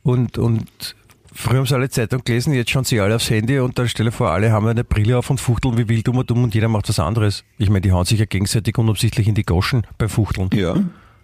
und, 0.02 0.38
und 0.38 0.94
früher 1.32 1.58
haben 1.58 1.66
sie 1.66 1.74
alle 1.74 1.90
Zeitung 1.90 2.22
gelesen, 2.24 2.54
jetzt 2.54 2.70
schauen 2.70 2.84
sie 2.84 3.00
alle 3.00 3.16
aufs 3.16 3.28
Handy 3.30 3.58
und 3.58 3.78
dann 3.78 3.88
stelle 3.88 4.12
vor, 4.12 4.30
alle 4.30 4.52
haben 4.52 4.66
eine 4.66 4.84
Brille 4.84 5.18
auf 5.18 5.30
und 5.30 5.40
fuchteln 5.40 5.76
wie 5.76 5.88
wild 5.88 6.08
um 6.08 6.18
und 6.18 6.30
um 6.30 6.44
und 6.44 6.54
jeder 6.54 6.68
macht 6.68 6.88
was 6.88 6.98
anderes. 6.98 7.44
Ich 7.58 7.68
meine, 7.68 7.80
die 7.80 7.92
hauen 7.92 8.04
sich 8.04 8.20
ja 8.20 8.26
gegenseitig 8.26 8.78
unabsichtlich 8.78 9.26
in 9.26 9.34
die 9.34 9.42
Goschen 9.42 9.86
beim 9.98 10.08
Fuchteln. 10.08 10.50
Ja, 10.54 10.76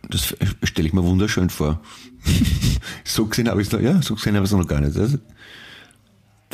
das 0.09 0.35
stelle 0.63 0.89
ich 0.89 0.95
mir 0.95 1.05
wunderschön 1.05 1.51
vor. 1.51 1.81
so 3.05 3.27
gesehen 3.27 3.49
habe 3.49 3.61
ich 3.61 3.69
es 3.69 3.73
noch, 3.73 3.81
ja, 3.81 4.01
so 4.03 4.15
gesehen 4.15 4.35
habe 4.35 4.45
ich 4.45 4.53
es 4.53 4.57
noch 4.57 4.67
gar 4.67 4.81
nicht. 4.81 4.97
Also, 4.97 5.19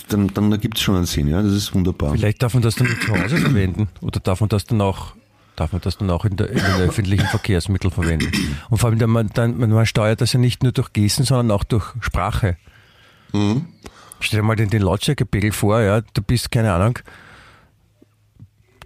dann, 0.09 0.29
dann 0.29 0.53
ergibt 0.53 0.77
es 0.77 0.83
schon 0.83 0.97
einen 0.97 1.07
Sinn, 1.07 1.29
ja, 1.29 1.43
das 1.43 1.53
ist 1.53 1.75
wunderbar. 1.75 2.13
Vielleicht 2.13 2.43
darf 2.43 2.55
man 2.55 2.63
das 2.63 2.75
dann 2.75 2.87
zu 2.87 3.17
Hause 3.17 3.39
verwenden 3.39 3.89
oder 4.01 4.21
darf 4.21 4.41
man 4.41 4.49
das 4.49 4.65
dann 4.65 4.81
auch 4.81 5.15
darf 5.57 5.73
man 5.73 5.81
das 5.81 5.97
dann 5.97 6.11
auch 6.11 6.27
in, 6.27 6.37
der, 6.37 6.51
in 6.51 6.59
den 6.59 6.81
öffentlichen 6.83 7.27
Verkehrsmitteln 7.27 7.91
verwenden. 7.91 8.31
Und 8.69 8.77
vor 8.77 8.91
allem, 8.91 9.11
man, 9.11 9.31
dann, 9.33 9.59
man 9.59 9.87
steuert 9.87 10.21
das 10.21 10.35
ja 10.35 10.39
nicht 10.39 10.63
nur 10.63 10.73
durch 10.73 10.93
Gesten, 10.93 11.25
sondern 11.25 11.51
auch 11.51 11.65
durch 11.65 11.85
Sprache. 12.01 12.59
Mhm. 13.33 13.67
Stell 14.21 14.41
dir 14.41 14.47
mal 14.47 14.57
den, 14.57 14.69
den 14.69 14.83
Lautstärkepegel 14.83 15.53
vor, 15.53 15.81
ja, 15.81 16.01
du 16.01 16.23
bist, 16.23 16.51
keine 16.51 16.73
Ahnung, 16.73 16.99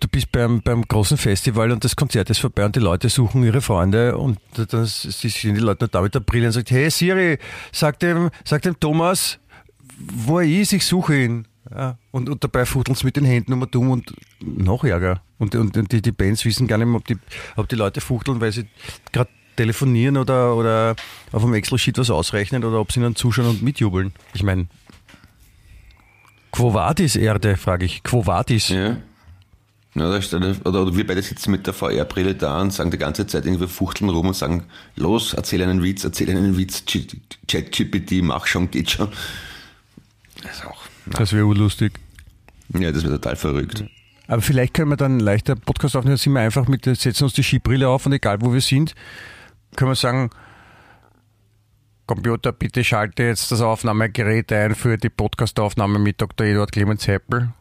du 0.01 0.09
bist 0.09 0.33
beim, 0.33 0.63
beim 0.63 0.83
großen 0.83 1.17
Festival 1.17 1.71
und 1.71 1.85
das 1.85 1.95
Konzert 1.95 2.31
ist 2.31 2.39
vorbei 2.39 2.65
und 2.65 2.75
die 2.75 2.81
Leute 2.81 3.09
suchen 3.09 3.45
ihre 3.45 3.61
Freunde 3.61 4.17
und 4.17 4.39
dann 4.55 4.87
sind 4.87 5.43
die 5.43 5.51
Leute 5.51 5.85
nur 5.85 5.89
da 5.89 6.01
mit 6.01 6.15
der 6.15 6.21
Brille 6.21 6.47
und 6.47 6.53
sagen, 6.53 6.67
hey 6.71 6.91
Siri, 6.91 7.39
sag 7.73 7.99
dem, 8.01 8.31
sag 8.45 8.63
dem 8.63 8.79
Thomas, 8.81 9.39
wo 9.99 10.41
er 10.41 10.47
ist, 10.47 10.73
ich 10.73 10.85
suche 10.85 11.17
ihn. 11.23 11.47
Ja, 11.71 11.99
und, 12.11 12.29
und 12.29 12.43
dabei 12.43 12.65
fuchteln 12.65 12.97
sie 12.97 13.05
mit 13.05 13.17
den 13.17 13.25
Händen 13.25 13.53
immer 13.53 13.67
dumm 13.67 13.91
und 13.91 14.13
noch 14.41 14.83
Ärger. 14.83 15.23
Und, 15.39 15.55
und 15.55 15.93
die, 15.93 16.03
die 16.03 16.11
Bands 16.11 16.45
wissen 16.45 16.67
gar 16.67 16.79
nicht 16.79 16.89
mehr, 16.89 16.97
ob 16.97 17.07
die, 17.07 17.19
ob 17.55 17.69
die 17.69 17.77
Leute 17.77 18.01
fuchteln, 18.01 18.41
weil 18.41 18.51
sie 18.51 18.67
gerade 19.13 19.31
telefonieren 19.57 20.17
oder, 20.17 20.57
oder 20.57 20.97
auf 21.33 21.43
dem 21.43 21.55
Excel-Sheet 21.55 21.99
was 21.99 22.11
ausrechnen 22.11 22.65
oder 22.65 22.81
ob 22.81 22.91
sie 22.91 23.01
ihnen 23.01 23.15
zuschauen 23.15 23.47
und 23.47 23.63
mitjubeln. 23.63 24.13
Ich 24.33 24.43
meine, 24.43 24.67
Quo 26.51 26.75
vadis, 26.75 27.15
Erde, 27.15 27.57
frage 27.57 27.87
ich. 27.87 28.03
Quo 28.03 28.27
vadis? 28.27 28.71
Ja. 28.71 28.97
Ja, 29.95 30.09
da 30.09 30.23
steht, 30.23 30.41
oder, 30.65 30.95
wir 30.97 31.07
beide 31.07 31.21
sitzen 31.21 31.51
mit 31.51 31.67
der 31.67 31.75
VR-Brille 31.75 32.37
da 32.37 32.61
und 32.61 32.73
sagen 32.73 32.93
die 32.93 32.99
ganze 32.99 33.27
Zeit 33.27 33.45
irgendwie 33.45 33.67
fuchteln 33.67 34.09
rum 34.09 34.29
und 34.29 34.37
sagen, 34.37 34.65
los, 34.95 35.35
erzähl 35.35 35.63
einen 35.63 35.83
Witz, 35.83 36.05
erzähl 36.05 36.31
einen 36.31 36.57
Witz, 36.57 36.85
Chat-GPT, 36.85 38.23
mach 38.23 38.47
schon, 38.47 38.71
geht 38.71 38.91
schon. 38.91 39.09
Das 40.43 40.59
ist 40.59 40.67
auch 40.67 40.81
das 41.07 41.33
wäre 41.33 41.53
lustig. 41.53 41.93
Ja, 42.79 42.93
das 42.93 43.03
wäre 43.03 43.15
total 43.15 43.37
verrückt. 43.37 43.85
Aber 44.27 44.43
vielleicht 44.43 44.75
können 44.75 44.91
wir 44.91 44.97
dann 44.97 45.19
leichter 45.19 45.57
Podcast 45.57 45.97
aufnehmen, 45.97 46.17
sind 46.17 46.33
wir 46.35 46.41
einfach 46.41 46.69
mit, 46.69 46.85
setzen 46.85 47.25
uns 47.25 47.33
die 47.33 47.43
Skibrille 47.43 47.89
auf 47.89 48.07
und 48.07 48.13
egal 48.13 48.41
wo 48.41 48.53
wir 48.53 48.61
sind, 48.61 48.95
können 49.75 49.91
wir 49.91 49.97
sagen, 49.97 50.31
Computer, 52.07 52.53
bitte 52.53 52.85
schalte 52.85 53.25
jetzt 53.25 53.51
das 53.51 53.61
Aufnahmegerät 53.61 54.53
ein 54.53 54.75
für 54.75 54.99
die 54.99 55.11
Podcastaufnahme 55.11 55.99
mit 55.99 56.21
Dr. 56.21 56.47
Eduard 56.47 56.73
Clemens 56.73 57.07
Heppel. 57.07 57.53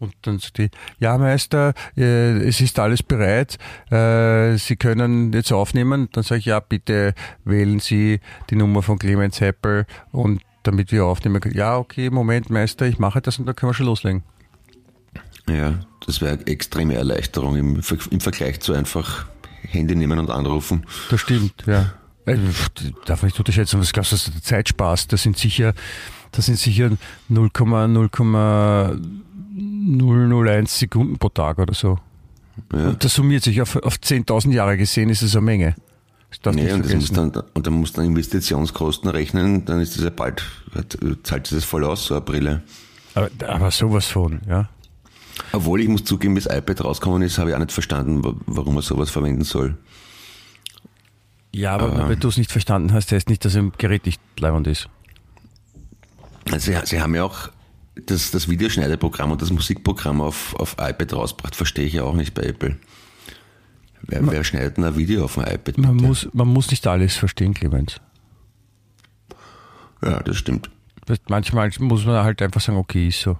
Und 0.00 0.14
dann 0.22 0.38
sagt 0.38 0.56
die, 0.58 0.70
ja 0.98 1.18
Meister, 1.18 1.74
äh, 1.96 2.38
es 2.38 2.60
ist 2.62 2.78
alles 2.78 3.02
bereit, 3.02 3.58
äh, 3.90 4.56
Sie 4.56 4.76
können 4.76 5.32
jetzt 5.32 5.52
aufnehmen. 5.52 6.08
Dann 6.12 6.24
sage 6.24 6.38
ich, 6.38 6.46
ja 6.46 6.58
bitte 6.58 7.14
wählen 7.44 7.80
Sie 7.80 8.20
die 8.48 8.56
Nummer 8.56 8.82
von 8.82 8.98
Clemens 8.98 9.40
Heppel 9.40 9.86
und 10.10 10.40
damit 10.62 10.90
wir 10.90 11.04
aufnehmen 11.04 11.40
können. 11.40 11.54
Ja, 11.54 11.76
okay, 11.76 12.08
Moment, 12.08 12.48
Meister, 12.48 12.86
ich 12.86 12.98
mache 12.98 13.20
das 13.20 13.38
und 13.38 13.46
dann 13.46 13.54
können 13.54 13.70
wir 13.70 13.74
schon 13.74 13.86
loslegen. 13.86 14.22
Ja, 15.48 15.80
das 16.06 16.22
wäre 16.22 16.32
eine 16.32 16.46
extreme 16.46 16.94
Erleichterung 16.94 17.56
im, 17.56 17.82
im 18.10 18.20
Vergleich 18.20 18.60
zu 18.60 18.72
einfach 18.72 19.26
Handy 19.68 19.94
nehmen 19.96 20.18
und 20.18 20.30
anrufen. 20.30 20.86
Das 21.10 21.20
stimmt, 21.20 21.64
ja. 21.66 21.92
Äh, 22.24 22.38
darf 23.04 23.22
man 23.22 23.28
nicht 23.28 23.38
unterschätzen, 23.38 23.80
was 23.80 23.92
glaubst 23.92 24.12
du, 24.12 24.16
dass 24.16 24.32
der 24.32 24.42
Zeitspaß, 24.42 25.08
das 25.08 25.22
sind 25.22 25.36
sicher, 25.36 25.74
das 26.32 26.46
sind 26.46 26.58
sicher 26.58 26.90
0,001 29.60 30.78
Sekunden 30.78 31.18
pro 31.18 31.28
Tag 31.28 31.58
oder 31.58 31.74
so. 31.74 31.98
Ja. 32.72 32.88
Und 32.88 33.04
das 33.04 33.14
summiert 33.14 33.42
sich 33.42 33.60
auf, 33.62 33.76
auf 33.76 33.96
10.000 33.96 34.52
Jahre 34.52 34.76
gesehen, 34.76 35.08
ist 35.08 35.22
es 35.22 35.34
eine 35.34 35.44
Menge. 35.44 35.74
Das 36.42 36.54
nee, 36.54 36.72
und, 36.72 36.90
das 36.90 37.10
dann, 37.10 37.32
und 37.54 37.66
dann 37.66 37.74
musst 37.74 37.96
du 37.96 38.02
Investitionskosten 38.02 39.10
rechnen, 39.10 39.64
dann 39.64 39.80
ist 39.80 39.96
das 39.96 40.04
ja 40.04 40.10
bald, 40.10 40.44
zahlt 41.24 41.50
das 41.50 41.64
voll 41.64 41.84
aus, 41.84 42.06
so 42.06 42.14
eine 42.14 42.20
Brille. 42.20 42.62
Aber, 43.14 43.28
aber 43.48 43.70
sowas 43.72 44.06
von, 44.06 44.40
ja. 44.48 44.68
Obwohl 45.52 45.80
ich 45.80 45.88
muss 45.88 46.04
zugeben, 46.04 46.34
bis 46.34 46.46
iPad 46.46 46.84
rausgekommen 46.84 47.22
ist, 47.22 47.38
habe 47.38 47.50
ich 47.50 47.56
auch 47.56 47.60
nicht 47.60 47.72
verstanden, 47.72 48.22
warum 48.46 48.74
man 48.74 48.82
sowas 48.82 49.10
verwenden 49.10 49.42
soll. 49.42 49.76
Ja, 51.52 51.74
aber, 51.74 51.92
aber 51.92 52.08
wenn 52.08 52.20
du 52.20 52.28
es 52.28 52.36
nicht 52.36 52.52
verstanden 52.52 52.92
hast, 52.92 53.10
heißt 53.10 53.28
nicht, 53.28 53.44
dass 53.44 53.56
ein 53.56 53.72
Gerät 53.76 54.06
nicht 54.06 54.20
leibend 54.38 54.68
ist. 54.68 54.88
Also 56.52 56.72
sie, 56.72 56.78
sie 56.84 57.00
haben 57.00 57.14
ja 57.14 57.24
auch 57.24 57.48
das, 58.06 58.30
das 58.30 58.48
Videoschneideprogramm 58.48 59.32
und 59.32 59.42
das 59.42 59.50
Musikprogramm 59.50 60.20
auf, 60.20 60.54
auf 60.56 60.76
iPad 60.78 61.12
rausgebracht, 61.12 61.56
verstehe 61.56 61.86
ich 61.86 61.94
ja 61.94 62.04
auch 62.04 62.14
nicht 62.14 62.34
bei 62.34 62.42
Apple. 62.42 62.76
Wer, 64.02 64.26
wer 64.26 64.44
schneidet 64.44 64.78
ein 64.78 64.96
Video 64.96 65.24
auf 65.24 65.34
dem 65.34 65.44
iPad? 65.44 65.78
Man 65.78 65.96
muss, 65.96 66.28
man 66.32 66.48
muss 66.48 66.70
nicht 66.70 66.86
alles 66.86 67.16
verstehen, 67.16 67.54
Clemens. 67.54 68.00
Ja, 70.02 70.20
das 70.20 70.36
stimmt. 70.36 70.70
Manchmal 71.28 71.70
muss 71.78 72.06
man 72.06 72.24
halt 72.24 72.40
einfach 72.40 72.60
sagen, 72.60 72.78
okay, 72.78 73.08
ist 73.08 73.20
so. 73.20 73.36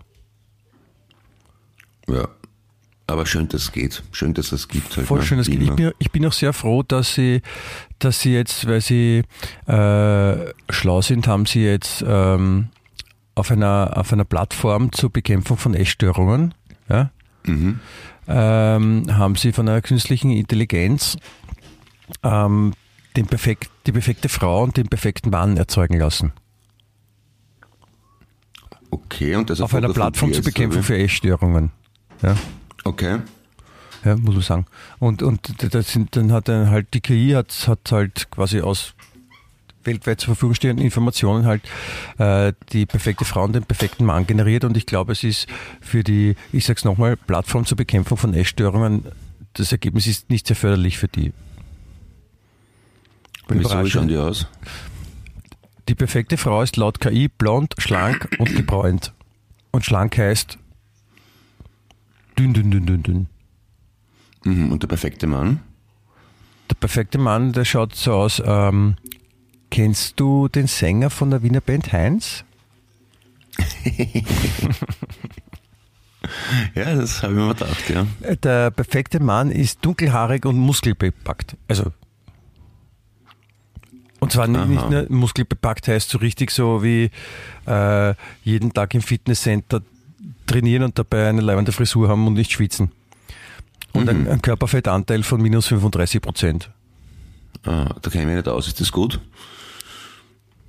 Ja. 2.09 2.29
Aber 3.07 3.27
schön, 3.27 3.49
dass 3.49 3.63
es 3.63 3.73
geht. 3.73 4.05
Schön, 4.13 4.35
dass 4.35 4.53
es 4.53 4.69
gibt. 4.69 4.97
Halt, 4.97 5.07
Voll 5.07 5.19
ne? 5.19 5.25
schön, 5.25 5.39
dass 5.39 5.49
es 5.49 5.53
geht. 5.53 5.63
Ich 5.63 5.75
bin, 5.75 5.93
ich 5.99 6.11
bin 6.13 6.25
auch 6.27 6.33
sehr 6.33 6.53
froh, 6.53 6.85
dass 6.85 7.15
sie, 7.15 7.43
dass 7.99 8.21
sie 8.21 8.35
jetzt, 8.35 8.69
weil 8.69 8.81
sie 8.81 9.25
äh, 9.67 10.53
schlau 10.69 11.03
sind, 11.03 11.27
haben 11.27 11.45
sie 11.45 11.65
jetzt 11.65 12.05
ähm, 12.07 12.69
auf, 13.35 13.51
einer, 13.51 13.93
auf 13.97 14.13
einer 14.13 14.25
Plattform 14.25 14.93
zur 14.93 15.11
Bekämpfung 15.11 15.57
von 15.57 15.75
Essstörungen, 15.75 16.55
ja, 16.89 17.11
mhm 17.45 17.81
ähm, 18.31 19.07
haben 19.11 19.35
sie 19.35 19.53
von 19.53 19.69
einer 19.69 19.83
künstlichen 19.83 20.31
Intelligenz 20.31 21.17
ähm, 22.23 22.73
den 23.17 23.27
perfekt, 23.27 23.71
die 23.87 23.93
perfekte 23.93 24.29
Frau 24.29 24.63
und 24.63 24.77
den 24.77 24.89
perfekten 24.89 25.31
Mann 25.31 25.57
erzeugen 25.57 25.99
lassen. 25.99 26.33
Okay, 28.91 29.35
und 29.35 29.51
das 29.51 29.61
auf 29.61 29.75
einer 29.75 29.93
Plattform 29.93 30.33
zur 30.33 30.45
Bekämpfung 30.45 30.83
für 30.83 30.97
Essstörungen. 30.97 31.73
Ja. 32.23 32.37
Okay. 32.85 33.19
Ja, 34.05 34.17
muss 34.17 34.35
man 34.35 34.43
sagen. 34.43 34.67
Und, 34.99 35.23
und 35.23 35.75
das 35.75 35.93
sind, 35.93 36.17
dann 36.17 36.33
hat 36.33 36.49
dann 36.49 36.71
halt 36.71 36.95
die 36.95 37.01
KI 37.01 37.33
hat, 37.33 37.67
hat 37.67 37.91
halt 37.91 38.31
quasi 38.31 38.61
aus 38.61 38.95
weltweit 39.85 40.21
zur 40.21 40.35
Verfügung 40.35 40.55
stehenden 40.55 40.85
Informationen 40.85 41.47
halt 41.47 41.63
äh, 42.19 42.53
die 42.73 42.87
perfekte 42.87 43.25
Frau 43.25 43.45
und 43.45 43.55
den 43.55 43.65
perfekten 43.65 44.05
Mann 44.05 44.27
generiert. 44.27 44.65
Und 44.65 44.77
ich 44.77 44.87
glaube, 44.87 45.13
es 45.13 45.25
ist 45.25 45.47
für 45.81 46.05
die, 46.05 46.37
ich 46.53 46.65
sag's 46.65 46.85
nochmal, 46.85 47.17
Plattform 47.17 47.65
zur 47.65 47.77
Bekämpfung 47.77 48.19
von 48.19 48.35
Essstörungen, 48.35 49.07
das 49.55 49.73
Ergebnis 49.73 50.07
ist 50.07 50.31
nicht 50.31 50.47
sehr 50.47 50.57
förderlich 50.57 50.99
für 50.99 51.09
die. 51.09 51.33
Wieso 53.49 53.85
schauen 53.87 54.09
die 54.09 54.17
aus? 54.17 54.47
Die 55.89 55.97
perfekte 55.97 56.37
Frau 56.37 56.63
ist 56.63 56.77
laut 56.77 57.01
KI 57.01 57.27
blond, 57.27 57.75
schlank 57.79 58.29
und 58.39 58.55
gebräunt. 58.55 59.13
Und 59.73 59.85
schlank 59.85 60.17
heißt 60.17 60.57
dünn, 62.39 62.55
dünn, 62.55 62.71
dünn, 62.71 62.87
dünn, 62.87 63.03
dünn. 63.03 63.27
Mhm, 64.45 64.73
und 64.73 64.83
der 64.83 64.89
perfekte 64.89 65.27
Mann? 65.27 65.61
Der 66.71 66.77
perfekte 66.77 67.19
Mann, 67.19 67.53
der 67.53 67.65
schaut 67.65 67.97
so 67.97 68.13
aus, 68.13 68.41
ähm, 68.45 68.97
Kennst 69.71 70.19
du 70.19 70.49
den 70.49 70.67
Sänger 70.67 71.11
von 71.11 71.31
der 71.31 71.43
Wiener 71.43 71.61
Band 71.61 71.93
Heinz? 71.93 72.45
ja, 76.75 76.95
das 76.95 77.23
habe 77.23 77.35
ich 77.35 77.39
mir 77.39 77.55
gedacht, 77.55 77.91
ja. 77.91 78.07
Der 78.37 78.71
perfekte 78.71 79.21
Mann 79.21 79.51
ist 79.51 79.85
dunkelhaarig 79.85 80.45
und 80.45 80.59
muskelbepackt. 80.59 81.57
Also 81.69 81.93
und 84.21 84.33
zwar 84.33 84.49
Aha. 84.49 84.67
nicht 84.67 84.91
nur 84.91 85.07
muskelbepackt 85.09 85.89
heißt 85.89 86.11
so 86.11 86.19
richtig 86.19 86.51
so 86.51 86.83
wie 86.83 87.11
äh, 87.67 88.15
jeden 88.45 88.73
Tag 88.73 88.95
im 88.95 89.01
Fitnesscenter 89.01 89.81
trainieren 90.47 90.85
und 90.85 90.99
dabei 90.99 91.29
eine 91.29 91.41
leibende 91.41 91.73
Frisur 91.73 92.09
haben 92.09 92.27
und 92.27 92.35
nicht 92.35 92.53
schwitzen. 92.53 92.93
Und 93.93 94.13
mhm. 94.13 94.29
ein, 94.29 94.43
Körperfettanteil 94.43 95.23
von 95.23 95.41
minus 95.41 95.67
35 95.69 96.21
Prozent. 96.21 96.71
Ah, 97.65 97.95
da 98.01 98.11
kenne 98.11 98.25
ich 98.25 98.29
mich 98.29 98.37
nicht 98.37 98.49
aus. 98.49 98.69
Ist 98.69 98.81
das 98.81 98.93
gut? 98.93 99.21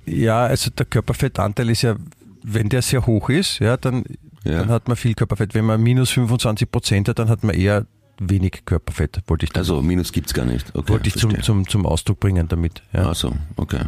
Ja, 0.06 0.44
also 0.46 0.70
der 0.70 0.86
Körperfettanteil 0.86 1.70
ist 1.70 1.82
ja, 1.82 1.96
wenn 2.42 2.68
der 2.68 2.82
sehr 2.82 3.06
hoch 3.06 3.28
ist, 3.28 3.60
ja, 3.60 3.76
dann, 3.76 4.04
ja. 4.44 4.58
dann 4.58 4.70
hat 4.70 4.88
man 4.88 4.96
viel 4.96 5.14
Körperfett. 5.14 5.54
Wenn 5.54 5.64
man 5.64 5.82
minus 5.82 6.10
25 6.10 6.70
Prozent 6.70 7.08
hat, 7.08 7.18
dann 7.18 7.28
hat 7.28 7.44
man 7.44 7.54
eher 7.54 7.86
wenig 8.18 8.62
Körperfett, 8.64 9.22
wollte 9.26 9.46
ich 9.46 9.56
Also 9.56 9.82
Minus 9.82 10.12
gibt 10.12 10.28
es 10.28 10.34
gar 10.34 10.44
nicht. 10.44 10.74
Okay, 10.74 10.92
wollte 10.92 11.08
ich 11.08 11.16
zum, 11.16 11.42
zum, 11.42 11.68
zum 11.68 11.86
Ausdruck 11.86 12.20
bringen 12.20 12.48
damit. 12.48 12.82
Ja. 12.92 13.10
Ach 13.10 13.14
so, 13.14 13.32
okay. 13.56 13.80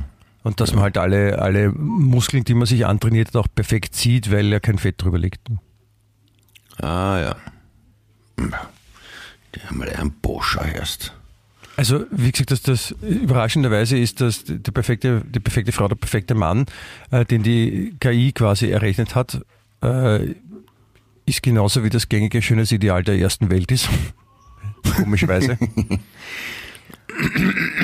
Und 0.43 0.61
dass 0.61 0.71
ja. 0.71 0.77
man 0.77 0.85
halt 0.85 0.99
alle, 0.99 1.39
alle 1.41 1.71
Muskeln, 1.71 2.45
die 2.45 2.55
man 2.55 2.67
sich 2.67 2.87
antrainiert 2.87 3.29
hat, 3.29 3.37
auch 3.37 3.49
perfekt 3.53 3.95
sieht, 3.95 4.31
weil 4.31 4.47
ja 4.47 4.61
kein 4.61 4.79
Fett 4.79 5.03
drüber 5.03 5.19
liegt. 5.19 5.41
Ah 6.81 7.19
ja. 7.19 7.37
Die 9.55 9.61
haben 9.61 9.81
wir 9.81 9.99
einen 9.99 10.13
Boscher 10.21 10.67
erst. 10.67 11.15
Also, 11.77 12.05
wie 12.11 12.31
gesagt, 12.31 12.51
dass 12.53 12.63
das 12.63 12.95
überraschenderweise 13.03 13.99
ist, 13.99 14.21
dass 14.21 14.45
die 14.45 14.59
perfekte, 14.59 15.23
die 15.27 15.41
perfekte 15.41 15.73
Frau, 15.73 15.89
der 15.89 15.97
perfekte 15.97 16.35
Mann, 16.35 16.67
äh, 17.11 17.25
den 17.25 17.43
die 17.43 17.95
KI 17.99 18.33
quasi 18.33 18.71
errechnet 18.71 19.15
hat, 19.15 19.41
äh, 19.83 20.35
ist 21.27 21.43
genauso 21.43 21.83
wie 21.83 21.91
das 21.91 22.09
gängige 22.09 22.43
Schönheitsideal 22.43 23.03
der 23.03 23.19
ersten 23.19 23.51
Welt 23.51 23.73
ist. 23.73 23.89
Komischerweise. 24.97 25.59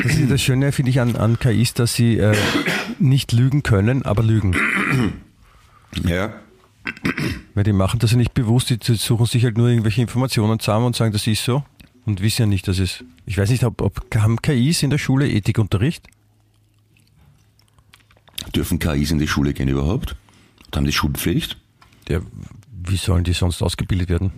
Das, 0.03 0.14
ist 0.16 0.30
das 0.30 0.43
Schöne, 0.43 0.72
finde 0.72 0.91
ich, 0.91 1.01
an, 1.01 1.16
an 1.16 1.38
KIs, 1.38 1.74
dass 1.74 1.95
sie 1.95 2.18
äh, 2.18 2.36
nicht 2.99 3.32
lügen 3.32 3.62
können, 3.62 4.05
aber 4.05 4.22
lügen. 4.22 4.55
Ja. 6.05 6.32
Weil 7.55 7.64
die 7.64 7.72
machen 7.72 7.99
das 7.99 8.12
ja 8.12 8.16
nicht 8.16 8.34
bewusst, 8.34 8.70
die 8.70 8.95
suchen 8.95 9.26
sich 9.26 9.45
halt 9.45 9.57
nur 9.57 9.68
irgendwelche 9.68 10.01
Informationen 10.01 10.61
zusammen 10.61 10.86
und 10.86 10.97
sagen, 10.97 11.12
das 11.12 11.26
ist 11.26 11.45
so 11.45 11.64
und 12.07 12.20
wissen 12.20 12.42
ja 12.42 12.46
nicht, 12.46 12.68
dass 12.68 12.78
es. 12.78 13.05
Ich 13.26 13.38
weiß 13.38 13.51
nicht, 13.51 13.64
ob, 13.64 13.80
ob 13.80 14.14
haben 14.14 14.40
KIs 14.40 14.82
in 14.82 14.90
der 14.90 14.98
Schule 14.98 15.28
Ethikunterricht? 15.28 16.07
Dürfen 18.55 18.78
KIs 18.78 19.11
in 19.11 19.18
die 19.18 19.28
Schule 19.28 19.53
gehen 19.53 19.68
überhaupt? 19.68 20.16
Und 20.66 20.76
haben 20.76 20.84
die 20.84 20.92
Schulpflicht? 20.92 21.57
Ja, 22.09 22.20
wie 22.84 22.96
sollen 22.96 23.24
die 23.24 23.32
sonst 23.32 23.62
ausgebildet 23.62 24.09
werden? 24.09 24.32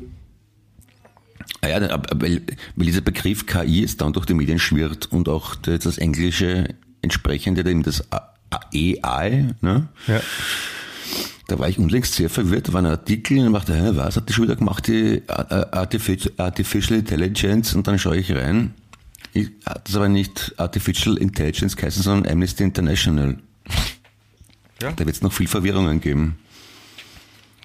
Ah 1.61 1.69
ja, 1.69 2.03
weil, 2.15 2.43
weil 2.77 2.87
dieser 2.87 3.01
Begriff 3.01 3.47
KI 3.47 3.83
jetzt 3.83 4.01
dann 4.01 4.13
durch 4.13 4.27
die 4.27 4.35
Medien 4.35 4.59
schwirrt 4.59 5.07
und 5.07 5.29
auch 5.29 5.55
das 5.55 5.99
englische 5.99 6.75
entsprechende, 7.03 7.69
eben 7.69 7.83
das 7.83 8.05
AI, 8.51 9.55
ne? 9.61 9.89
Ja. 10.07 10.21
Da 11.49 11.59
war 11.59 11.69
ich 11.69 11.79
unlängst 11.79 12.15
sehr 12.15 12.31
verwirrt, 12.31 12.69
da 12.69 12.73
war 12.73 12.83
ein 12.83 12.87
Artikel 12.87 13.39
und 13.41 13.47
ich 13.47 13.53
dachte, 13.53 13.75
hä, 13.75 13.91
was 13.95 14.17
hat 14.17 14.29
die 14.29 14.33
schon 14.33 14.45
wieder 14.45 14.57
gemacht, 14.57 14.87
die 14.87 15.23
Artificial 15.29 16.99
Intelligence? 16.99 17.75
Und 17.75 17.87
dann 17.87 17.99
schaue 17.99 18.17
ich 18.17 18.33
rein. 18.33 18.75
Ich, 19.35 19.51
hat 19.67 19.89
das 19.89 19.97
aber 19.97 20.09
nicht 20.09 20.55
Artificial 20.59 21.17
Intelligence 21.17 21.77
geheißen, 21.77 22.03
sondern 22.03 22.31
Amnesty 22.33 22.63
International. 22.63 23.39
Ja. 24.81 24.93
Da 24.93 24.99
wird 25.07 25.17
es 25.17 25.23
noch 25.23 25.33
viel 25.33 25.49
Verwirrungen 25.49 26.01
geben. 26.01 26.37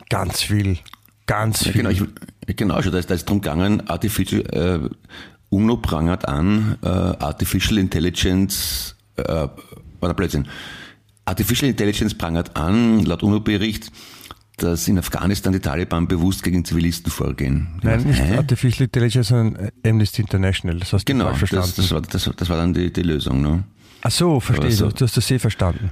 Ganz 0.09 0.41
viel. 0.41 0.77
Ganz 1.25 1.65
Ja, 1.65 1.71
viel. 1.71 1.83
genau, 1.83 1.89
ich, 1.89 2.55
genau, 2.55 2.81
schon, 2.81 2.91
da 2.93 2.99
ist, 2.99 3.09
da 3.09 3.15
ist 3.15 3.29
drum 3.29 3.41
gegangen, 3.41 3.87
Artificial, 3.89 4.41
äh, 4.53 4.89
UNO 5.49 5.77
prangert 5.77 6.27
an, 6.27 6.77
äh, 6.83 6.87
Artificial 6.87 7.77
Intelligence, 7.77 8.95
äh, 9.17 9.23
war 9.23 9.49
der 10.01 10.13
Blödsinn. 10.13 10.47
Artificial 11.27 11.69
Intelligence 11.69 12.15
prangert 12.15 12.55
an, 12.55 13.03
laut 13.05 13.21
UNO-Bericht, 13.23 13.91
dass 14.57 14.87
in 14.87 14.97
Afghanistan 14.97 15.53
die 15.53 15.59
Taliban 15.59 16.07
bewusst 16.07 16.41
gegen 16.43 16.65
Zivilisten 16.65 17.11
vorgehen. 17.11 17.79
Nein, 17.83 18.01
nicht 18.03 18.19
Hä? 18.19 18.37
Artificial 18.37 18.85
Intelligence, 18.85 19.27
sondern 19.27 19.69
Amnesty 19.85 20.21
International. 20.21 20.79
Das 20.79 20.93
hast 20.93 21.07
du 21.07 21.13
Genau, 21.13 21.25
falsch 21.25 21.41
das, 21.41 21.49
verstanden. 21.49 21.73
das, 21.77 21.91
war, 21.91 22.01
das, 22.01 22.31
das 22.37 22.49
war 22.49 22.57
dann 22.57 22.73
die, 22.73 22.91
die 22.91 23.03
Lösung. 23.03 23.41
Ne? 23.41 23.63
Ach 24.01 24.09
so, 24.11 24.39
verstehe. 24.39 24.71
So- 24.71 24.87
du. 24.89 24.93
Du 24.95 25.05
hast 25.05 25.15
das 25.17 25.29
eh 25.29 25.37
verstanden. 25.37 25.91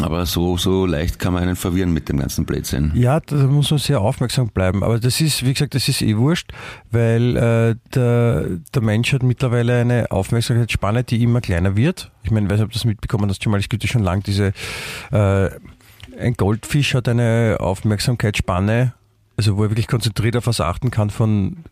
Aber 0.00 0.26
so, 0.26 0.56
so 0.56 0.86
leicht 0.86 1.18
kann 1.18 1.34
man 1.34 1.42
einen 1.44 1.56
verwirren 1.56 1.92
mit 1.92 2.08
dem 2.08 2.18
ganzen 2.18 2.44
Blödsinn. 2.44 2.92
Ja, 2.94 3.20
da 3.20 3.36
muss 3.46 3.70
man 3.70 3.78
sehr 3.78 4.00
aufmerksam 4.00 4.48
bleiben. 4.48 4.82
Aber 4.82 4.98
das 4.98 5.20
ist, 5.20 5.44
wie 5.44 5.52
gesagt, 5.52 5.74
das 5.74 5.88
ist 5.88 6.02
eh 6.02 6.16
wurscht, 6.16 6.52
weil 6.90 7.36
äh, 7.36 7.76
der, 7.94 8.46
der 8.74 8.82
Mensch 8.82 9.12
hat 9.12 9.22
mittlerweile 9.22 9.80
eine 9.80 10.10
Aufmerksamkeitsspanne, 10.10 11.04
die 11.04 11.22
immer 11.22 11.40
kleiner 11.40 11.76
wird. 11.76 12.10
Ich 12.24 12.30
meine, 12.30 12.46
ich 12.46 12.52
weiß 12.52 12.58
nicht, 12.58 12.64
ob 12.64 12.72
du 12.72 12.78
das 12.78 12.84
mitbekommen 12.84 13.30
hast, 13.30 13.42
schon 13.42 13.52
mal, 13.52 13.60
es 13.60 13.68
gibt 13.68 13.84
ja 13.84 13.88
schon 13.88 14.02
lang 14.02 14.22
diese, 14.22 14.52
äh, 15.12 15.50
ein 16.18 16.34
Goldfisch 16.36 16.94
hat 16.94 17.08
eine 17.08 17.58
Aufmerksamkeitsspanne, 17.60 18.94
also 19.36 19.56
wo 19.56 19.64
er 19.64 19.70
wirklich 19.70 19.88
konzentriert 19.88 20.36
auf 20.36 20.46
was 20.46 20.60
achten 20.60 20.90
kann 20.90 21.10
von 21.10 21.64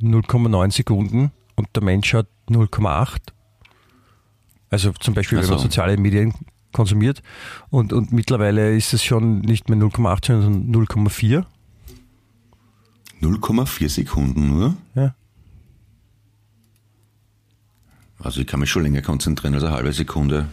0,9 0.00 0.72
Sekunden 0.72 1.30
und 1.56 1.68
der 1.74 1.82
Mensch 1.82 2.12
hat 2.14 2.26
0,8. 2.48 3.16
Also 4.68 4.92
zum 4.92 5.14
Beispiel, 5.14 5.38
Ach 5.38 5.42
wenn 5.42 5.50
man 5.50 5.58
so. 5.58 5.64
soziale 5.64 5.96
Medien 5.96 6.34
konsumiert. 6.76 7.22
Und, 7.70 7.92
und 7.92 8.12
mittlerweile 8.12 8.76
ist 8.76 8.92
es 8.92 9.02
schon 9.02 9.40
nicht 9.40 9.68
mehr 9.68 9.78
0,8, 9.78 10.26
sondern 10.42 10.86
0,4. 10.86 11.44
0,4 13.22 13.88
Sekunden 13.88 14.48
nur. 14.48 14.76
Ja. 14.94 15.14
Also 18.18 18.40
ich 18.40 18.46
kann 18.46 18.60
mich 18.60 18.70
schon 18.70 18.82
länger 18.82 19.02
konzentrieren 19.02 19.54
als 19.54 19.64
eine 19.64 19.72
halbe 19.72 19.92
Sekunde. 19.92 20.48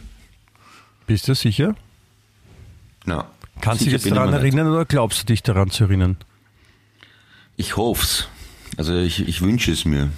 Bist 1.07 1.27
du 1.27 1.35
sicher? 1.35 1.75
Na, 3.05 3.25
Kannst 3.61 3.81
du 3.81 3.85
dich 3.85 3.93
jetzt 3.93 4.09
daran 4.09 4.29
nicht. 4.31 4.39
erinnern 4.39 4.67
oder 4.67 4.85
glaubst 4.85 5.21
du 5.21 5.25
dich 5.25 5.43
daran 5.43 5.69
zu 5.69 5.85
erinnern? 5.85 6.17
Ich 7.57 7.77
hoff's. 7.77 8.27
Also 8.77 8.97
ich, 8.97 9.27
ich 9.27 9.41
wünsche 9.41 9.71
es 9.71 9.85
mir. 9.85 10.09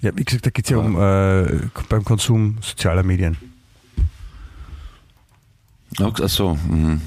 Ja, 0.00 0.16
wie 0.16 0.24
gesagt, 0.24 0.46
da 0.46 0.50
geht 0.50 0.66
es 0.66 0.70
ja 0.70 0.78
um 0.78 0.96
äh, 0.96 1.60
beim 1.88 2.04
Konsum 2.04 2.58
sozialer 2.60 3.02
Medien. 3.02 3.36
Ach 6.00 6.28
so. 6.28 6.54
Mhm. 6.54 7.00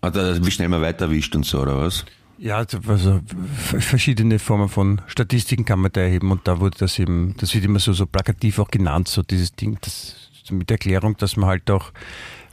Ah, 0.00 0.10
da- 0.10 0.44
Wie 0.44 0.50
schnell 0.50 0.68
man 0.68 0.82
weiter 0.82 1.10
wischt 1.10 1.34
und 1.36 1.44
so, 1.46 1.60
oder 1.62 1.78
was? 1.78 2.04
Ja, 2.38 2.58
also 2.58 2.80
v- 2.82 3.80
verschiedene 3.80 4.38
Formen 4.38 4.68
von 4.68 5.00
Statistiken 5.06 5.64
kann 5.64 5.80
man 5.80 5.90
da 5.92 6.02
erheben 6.02 6.30
und 6.30 6.46
da 6.46 6.60
wurde 6.60 6.76
das 6.78 6.98
eben, 6.98 7.34
das 7.38 7.54
wird 7.54 7.64
immer 7.64 7.78
so, 7.78 7.94
so 7.94 8.04
plakativ 8.04 8.58
auch 8.58 8.68
genannt, 8.68 9.08
so 9.08 9.22
dieses 9.22 9.54
Ding, 9.56 9.78
das 9.80 10.16
mit 10.50 10.68
der 10.68 10.74
Erklärung, 10.74 11.16
dass 11.16 11.36
man 11.36 11.48
halt 11.48 11.70
auch, 11.70 11.92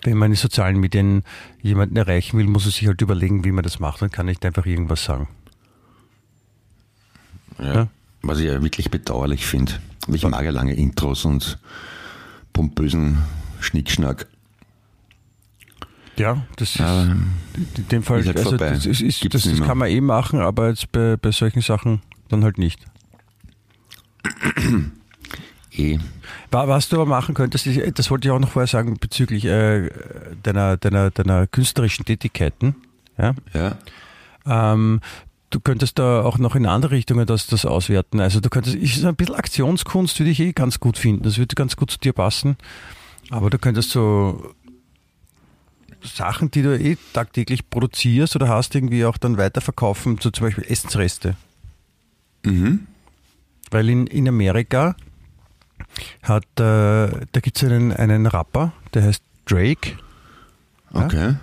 wenn 0.04 0.18
man 0.18 0.32
in 0.32 0.38
sozialen 0.38 0.80
Medien 0.80 1.24
jemanden 1.62 1.98
erreichen 1.98 2.38
will, 2.38 2.48
muss 2.48 2.66
er 2.66 2.72
sich 2.72 2.88
halt 2.88 3.02
überlegen, 3.02 3.44
wie 3.44 3.52
man 3.52 3.64
das 3.64 3.80
macht 3.80 4.02
und 4.02 4.12
kann 4.14 4.26
nicht 4.28 4.46
einfach 4.46 4.66
irgendwas 4.66 5.04
sagen. 5.04 5.28
Ja. 7.60 7.74
Ja. 7.74 7.88
Was 8.22 8.40
ich 8.40 8.46
ja 8.46 8.64
wirklich 8.64 8.90
bedauerlich 8.90 9.46
finde. 9.46 9.74
Ich 10.08 10.24
mag 10.26 10.44
ja 10.46 10.52
lange 10.52 10.74
Intros 10.76 11.26
und 11.26 11.60
pompösen 12.54 13.18
Schnickschnack. 13.60 14.28
Ja, 16.18 16.46
das 16.58 16.76
ist 16.76 16.82
Aber 16.82 17.04
in 17.78 17.88
dem 17.92 18.04
Fall, 18.04 18.20
ist 18.20 18.28
halt 18.28 18.38
also 18.38 18.58
das, 18.58 18.86
ist, 18.86 19.02
ist, 19.02 19.34
das, 19.34 19.44
das 19.44 19.62
kann 19.62 19.78
man 19.80 19.90
eh 19.90 20.00
machen, 20.02 20.40
aber 20.40 20.70
jetzt 20.70 20.92
bei, 20.92 21.18
bei 21.18 21.32
solchen 21.32 21.62
Sachen 21.62 22.02
dann 22.30 22.44
halt 22.44 22.58
nicht. 22.60 22.80
eh. 25.72 25.98
Wa- 26.52 26.68
Was 26.68 26.90
du 26.90 26.98
aber 26.98 27.06
machen 27.06 27.34
könntest, 27.36 27.66
ist, 27.68 27.98
das 28.00 28.12
wollte 28.12 28.28
ich 28.28 28.32
auch 28.32 28.40
noch 28.40 28.50
vorher 28.52 28.68
sagen 28.68 28.98
bezüglich 29.00 29.46
äh, 29.46 29.90
deiner, 30.44 30.78
deiner, 30.78 31.12
deiner 31.12 31.48
künstlerischen 31.48 32.06
Tätigkeiten. 32.06 32.76
Ja? 33.18 33.34
Ja. 33.54 33.78
Ähm, 34.46 35.02
du 35.50 35.60
könntest 35.60 36.00
da 36.00 36.22
auch 36.22 36.38
noch 36.38 36.56
in 36.56 36.66
andere 36.66 36.92
Richtungen 36.92 37.26
das, 37.26 37.48
das 37.48 37.66
auswerten. 37.66 38.20
Also 38.20 38.40
du 38.40 38.50
könntest, 38.50 38.78
so 39.00 39.08
ein 39.08 39.16
bisschen 39.16 39.36
Aktionskunst 39.36 40.20
würde 40.20 40.30
ich 40.32 40.40
eh 40.40 40.54
ganz 40.54 40.80
gut 40.80 40.98
finden. 40.98 41.24
Das 41.24 41.38
würde 41.38 41.56
ganz 41.56 41.76
gut 41.76 41.92
zu 41.92 41.98
dir 41.98 42.14
passen. 42.14 42.58
Aber 43.30 43.50
du 43.50 43.58
könntest 43.58 43.90
so 43.92 44.54
Sachen, 46.04 46.52
die 46.52 46.62
du 46.62 46.78
eh 46.78 46.98
tagtäglich 47.14 47.70
produzierst 47.70 48.36
oder 48.36 48.48
hast, 48.50 48.76
irgendwie 48.76 49.06
auch 49.06 49.18
dann 49.18 49.38
weiterverkaufen, 49.38 50.18
so 50.22 50.30
zum 50.32 50.48
Beispiel 50.48 50.66
Essensreste. 50.66 51.36
Mhm. 52.46 52.88
Weil 53.72 53.90
in, 53.90 54.08
in 54.08 54.28
Amerika 54.28 54.96
hat, 56.22 56.44
äh, 56.60 56.60
da 56.60 57.40
gibt 57.42 57.58
es 57.58 57.64
einen, 57.64 57.92
einen 57.94 58.26
Rapper, 58.28 58.74
der 58.94 59.04
heißt 59.04 59.24
Drake. 59.46 59.94
Ja? 60.94 61.06
Okay. 61.06 61.36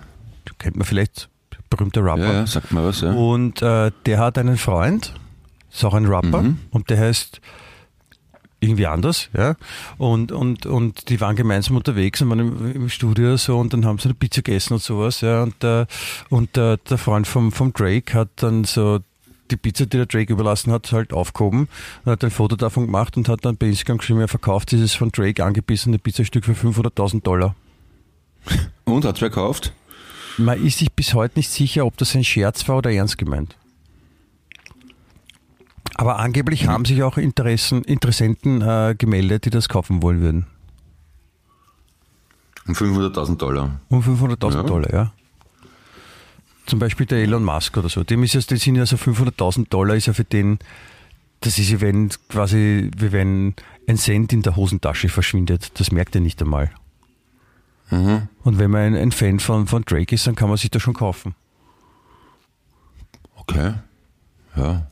Kennt 0.57 0.75
man 0.75 0.85
vielleicht, 0.85 1.29
berühmter 1.69 2.03
Rapper. 2.03 2.21
Ja, 2.23 2.33
ja, 2.33 2.47
sag 2.47 2.71
mal 2.71 2.85
was, 2.85 3.01
ja. 3.01 3.11
Und 3.13 3.61
äh, 3.61 3.91
der 4.05 4.19
hat 4.19 4.37
einen 4.37 4.57
Freund, 4.57 5.13
ist 5.71 5.83
auch 5.85 5.93
ein 5.93 6.05
Rapper, 6.05 6.43
Mhm. 6.43 6.59
und 6.71 6.89
der 6.89 6.99
heißt 6.99 7.41
irgendwie 8.61 8.87
anders, 8.87 9.29
ja. 9.35 9.55
Und, 9.97 10.31
und, 10.31 10.65
und 10.65 11.09
die 11.09 11.19
waren 11.19 11.35
gemeinsam 11.35 11.75
unterwegs 11.75 12.21
und 12.21 12.29
waren 12.29 12.39
im, 12.39 12.75
im 12.75 12.89
Studio 12.89 13.35
so 13.35 13.57
und 13.57 13.73
dann 13.73 13.85
haben 13.85 13.97
sie 13.97 14.05
eine 14.05 14.13
Pizza 14.13 14.41
gegessen 14.43 14.73
und 14.73 14.83
sowas, 14.83 15.21
ja. 15.21 15.43
Und, 15.43 15.63
äh, 15.63 15.85
und 16.29 16.55
äh, 16.57 16.77
der 16.89 16.97
Freund 16.97 17.27
vom, 17.27 17.51
vom 17.51 17.73
Drake 17.73 18.13
hat 18.13 18.29
dann 18.37 18.63
so 18.63 18.99
die 19.49 19.57
Pizza, 19.57 19.85
die 19.85 19.97
der 19.97 20.05
Drake 20.05 20.31
überlassen 20.31 20.71
hat, 20.71 20.91
halt 20.91 21.11
aufgehoben 21.11 21.67
und 22.05 22.11
hat 22.11 22.23
ein 22.23 22.31
Foto 22.31 22.55
davon 22.55 22.85
gemacht 22.85 23.17
und 23.17 23.27
hat 23.27 23.43
dann 23.43 23.57
bei 23.57 23.67
Instagram 23.67 23.97
geschrieben, 23.97 24.21
er 24.21 24.27
verkauft 24.27 24.71
dieses 24.71 24.93
von 24.93 25.11
Drake 25.11 25.43
angebissene 25.43 25.99
Pizzastück 25.99 26.45
für 26.45 26.53
500.000 26.53 27.23
Dollar. 27.23 27.55
Und 28.85 29.05
hat's 29.05 29.19
verkauft? 29.19 29.73
Man 30.37 30.63
ist 30.63 30.77
sich 30.77 30.91
bis 30.93 31.13
heute 31.13 31.39
nicht 31.39 31.49
sicher, 31.49 31.85
ob 31.85 31.97
das 31.97 32.15
ein 32.15 32.23
Scherz 32.23 32.67
war 32.67 32.77
oder 32.77 32.91
ernst 32.91 33.17
gemeint. 33.17 33.57
Aber 35.95 36.19
angeblich 36.19 36.67
haben 36.67 36.85
sich 36.85 37.03
auch 37.03 37.17
Interessen, 37.17 37.83
Interessenten 37.83 38.61
äh, 38.61 38.95
gemeldet, 38.97 39.45
die 39.45 39.49
das 39.49 39.69
kaufen 39.69 40.01
wollen 40.01 40.21
würden. 40.21 40.47
Um 42.67 42.73
500.000 42.73 43.37
Dollar. 43.37 43.81
Um 43.89 44.01
500.000 44.01 44.53
Ja. 44.53 44.63
Dollar, 44.63 44.93
ja. 44.93 45.13
Zum 46.65 46.79
Beispiel 46.79 47.05
der 47.05 47.19
Elon 47.19 47.43
Musk 47.43 47.75
oder 47.77 47.89
so. 47.89 48.03
Dem 48.03 48.23
ist 48.23 48.35
es, 48.35 48.47
das 48.47 48.61
sind 48.61 48.75
ja 48.75 48.85
so 48.85 48.95
500.000 48.95 49.67
Dollar, 49.69 49.95
ist 49.95 50.05
ja 50.05 50.13
für 50.13 50.23
den, 50.23 50.59
das 51.41 51.57
ist 51.59 51.69
ja, 51.69 51.81
wenn 51.81 52.09
quasi, 52.29 52.89
wie 52.97 53.11
wenn 53.11 53.55
ein 53.87 53.97
Cent 53.97 54.31
in 54.31 54.41
der 54.43 54.55
Hosentasche 54.55 55.09
verschwindet. 55.09 55.79
Das 55.79 55.91
merkt 55.91 56.15
er 56.15 56.21
nicht 56.21 56.41
einmal. 56.41 56.71
Mhm. 57.89 58.29
Und 58.43 58.59
wenn 58.59 58.71
man 58.71 58.81
ein, 58.81 58.95
ein 58.95 59.11
Fan 59.11 59.39
von, 59.39 59.67
von 59.67 59.83
Drake 59.83 60.15
ist, 60.15 60.25
dann 60.27 60.35
kann 60.35 60.47
man 60.47 60.57
sich 60.57 60.71
das 60.71 60.81
schon 60.81 60.93
kaufen. 60.93 61.35
Okay. 63.35 63.73
Ja. 64.55 64.87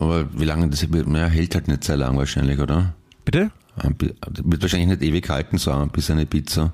Aber 0.00 0.26
wie 0.32 0.44
lange 0.44 0.68
das 0.68 0.84
naja, 0.88 1.26
hält 1.26 1.54
halt 1.54 1.68
nicht 1.68 1.84
sehr 1.84 1.96
lang 1.96 2.16
wahrscheinlich, 2.16 2.58
oder? 2.58 2.94
Bitte? 3.24 3.50
Wird 3.98 4.62
wahrscheinlich 4.62 4.88
nicht 4.88 5.02
ewig 5.02 5.28
halten, 5.28 5.58
so 5.58 5.70
ein 5.70 5.90
bisschen 5.90 6.16
eine 6.16 6.26
Pizza. 6.26 6.72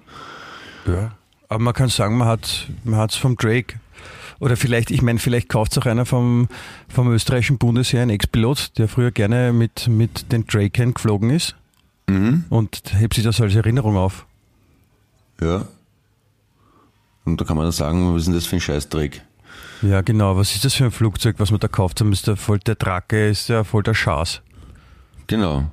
Ja. 0.87 1.13
Aber 1.49 1.63
man 1.63 1.75
kann 1.75 1.89
sagen, 1.89 2.17
man 2.17 2.29
hat 2.29 2.69
man 2.85 2.99
hat's 3.01 3.17
vom 3.17 3.37
Drake. 3.37 3.79
Oder 4.39 4.57
vielleicht, 4.57 4.91
ich 4.91 5.03
meine, 5.03 5.19
vielleicht 5.19 5.49
kauft 5.49 5.73
es 5.73 5.79
auch 5.79 5.87
einer 5.87 6.05
vom, 6.07 6.49
vom 6.89 7.11
österreichischen 7.13 7.59
Bundesheer, 7.59 8.03
ein 8.03 8.11
Ex-Pilot, 8.11 8.79
der 8.79 8.89
früher 8.89 9.11
gerne 9.11 9.53
mit, 9.53 9.89
mit 9.89 10.31
den 10.33 10.47
Drakern 10.47 10.95
geflogen 10.95 11.31
ist 11.31 11.57
Mhm. 12.09 12.45
und 12.51 12.83
hebt 12.95 13.15
sich 13.15 13.25
das 13.25 13.41
als 13.41 13.57
Erinnerung 13.57 13.97
auf. 13.97 14.27
Ja. 15.41 15.67
Und 17.25 17.41
da 17.41 17.45
kann 17.45 17.57
man 17.57 17.65
dann 17.67 17.73
sagen, 17.73 18.13
was 18.15 18.21
ist 18.21 18.27
denn 18.27 18.35
das 18.35 18.47
für 18.47 18.57
ein 18.57 18.61
Scheißdreck? 18.61 19.23
Ja, 19.83 20.01
genau. 20.01 20.37
Was 20.37 20.55
ist 20.55 20.65
das 20.65 20.75
für 20.75 20.85
ein 20.85 20.91
Flugzeug, 20.91 21.37
was 21.39 21.51
man 21.51 21.61
da 21.61 21.69
kauft? 21.69 22.01
Dann 22.01 22.13
ist 22.13 22.27
der 22.27 22.37
voll 22.37 22.59
der 22.59 22.75
Drake, 22.77 23.29
ist 23.29 23.49
ja 23.49 23.65
voll 23.65 23.83
der 23.83 23.95
Schaß. 23.95 24.41
Genau. 25.27 25.71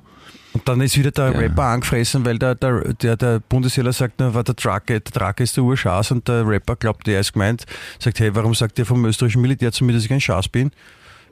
Und 0.52 0.68
dann 0.68 0.80
ist 0.82 0.96
wieder 0.96 1.10
der 1.10 1.32
Ja. 1.32 1.38
Rapper 1.38 1.64
angefressen, 1.64 2.24
weil 2.24 2.38
der, 2.38 2.54
der, 2.54 2.94
der, 2.94 3.16
der 3.16 3.40
Bundesheer 3.40 3.92
sagt, 3.92 4.14
na, 4.18 4.34
war 4.34 4.44
der 4.44 4.54
Drake, 4.54 5.00
der 5.00 5.12
Drake 5.12 5.42
ist 5.42 5.56
der 5.56 5.64
Urschaß 5.64 6.12
und 6.12 6.28
der 6.28 6.46
Rapper 6.46 6.76
glaubt, 6.76 7.06
der 7.08 7.18
ist 7.20 7.32
gemeint, 7.32 7.64
sagt, 7.98 8.20
hey, 8.20 8.32
warum 8.34 8.54
sagt 8.54 8.78
ihr 8.78 8.86
vom 8.86 9.04
österreichischen 9.04 9.42
Militär 9.42 9.72
zu 9.72 9.84
mir, 9.84 9.92
dass 9.94 10.04
ich 10.04 10.12
ein 10.12 10.20
Schaß 10.20 10.48
bin? 10.48 10.70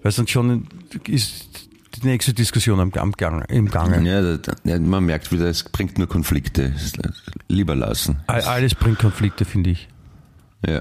Weil 0.03 0.11
dann 0.13 0.27
schon 0.27 0.67
ist 1.07 1.47
die 1.95 2.07
nächste 2.07 2.33
Diskussion 2.33 2.81
am, 2.81 2.91
am 2.95 3.13
Gang, 3.13 3.49
im 3.49 3.69
Gange. 3.71 4.03
Ja, 4.11 4.37
da- 4.39 4.55
ja, 4.65 4.81
man 4.81 5.05
merkt 5.05 5.31
wieder, 5.31 5.47
es 5.47 5.63
bringt 5.63 5.99
nur 5.99 6.09
Konflikte. 6.09 6.73
Es- 6.75 6.95
Lieber 7.47 7.77
lassen. 7.77 8.19
All- 8.27 8.41
Alles 8.43 8.75
bringt 8.75 8.99
Konflikte, 8.99 9.45
finde 9.45 9.71
ich. 9.71 9.89
Ja. 10.67 10.81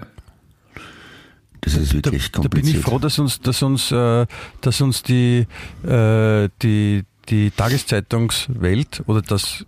Das 1.62 1.76
ist 1.76 1.92
Da, 1.92 1.96
wirklich 1.96 2.32
da 2.32 2.40
bin 2.42 2.50
kompliziert. 2.50 2.78
ich 2.78 2.84
froh, 2.84 3.00
dass 3.00 3.20
uns, 3.20 3.40
dass 3.40 3.62
uns, 3.62 3.92
äh, 3.92 4.26
dass 4.62 4.82
uns 4.82 5.04
die, 5.04 5.48
äh, 5.86 6.50
die, 6.62 7.04
die 7.30 7.52
Tageszeitungswelt 7.52 9.04
oder 9.06 9.22
das, 9.22 9.66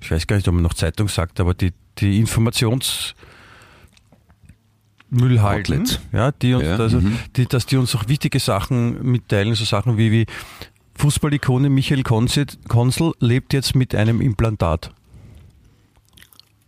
ich 0.00 0.10
weiß 0.10 0.26
gar 0.26 0.36
nicht, 0.36 0.48
ob 0.48 0.54
man 0.54 0.62
noch 0.64 0.74
Zeitung 0.74 1.08
sagt, 1.08 1.38
aber 1.40 1.54
die, 1.54 1.72
die 1.98 2.18
Informations 2.18 3.14
Müllhalten, 5.08 5.74
Outlets. 5.82 6.00
ja, 6.12 6.32
die 6.32 6.54
uns, 6.54 6.64
Ja, 6.64 6.76
also, 6.76 7.00
mhm. 7.00 7.18
die, 7.36 7.46
dass 7.46 7.66
die 7.66 7.76
uns 7.76 7.94
auch 7.94 8.08
wichtige 8.08 8.40
Sachen 8.40 9.02
mitteilen, 9.04 9.54
so 9.54 9.64
Sachen 9.64 9.96
wie, 9.98 10.10
wie 10.10 10.26
Fußballikone 10.96 11.70
Michael 11.70 12.02
Konzel 12.02 12.46
lebt 13.20 13.52
jetzt 13.52 13.74
mit 13.76 13.94
einem 13.94 14.20
Implantat. 14.20 14.90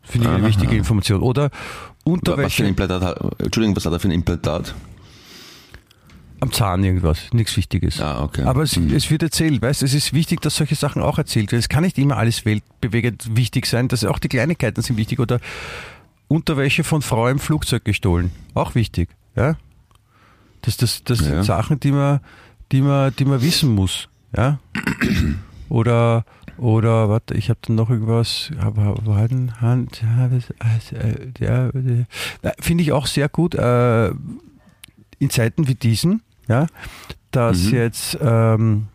Finde 0.03 0.29
ich 0.29 0.33
eine 0.33 0.43
Aha. 0.43 0.49
wichtige 0.49 0.77
Information. 0.77 1.21
Oder 1.23 1.51
was 2.13 2.21
für 2.25 2.31
Unterwäsche. 2.33 2.63
ein 2.65 2.69
Implantat 2.69 3.03
hat, 3.03 3.41
Entschuldigung, 3.41 3.77
was 3.77 3.85
hat 3.87 3.93
er 3.93 4.01
für 4.01 4.09
ein 4.09 4.13
Implantat? 4.13 4.75
Am 6.41 6.53
Zahn 6.53 6.85
irgendwas, 6.85 7.33
nichts 7.33 7.57
Wichtiges. 7.57 8.01
Ah, 8.01 8.23
okay. 8.23 8.43
Aber 8.45 8.63
es, 8.63 8.77
Mhm. 8.77 8.95
es 8.95 9.11
wird 9.11 9.25
erzählt, 9.25 9.61
weißt 9.61 9.83
es 9.83 9.93
ist 9.93 10.13
wichtig, 10.13 10.41
dass 10.41 10.55
solche 10.55 10.77
Sachen 10.77 11.03
auch 11.03 11.19
erzählt 11.19 11.51
werden. 11.51 11.59
Es 11.61 11.69
kann 11.69 11.83
nicht 11.83 11.99
immer 11.99 12.17
alles 12.17 12.45
weltbewegend 12.45 13.37
wichtig 13.37 13.67
sein, 13.67 13.89
dass 13.89 14.05
auch 14.05 14.21
die 14.21 14.29
Kleinigkeiten 14.29 14.81
sind 14.83 14.97
wichtig. 14.97 15.19
Oder 15.19 15.41
Unterwäsche 16.29 16.85
von 16.85 17.03
Frau 17.03 17.27
im 17.27 17.41
Flugzeug 17.41 17.85
gestohlen, 17.85 18.31
auch 18.55 18.77
wichtig. 18.77 19.09
Ja? 19.35 19.57
Das, 20.63 20.77
das, 20.77 21.03
das 21.03 21.21
Ja. 21.21 21.27
sind 21.27 21.43
Sachen, 21.45 21.81
die 21.81 21.91
man, 21.91 22.21
die, 22.71 22.83
man, 22.83 23.13
die 23.19 23.25
man 23.25 23.43
wissen 23.43 23.75
muss. 23.75 24.09
Ja? 24.37 24.61
Oder, 25.69 26.25
oder 26.59 27.09
warte, 27.09 27.35
ich 27.35 27.49
habe 27.51 27.59
dann 27.67 27.77
noch 27.77 27.91
irgendwas, 27.91 28.51
Hand, 28.61 29.61
Hand, 29.61 30.03
ja, 30.03 30.29
das- 30.29 30.51
äh, 30.93 31.29
äh, 32.43 32.53
finde 32.61 32.83
ich 32.83 32.93
auch 32.93 33.07
sehr 33.07 33.29
gut. 33.29 33.55
Äh, 33.55 34.09
in 35.21 35.31
Zeiten 35.31 35.67
wie 35.69 35.75
diesen, 35.75 36.23
ja, 36.49 36.67
dass 37.31 37.65
Mhm. 37.65 37.75
jetzt 37.75 38.19
ähm, 38.21 38.87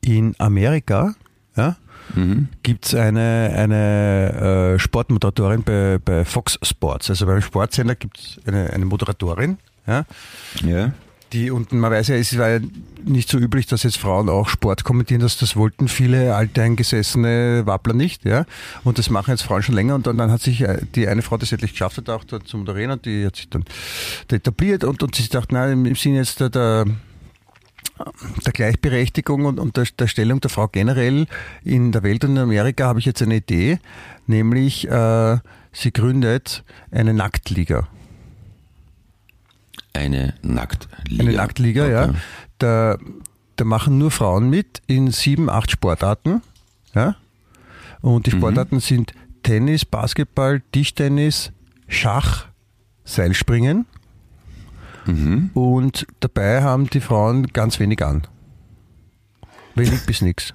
in 0.00 0.34
Amerika, 0.38 1.14
ja, 1.56 1.76
Mhm. 2.14 2.48
gibt 2.62 2.86
es 2.86 2.94
eine, 2.94 3.52
eine 3.56 4.74
äh, 4.74 4.78
Sportmoderatorin 4.78 5.62
bei, 5.62 5.98
bei 6.04 6.24
Fox 6.24 6.58
Sports. 6.62 7.10
Also 7.10 7.26
beim 7.26 7.40
Sportsender 7.42 7.94
gibt 7.94 8.18
es 8.18 8.40
eine, 8.46 8.70
eine 8.70 8.84
Moderatorin, 8.84 9.58
ja, 9.86 10.04
Ja. 10.64 10.92
Die, 11.32 11.50
und 11.50 11.72
man 11.72 11.90
weiß 11.90 12.08
ja, 12.08 12.16
es 12.16 12.36
war 12.38 12.50
ja 12.50 12.60
nicht 13.04 13.28
so 13.28 13.38
üblich, 13.38 13.66
dass 13.66 13.82
jetzt 13.82 13.98
Frauen 13.98 14.28
auch 14.28 14.48
Sport 14.48 14.84
kommentieren, 14.84 15.20
das, 15.20 15.38
das 15.38 15.56
wollten 15.56 15.88
viele 15.88 16.34
alte 16.34 16.62
eingesessene 16.62 17.62
Wappler 17.66 17.94
nicht, 17.94 18.24
ja. 18.24 18.44
Und 18.84 18.98
das 18.98 19.10
machen 19.10 19.30
jetzt 19.30 19.42
Frauen 19.42 19.62
schon 19.62 19.74
länger 19.74 19.94
und 19.94 20.06
dann, 20.06 20.18
dann 20.18 20.30
hat 20.30 20.40
sich 20.40 20.60
äh, 20.60 20.78
die 20.94 21.08
eine 21.08 21.22
Frau, 21.22 21.36
es 21.36 21.52
endlich 21.52 21.72
geschafft 21.72 21.96
hat, 21.98 22.08
auch 22.10 22.24
dort 22.24 22.46
zu 22.46 22.58
moderieren 22.58 22.92
und 22.92 23.06
die 23.06 23.26
hat 23.26 23.36
sich 23.36 23.48
dann 23.48 23.64
da 24.28 24.36
etabliert 24.36 24.84
und, 24.84 25.02
und 25.02 25.14
sie 25.14 25.28
dachte, 25.28 25.54
nein, 25.54 25.84
im 25.86 25.94
Sinne 25.94 26.18
jetzt 26.18 26.40
der, 26.40 26.50
der 26.50 26.86
der 28.44 28.52
Gleichberechtigung 28.52 29.44
und, 29.44 29.60
und 29.60 29.76
der, 29.76 29.86
der 29.98 30.06
Stellung 30.06 30.40
der 30.40 30.50
Frau 30.50 30.66
generell 30.68 31.26
in 31.62 31.92
der 31.92 32.02
Welt 32.02 32.24
und 32.24 32.32
in 32.32 32.38
Amerika 32.38 32.86
habe 32.86 32.98
ich 32.98 33.04
jetzt 33.04 33.22
eine 33.22 33.36
Idee, 33.36 33.78
nämlich 34.26 34.88
äh, 34.88 35.38
sie 35.72 35.92
gründet 35.92 36.64
eine 36.90 37.14
Nacktliga. 37.14 37.88
Eine 39.92 40.34
Nacktliga. 40.42 41.22
Eine 41.22 41.32
Nacktliga, 41.32 41.86
ja. 41.88 42.04
Okay. 42.04 42.14
Da, 42.58 42.98
da 43.56 43.64
machen 43.64 43.98
nur 43.98 44.10
Frauen 44.10 44.48
mit 44.48 44.82
in 44.86 45.10
sieben, 45.10 45.50
acht 45.50 45.70
Sportarten. 45.70 46.42
Ja. 46.94 47.16
Und 48.00 48.26
die 48.26 48.30
Sportarten 48.30 48.80
sind 48.80 49.12
Tennis, 49.42 49.84
Basketball, 49.84 50.62
Tischtennis, 50.72 51.52
Schach, 51.88 52.46
Seilspringen. 53.04 53.86
Mhm. 55.06 55.50
Und 55.54 56.06
dabei 56.20 56.62
haben 56.62 56.88
die 56.88 57.00
Frauen 57.00 57.48
ganz 57.48 57.78
wenig 57.80 58.04
an. 58.04 58.22
Wenig 59.74 60.00
bis 60.06 60.22
nichts. 60.22 60.54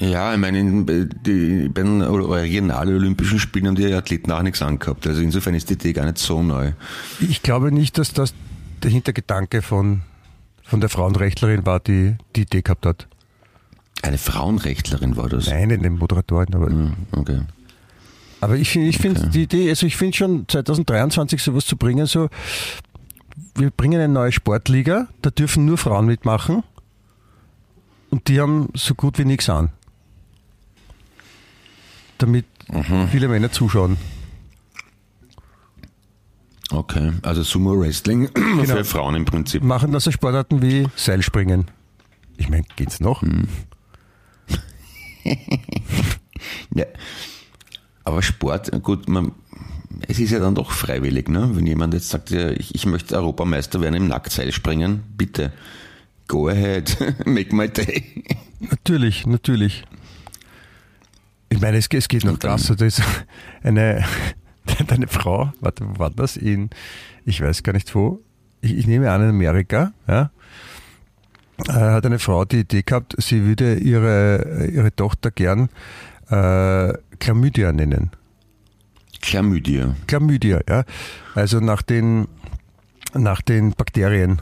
Ja, 0.00 0.32
ich 0.32 0.38
meine, 0.40 0.58
in- 0.60 0.86
die, 1.26 1.68
bei 1.68 1.82
den 1.82 2.00
originalen 2.02 2.94
Olympischen 2.96 3.38
Spielen 3.38 3.66
haben 3.66 3.74
die 3.74 3.92
Athleten 3.92 4.32
auch 4.32 4.42
nichts 4.42 4.62
angehabt. 4.62 5.06
Also 5.06 5.20
insofern 5.20 5.54
ist 5.54 5.68
die 5.68 5.74
Idee 5.74 5.92
gar 5.92 6.06
nicht 6.06 6.18
so 6.18 6.42
neu. 6.42 6.72
Ich 7.20 7.42
glaube 7.42 7.70
nicht, 7.70 7.98
dass 7.98 8.12
das 8.14 8.32
der 8.82 8.90
Hintergedanke 8.90 9.60
von, 9.60 10.00
von 10.62 10.80
der 10.80 10.88
Frauenrechtlerin 10.88 11.66
war, 11.66 11.80
die 11.80 12.16
die 12.34 12.42
Idee 12.42 12.62
gehabt 12.62 12.86
hat. 12.86 13.08
Eine 14.02 14.16
Frauenrechtlerin 14.16 15.18
war 15.18 15.28
das. 15.28 15.46
Nein, 15.48 15.70
eine 15.70 15.90
Moderatorin, 15.90 16.54
aber 16.54 16.66
Hm, 16.68 16.92
Okay. 17.12 17.40
Aber 18.40 18.56
ich 18.56 18.70
finde 18.70 18.88
ich 18.88 18.96
finde 18.96 19.28
die 19.28 19.42
Idee, 19.42 19.68
also 19.68 19.84
ich 19.84 19.96
finde 19.98 20.16
schon 20.16 20.46
2023 20.48 21.42
sowas 21.42 21.66
zu 21.66 21.76
bringen, 21.76 22.06
so 22.06 22.30
wir 23.54 23.70
bringen 23.70 24.00
eine 24.00 24.10
neue 24.10 24.32
Sportliga, 24.32 25.08
da 25.20 25.28
dürfen 25.28 25.66
nur 25.66 25.76
Frauen 25.76 26.06
mitmachen 26.06 26.62
und 28.08 28.28
die 28.28 28.40
haben 28.40 28.70
so 28.72 28.94
gut 28.94 29.18
wie 29.18 29.26
nichts 29.26 29.50
an. 29.50 29.68
Damit 32.20 32.44
viele 33.10 33.28
Männer 33.28 33.50
zuschauen. 33.50 33.96
Okay. 36.70 37.12
Also 37.22 37.42
Sumo 37.42 37.78
Wrestling 37.80 38.28
Genau. 38.34 38.64
für 38.64 38.84
Frauen 38.84 39.16
im 39.16 39.24
Prinzip. 39.24 39.62
Machen 39.62 39.90
das 39.92 40.04
so 40.04 40.12
Sportarten 40.12 40.62
wie 40.62 40.86
Seilspringen. 40.94 41.66
Ich 42.36 42.48
meine, 42.48 42.64
geht's 42.76 43.00
noch? 43.00 43.22
Ja. 46.74 46.86
Aber 48.04 48.22
Sport, 48.22 48.70
gut, 48.82 49.08
man, 49.08 49.32
es 50.08 50.18
ist 50.18 50.30
ja 50.30 50.38
dann 50.38 50.54
doch 50.54 50.70
freiwillig, 50.70 51.28
ne? 51.28 51.50
Wenn 51.52 51.66
jemand 51.66 51.92
jetzt 51.92 52.08
sagt, 52.08 52.30
ja, 52.30 52.48
ich, 52.50 52.74
ich 52.74 52.86
möchte 52.86 53.14
Europameister 53.16 53.80
werden 53.82 53.94
im 53.94 54.08
Nacktseil 54.08 54.50
springen, 54.52 55.02
bitte. 55.16 55.52
Go 56.28 56.48
ahead, 56.48 56.96
make 57.26 57.54
my 57.54 57.68
day. 57.68 58.24
Natürlich, 58.60 59.26
natürlich. 59.26 59.84
Ich 61.50 61.60
meine, 61.60 61.76
es, 61.76 61.88
es 61.92 62.08
geht 62.08 62.24
noch 62.24 62.38
krasser. 62.38 62.76
Da 62.76 62.86
ist 62.86 63.02
eine, 63.62 64.04
eine 64.88 65.08
Frau, 65.08 65.52
warte, 65.60 65.84
wo 65.86 65.98
war 65.98 66.10
das? 66.10 66.36
In, 66.36 66.70
ich 67.24 67.40
weiß 67.42 67.62
gar 67.62 67.72
nicht 67.72 67.94
wo. 67.94 68.20
Ich, 68.62 68.76
ich 68.76 68.86
nehme 68.86 69.10
an, 69.10 69.22
in 69.22 69.28
Amerika, 69.30 69.92
ja. 70.08 70.30
Äh, 71.68 71.72
hat 71.72 72.06
eine 72.06 72.18
Frau 72.18 72.44
die 72.46 72.60
Idee 72.60 72.82
gehabt, 72.82 73.14
sie 73.18 73.44
würde 73.44 73.74
ihre, 73.74 74.66
ihre 74.72 74.94
Tochter 74.96 75.30
gern 75.30 75.68
äh, 76.30 76.94
Chlamydia 77.18 77.72
nennen. 77.72 78.10
Chlamydia. 79.20 79.94
Chlamydia, 80.06 80.60
ja. 80.66 80.84
Also 81.34 81.60
nach 81.60 81.82
den, 81.82 82.28
nach 83.12 83.42
den 83.42 83.72
Bakterien, 83.72 84.40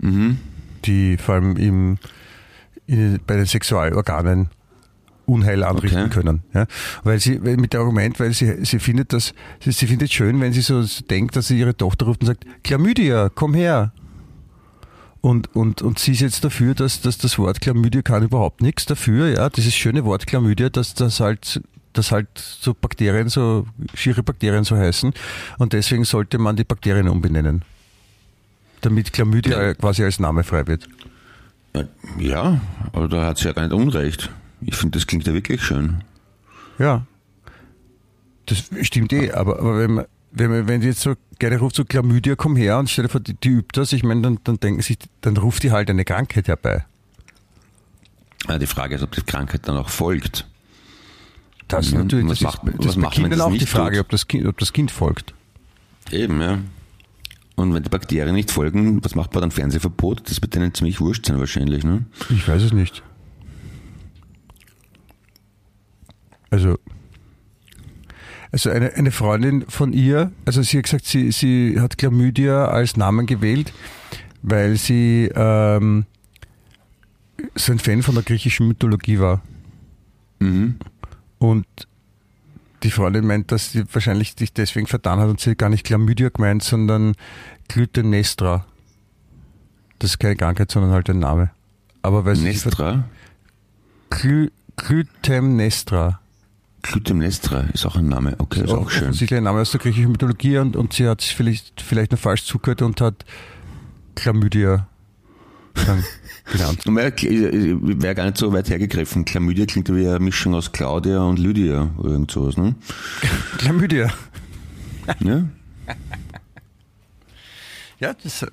Mhm. 0.00 0.38
die 0.84 1.16
vor 1.16 1.34
allem 1.34 1.56
im, 1.56 1.98
in, 2.86 3.18
bei 3.26 3.34
den 3.34 3.46
Sexualorganen 3.46 4.48
Unheil 5.28 5.62
anrichten 5.62 6.04
Okay. 6.06 6.10
können. 6.10 6.42
Ja? 6.54 6.66
Weil 7.04 7.20
sie, 7.20 7.38
mit 7.38 7.72
dem 7.74 7.80
Argument, 7.80 8.18
weil 8.18 8.32
sie, 8.32 8.64
sie 8.64 8.78
findet 8.78 9.12
das, 9.12 9.34
sie, 9.62 9.72
sie 9.72 9.86
findet 9.86 10.12
schön, 10.12 10.40
wenn 10.40 10.52
sie 10.52 10.62
so 10.62 10.82
denkt, 11.10 11.36
dass 11.36 11.48
sie 11.48 11.58
ihre 11.58 11.76
Tochter 11.76 12.06
ruft 12.06 12.22
und 12.22 12.26
sagt, 12.26 12.44
Chlamydia, 12.64 13.28
komm 13.34 13.54
her. 13.54 13.92
Und, 15.20 15.54
und, 15.54 15.82
und 15.82 15.98
sie 15.98 16.12
ist 16.12 16.20
jetzt 16.20 16.44
dafür, 16.44 16.74
dass, 16.74 17.00
dass 17.02 17.18
das 17.18 17.38
Wort 17.38 17.60
Chlamydia 17.60 18.02
kann 18.02 18.22
überhaupt 18.22 18.62
nichts 18.62 18.86
dafür, 18.86 19.28
ja, 19.28 19.50
dieses 19.50 19.74
schöne 19.74 20.04
Wort 20.04 20.26
Chlamydia, 20.26 20.70
dass 20.70 20.94
das 20.94 21.20
halt, 21.20 21.60
dass 21.92 22.10
halt 22.12 22.28
so 22.38 22.72
Bakterien, 22.72 23.28
so 23.28 23.66
schiere 23.94 24.22
Bakterien 24.22 24.64
so 24.64 24.76
heißen. 24.76 25.12
Und 25.58 25.72
deswegen 25.72 26.04
sollte 26.04 26.38
man 26.38 26.56
die 26.56 26.64
Bakterien 26.64 27.08
umbenennen. 27.08 27.62
Damit 28.80 29.12
Chlamydia 29.12 29.60
Ja. 29.60 29.74
quasi 29.74 30.04
als 30.04 30.20
Name 30.20 30.44
frei 30.44 30.66
wird. 30.66 30.88
Ja, 32.18 32.60
aber 32.92 33.08
da 33.08 33.26
hat 33.26 33.38
sie 33.38 33.46
ja 33.46 33.52
gar 33.52 33.62
nicht 33.62 33.72
unrecht. 33.74 34.30
Ich 34.60 34.76
finde, 34.76 34.98
das 34.98 35.06
klingt 35.06 35.26
ja 35.26 35.32
wirklich 35.34 35.62
schön. 35.62 36.02
Ja. 36.78 37.06
Das 38.46 38.64
stimmt 38.82 39.12
eh, 39.12 39.32
aber, 39.32 39.58
aber 39.58 39.78
wenn 39.78 39.94
man, 39.94 40.04
wenn 40.32 40.50
man, 40.50 40.68
wenn 40.68 40.80
die 40.80 40.86
jetzt 40.88 41.00
so 41.00 41.14
gerne 41.38 41.58
ruft, 41.58 41.76
so 41.76 41.84
Chlamydia, 41.84 42.34
komm 42.36 42.56
her 42.56 42.78
und 42.78 42.88
stell 42.90 43.04
dir 43.04 43.08
vor, 43.10 43.20
die, 43.20 43.34
die 43.34 43.48
übt 43.50 43.78
das, 43.78 43.92
ich 43.92 44.02
meine, 44.04 44.22
dann, 44.22 44.38
dann 44.44 44.58
denken 44.58 44.80
sich, 44.82 44.98
dann 45.20 45.36
ruft 45.36 45.62
die 45.62 45.70
halt 45.72 45.90
eine 45.90 46.04
Krankheit 46.04 46.48
herbei. 46.48 46.84
Ja, 48.48 48.58
die 48.58 48.66
Frage 48.66 48.94
ist, 48.94 49.02
ob 49.02 49.12
die 49.12 49.22
Krankheit 49.22 49.66
dann 49.68 49.76
auch 49.76 49.88
folgt. 49.90 50.46
Das 51.66 51.90
Mhm. 51.92 51.98
natürlich, 51.98 52.26
Was 52.28 52.38
das 52.38 52.42
macht- 52.42 52.62
ist, 52.68 52.78
das 52.78 52.86
was 52.86 52.86
ist 52.92 52.96
macht, 52.96 53.14
Kindern 53.14 53.30
das 53.32 53.40
auch 53.42 53.52
die 53.52 53.66
Frage, 53.66 53.96
tut? 53.96 54.04
ob 54.06 54.10
das, 54.10 54.26
kind, 54.28 54.46
ob 54.46 54.58
das 54.58 54.72
Kind 54.72 54.90
folgt. 54.90 55.34
Eben, 56.10 56.40
ja. 56.40 56.58
Und 57.56 57.74
wenn 57.74 57.82
die 57.82 57.90
Bakterien 57.90 58.34
nicht 58.34 58.50
folgen, 58.50 59.04
was 59.04 59.14
macht 59.14 59.34
man 59.34 59.42
dann? 59.42 59.50
Fernsehverbot? 59.50 60.30
Das 60.30 60.40
wird 60.40 60.54
denen 60.54 60.72
ziemlich 60.72 61.00
wurscht 61.00 61.26
sein 61.26 61.38
wahrscheinlich, 61.40 61.84
ne? 61.84 62.06
Ich 62.30 62.46
weiß 62.48 62.62
es 62.62 62.72
nicht. 62.72 63.02
Also, 66.50 66.78
also 68.50 68.70
eine, 68.70 68.94
eine 68.94 69.10
Freundin 69.10 69.64
von 69.68 69.92
ihr, 69.92 70.32
also 70.44 70.62
sie 70.62 70.78
hat 70.78 70.84
gesagt, 70.84 71.04
sie, 71.04 71.30
sie 71.32 71.80
hat 71.80 71.98
Chlamydia 71.98 72.66
als 72.68 72.96
Namen 72.96 73.26
gewählt, 73.26 73.72
weil 74.42 74.76
sie 74.76 75.30
ähm, 75.34 76.06
so 77.54 77.72
ein 77.72 77.78
Fan 77.78 78.02
von 78.02 78.14
der 78.14 78.24
griechischen 78.24 78.68
Mythologie 78.68 79.18
war. 79.18 79.42
Mhm. 80.38 80.76
Und 81.38 81.66
die 82.82 82.90
Freundin 82.90 83.26
meint, 83.26 83.52
dass 83.52 83.72
sie 83.72 83.84
wahrscheinlich 83.92 84.34
sich 84.38 84.52
deswegen 84.52 84.86
vertan 84.86 85.18
hat 85.18 85.28
und 85.28 85.40
sie 85.40 85.56
gar 85.56 85.68
nicht 85.68 85.84
Chlamydia 85.84 86.30
gemeint, 86.30 86.62
sondern 86.62 87.14
Clytemnestra. 87.68 88.64
Das 89.98 90.10
ist 90.10 90.18
keine 90.18 90.36
Krankheit, 90.36 90.70
sondern 90.70 90.92
halt 90.92 91.10
ein 91.10 91.18
Name. 91.18 91.50
Aber 92.02 92.24
weil 92.24 92.36
Nestra? 92.36 93.04
Cly 94.10 94.50
Clytemnestra. 94.76 96.20
Clytemnestra 96.82 97.60
ist 97.72 97.86
auch 97.86 97.96
ein 97.96 98.08
Name. 98.08 98.36
Okay, 98.38 98.62
ist 98.62 98.70
auch 98.70 98.90
schön. 98.90 99.04
Offensichtlich 99.04 99.38
ein 99.38 99.44
Name 99.44 99.60
aus 99.60 99.72
der 99.72 99.80
griechischen 99.80 100.12
Mythologie 100.12 100.58
und, 100.58 100.76
und 100.76 100.92
sie 100.92 101.08
hat 101.08 101.20
sich 101.20 101.34
vielleicht, 101.34 101.80
vielleicht 101.80 102.12
noch 102.12 102.18
falsch 102.18 102.44
zugehört 102.44 102.82
und 102.82 103.00
hat 103.00 103.24
Chlamydia 104.14 104.86
genannt. 106.52 106.84
Wäre 106.86 108.14
gar 108.14 108.24
nicht 108.24 108.38
so 108.38 108.52
weit 108.52 108.70
hergegriffen. 108.70 109.24
Chlamydia 109.24 109.66
klingt 109.66 109.88
wie 109.94 110.06
eine 110.06 110.18
Mischung 110.18 110.54
aus 110.54 110.72
Claudia 110.72 111.20
und 111.20 111.38
Lydia 111.38 111.90
oder 111.98 112.10
irgend 112.10 112.30
sowas, 112.30 112.56
ne? 112.56 112.74
Chlamydia. 113.58 114.10
Ja? 115.20 115.44
Ja, 118.00 118.14
das, 118.14 118.46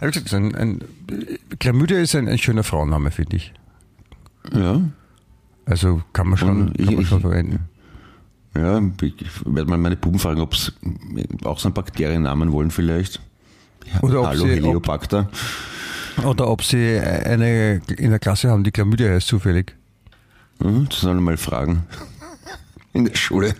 gesagt, 0.00 0.34
ein, 0.34 0.56
ein, 0.56 0.80
Chlamydia 1.60 2.00
ist 2.00 2.16
ein, 2.16 2.26
ein 2.26 2.36
schöner 2.38 2.64
Frauenname, 2.64 3.12
finde 3.12 3.36
ich. 3.36 3.52
Ja. 4.52 4.82
Also 5.68 6.02
kann 6.12 6.28
man 6.28 6.38
schon, 6.38 6.72
ich- 6.76 6.86
kann 6.86 6.94
man 6.96 7.04
schon 7.04 7.18
ich- 7.18 7.22
verwenden. 7.22 7.58
Ja, 8.56 8.80
ich 9.02 9.14
werde 9.44 9.68
mal 9.70 9.78
meine 9.78 9.96
Buben 9.96 10.18
fragen, 10.18 10.40
ob 10.40 10.56
sie 10.56 10.72
auch 11.44 11.58
so 11.58 11.68
einen 11.68 11.74
Bakteriennamen 11.74 12.50
wollen 12.50 12.70
vielleicht. 12.70 13.20
Oder 14.02 14.20
ob 14.20 14.26
Hallo 14.28 14.44
sie- 14.44 14.50
ob- 14.52 14.56
Heliobacter. 14.56 15.28
Oder 16.24 16.48
ob 16.48 16.64
sie 16.64 16.98
eine 16.98 17.80
in 17.96 18.10
der 18.10 18.18
Klasse 18.18 18.50
haben, 18.50 18.64
die 18.64 18.70
Chlamydia 18.72 19.10
heißt 19.10 19.28
zufällig. 19.28 19.76
Mhm, 20.58 20.88
das 20.88 21.00
sollen 21.00 21.18
wir 21.18 21.22
mal 21.22 21.36
fragen. 21.36 21.84
In 22.92 23.04
der 23.04 23.14
Schule. 23.14 23.54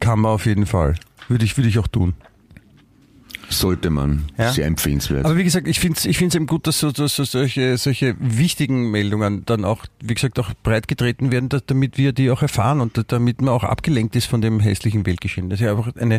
Kann 0.00 0.20
man 0.20 0.32
auf 0.32 0.46
jeden 0.46 0.66
Fall. 0.66 0.96
Würde 1.28 1.44
ich, 1.44 1.56
würde 1.56 1.68
ich 1.68 1.78
auch 1.78 1.86
tun. 1.86 2.14
Sollte 3.48 3.90
man. 3.90 4.24
Ja. 4.36 4.52
Sehr 4.52 4.66
empfehlenswert. 4.66 5.24
Aber 5.24 5.36
wie 5.36 5.44
gesagt, 5.44 5.68
ich 5.68 5.78
finde 5.78 5.98
es 5.98 6.04
ich 6.04 6.18
find's 6.18 6.34
eben 6.34 6.46
gut, 6.46 6.66
dass, 6.66 6.80
so, 6.80 6.90
dass 6.90 7.14
so 7.14 7.22
solche, 7.24 7.78
solche 7.78 8.16
wichtigen 8.18 8.90
Meldungen 8.90 9.44
dann 9.46 9.64
auch, 9.64 9.84
wie 10.02 10.14
gesagt, 10.14 10.38
auch 10.40 10.50
breitgetreten 10.64 11.30
werden, 11.30 11.48
dass, 11.48 11.64
damit 11.64 11.96
wir 11.96 12.12
die 12.12 12.30
auch 12.30 12.42
erfahren 12.42 12.80
und 12.80 13.00
damit 13.12 13.40
man 13.40 13.50
auch 13.50 13.62
abgelenkt 13.62 14.16
ist 14.16 14.26
von 14.26 14.40
dem 14.40 14.58
hässlichen 14.58 15.06
Weltgeschehen. 15.06 15.48
Das 15.48 15.60
ist 15.60 15.64
ja 15.64 15.70
einfach 15.76 15.94
eine, 15.96 16.18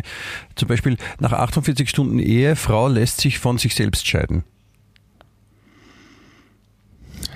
zum 0.54 0.68
Beispiel 0.68 0.96
nach 1.20 1.32
48 1.34 1.90
Stunden 1.90 2.18
Ehe, 2.18 2.56
Frau 2.56 2.88
lässt 2.88 3.20
sich 3.20 3.38
von 3.38 3.58
sich 3.58 3.74
selbst 3.74 4.06
scheiden. 4.06 4.44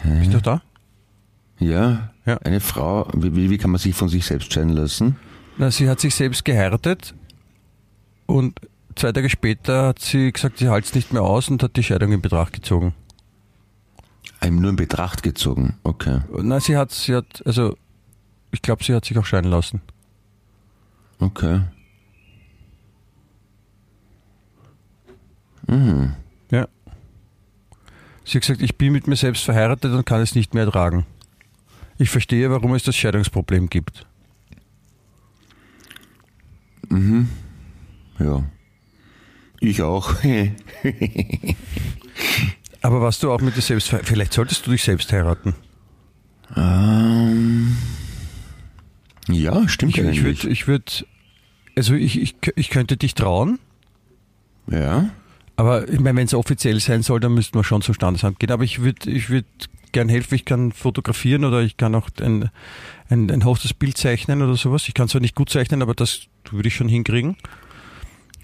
Bist 0.05 0.33
du 0.33 0.41
da? 0.41 0.63
ja, 1.59 2.11
Ja. 2.25 2.39
eine 2.39 2.61
Frau, 2.61 3.09
wie, 3.15 3.35
wie- 3.37 3.51
wie 3.51 3.59
kann 3.59 3.71
man 3.71 3.79
sich 3.79 3.95
von 3.95 4.09
sich 4.09 4.25
selbst 4.25 4.53
scheiden 4.53 4.71
lassen? 4.71 5.17
Na, 5.59 5.71
sie 5.71 5.89
hat 5.89 6.01
sich 6.01 6.15
selbst 6.15 6.45
geheiratet 6.45 7.15
und 8.27 8.59
zwei 8.97 9.13
Tage 9.13 9.29
später 9.31 9.89
hat 9.89 9.99
sie 10.01 10.33
gesagt, 10.33 10.59
sie 10.59 10.71
hält 10.71 10.85
es 10.85 10.95
nicht 10.95 11.13
mehr 11.13 11.23
aus 11.23 11.49
und 11.49 11.63
hat 11.63 11.77
die 11.77 11.83
Scheidung 11.83 12.13
in 12.13 12.23
Betracht 12.23 12.53
gezogen. 12.53 12.95
Einem 14.41 14.61
nur 14.61 14.71
in 14.71 14.77
Betracht 14.77 15.23
gezogen. 15.23 15.79
Okay. 15.85 16.21
Na, 16.43 16.61
sie 16.61 16.77
hat, 16.77 16.91
sie 16.91 17.15
hat, 17.15 17.43
also 17.47 17.77
ich 18.51 18.63
glaube, 18.63 18.83
sie 18.85 18.95
hat 18.95 19.05
sich 19.05 19.17
auch 19.19 19.25
scheiden 19.25 19.51
lassen. 19.51 19.81
Okay. 21.19 21.63
Ja. 25.69 26.69
Sie 28.25 28.39
hat 28.39 28.43
gesagt, 28.43 28.63
ich 28.63 28.77
bin 28.77 28.93
mit 28.93 29.07
mir 29.07 29.17
selbst 29.17 29.45
verheiratet 29.45 29.93
und 29.93 30.05
kann 30.05 30.21
es 30.21 30.35
nicht 30.35 30.55
mehr 30.55 30.65
ertragen. 30.65 31.07
Ich 31.99 32.11
verstehe, 32.11 32.51
warum 32.51 32.75
es 32.75 32.83
das 32.83 32.97
Scheidungsproblem 32.97 33.71
gibt. 33.71 34.07
Ja. 38.19 38.45
Ich 39.63 39.81
auch. 39.81 40.15
Aber 42.83 43.01
was 43.01 43.21
du 43.21 43.31
auch 43.31 43.41
mit 43.41 43.57
dir 43.57 43.61
selbst, 43.61 43.95
vielleicht 44.03 44.33
solltest 44.33 44.67
du 44.67 44.73
dich 44.73 44.83
selbst 44.83 45.13
heiraten. 45.13 45.55
ähm, 46.57 47.77
ja, 49.29 49.69
stimmt 49.69 49.97
Ich, 49.97 50.05
ich 50.05 50.25
würde, 50.25 50.49
ich 50.49 50.67
würd, 50.67 51.07
also 51.77 51.95
ich, 51.95 52.21
ich, 52.21 52.35
ich 52.57 52.71
könnte 52.71 52.97
dich 52.97 53.15
trauen, 53.15 53.61
ja. 54.67 55.11
aber 55.55 55.89
ich 55.89 56.01
meine, 56.01 56.19
wenn 56.19 56.27
es 56.27 56.35
offiziell 56.35 56.81
sein 56.81 57.05
soll, 57.05 57.21
dann 57.21 57.35
müssten 57.35 57.57
wir 57.57 57.63
schon 57.63 57.83
zum 57.83 57.95
Standesamt 57.95 58.41
gehen. 58.41 58.51
Aber 58.51 58.65
ich 58.65 58.81
würde, 58.83 59.09
ich 59.09 59.31
würde 59.31 59.47
gern 59.93 60.09
helfen, 60.09 60.35
ich 60.35 60.45
kann 60.45 60.73
fotografieren 60.73 61.45
oder 61.45 61.63
ich 61.63 61.77
kann 61.77 61.95
auch 61.95 62.09
ein, 62.21 62.51
ein, 63.09 63.31
ein 63.31 63.45
Bild 63.79 63.97
zeichnen 63.97 64.43
oder 64.43 64.57
sowas. 64.57 64.89
Ich 64.89 64.95
kann 64.95 65.07
zwar 65.07 65.21
nicht 65.21 65.37
gut 65.37 65.51
zeichnen, 65.51 65.83
aber 65.83 65.95
das 65.95 66.23
würde 66.51 66.67
ich 66.67 66.75
schon 66.75 66.89
hinkriegen. 66.89 67.37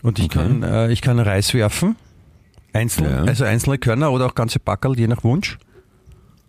Und 0.02 0.18
ich 0.18 0.26
Okay. 0.26 0.38
kann, 0.38 0.62
äh, 0.62 0.92
ich 0.92 1.00
kann 1.00 1.18
Reis 1.18 1.52
werfen. 1.54 1.96
Einzeln, 2.72 3.10
Ja. 3.10 3.22
also 3.24 3.44
einzelne 3.44 3.78
Körner 3.78 4.12
oder 4.12 4.26
auch 4.26 4.34
ganze 4.34 4.58
Packerl, 4.58 4.96
je 4.98 5.06
nach 5.08 5.24
Wunsch. 5.24 5.58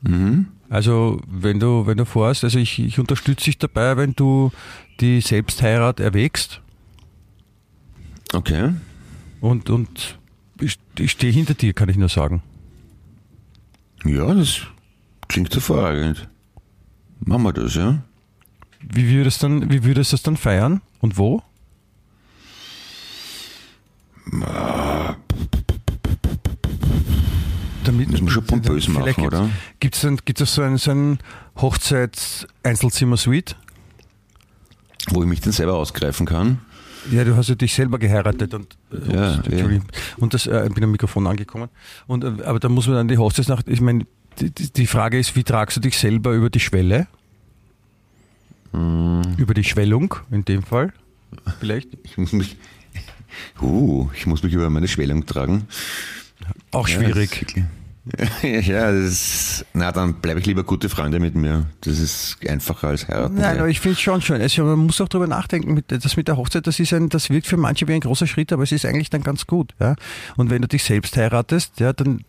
Mhm. 0.01 0.47
Also 0.69 1.19
wenn 1.27 1.59
du, 1.59 1.87
wenn 1.87 1.97
du 1.97 2.05
vorhast, 2.05 2.43
also 2.43 2.59
ich, 2.59 2.77
ich 2.79 2.99
unterstütze 2.99 3.45
dich 3.45 3.57
dabei, 3.57 3.97
wenn 3.97 4.13
du 4.13 4.51
die 4.99 5.21
Selbstheirat 5.21 5.99
erwägst 5.99 6.61
Okay. 8.33 8.73
und, 9.41 9.69
und 9.69 10.19
ich, 10.61 10.77
ich 10.99 11.11
stehe 11.11 11.33
hinter 11.33 11.53
dir, 11.55 11.73
kann 11.73 11.89
ich 11.89 11.97
nur 11.97 12.09
sagen. 12.09 12.43
Ja, 14.05 14.33
das 14.33 14.61
klingt 15.27 15.53
hervorragend. 15.53 16.29
Machen 17.21 17.43
wir 17.43 17.53
das, 17.53 17.75
ja? 17.75 18.03
Wie 18.81 19.09
würdest, 19.09 19.41
dann, 19.43 19.71
wie 19.71 19.83
würdest 19.83 20.11
du 20.11 20.15
das 20.15 20.23
dann 20.23 20.37
feiern 20.37 20.81
und 21.01 21.17
wo? 21.17 21.41
Damit, 27.83 28.09
Müssen 28.09 28.25
wir 28.25 28.31
schon 28.31 28.45
pompös 28.45 28.87
machen, 28.87 29.25
oder? 29.25 29.49
Gibt 29.79 29.95
es 29.95 30.07
gibt's 30.25 30.53
so 30.53 30.61
ein, 30.61 30.77
so 30.77 30.91
ein 30.91 31.19
Hochzeits-Einzelzimmer-Suite? 31.57 33.55
Wo 35.11 35.23
ich 35.23 35.29
mich 35.29 35.41
dann 35.41 35.53
selber 35.53 35.75
ausgreifen 35.75 36.25
kann. 36.25 36.59
Ja, 37.11 37.23
du 37.23 37.35
hast 37.35 37.49
ja 37.49 37.55
dich 37.55 37.73
selber 37.73 37.97
geheiratet 37.97 38.53
und, 38.53 38.77
äh, 38.91 39.13
Ja, 39.13 39.35
ups, 39.37 39.47
Entschuldigung. 39.47 39.85
und 40.17 40.33
das, 40.33 40.45
äh, 40.45 40.67
ich 40.67 40.73
bin 40.73 40.83
am 40.83 40.91
Mikrofon 40.91 41.25
angekommen. 41.25 41.69
Und, 42.07 42.23
äh, 42.23 42.43
aber 42.43 42.59
da 42.59 42.67
muss 42.69 42.87
man 42.87 42.97
dann 42.97 43.07
die 43.07 43.17
Hochzeitsnacht, 43.17 43.67
ich 43.69 43.81
meine, 43.81 44.05
die, 44.39 44.51
die 44.51 44.85
Frage 44.87 45.17
ist, 45.17 45.35
wie 45.35 45.43
tragst 45.43 45.77
du 45.77 45.81
dich 45.81 45.97
selber 45.97 46.33
über 46.33 46.49
die 46.49 46.59
Schwelle? 46.59 47.07
Hm. 48.73 49.21
Über 49.37 49.53
die 49.53 49.63
Schwellung, 49.63 50.13
in 50.29 50.45
dem 50.45 50.61
Fall, 50.61 50.93
vielleicht. 51.59 51.89
Ich 52.03 52.17
muss 52.17 52.33
mich. 52.33 52.57
Uh, 53.61 54.09
ich 54.15 54.25
muss 54.25 54.43
mich 54.43 54.53
über 54.53 54.69
meine 54.69 54.87
Schwellung 54.87 55.25
tragen. 55.25 55.67
Auch 56.71 56.87
schwierig. 56.87 57.45
Ja, 58.41 58.91
das 58.91 59.11
ist, 59.11 59.65
na, 59.73 59.91
dann 59.91 60.15
bleibe 60.15 60.39
ich 60.39 60.45
lieber 60.45 60.63
gute 60.63 60.89
Freunde 60.89 61.19
mit 61.19 61.35
mir. 61.35 61.67
Das 61.81 61.99
ist 61.99 62.37
einfacher 62.47 62.87
als 62.87 63.07
heiraten. 63.07 63.35
Nein, 63.35 63.59
aber 63.59 63.69
ich 63.69 63.79
finde 63.79 63.93
es 63.93 64.01
schon 64.01 64.21
schön. 64.21 64.41
Also 64.41 64.63
man 64.63 64.79
muss 64.79 64.99
auch 64.99 65.07
darüber 65.07 65.27
nachdenken, 65.27 65.73
mit, 65.73 65.91
das 65.91 66.17
mit 66.17 66.27
der 66.27 66.37
Hochzeit, 66.37 66.65
das 66.65 66.79
ist 66.79 66.93
ein, 66.93 67.09
das 67.09 67.29
wirkt 67.29 67.45
für 67.45 67.57
manche 67.57 67.87
wie 67.87 67.93
ein 67.93 67.99
großer 67.99 68.25
Schritt, 68.25 68.51
aber 68.51 68.63
es 68.63 68.71
ist 68.71 68.85
eigentlich 68.85 69.09
dann 69.09 69.21
ganz 69.21 69.45
gut. 69.45 69.75
Ja? 69.79 69.95
Und 70.37 70.49
wenn 70.49 70.61
du 70.61 70.67
dich 70.67 70.83
selbst 70.83 71.17
heiratest, 71.17 71.79
ja, 71.79 71.93
dann 71.93 72.23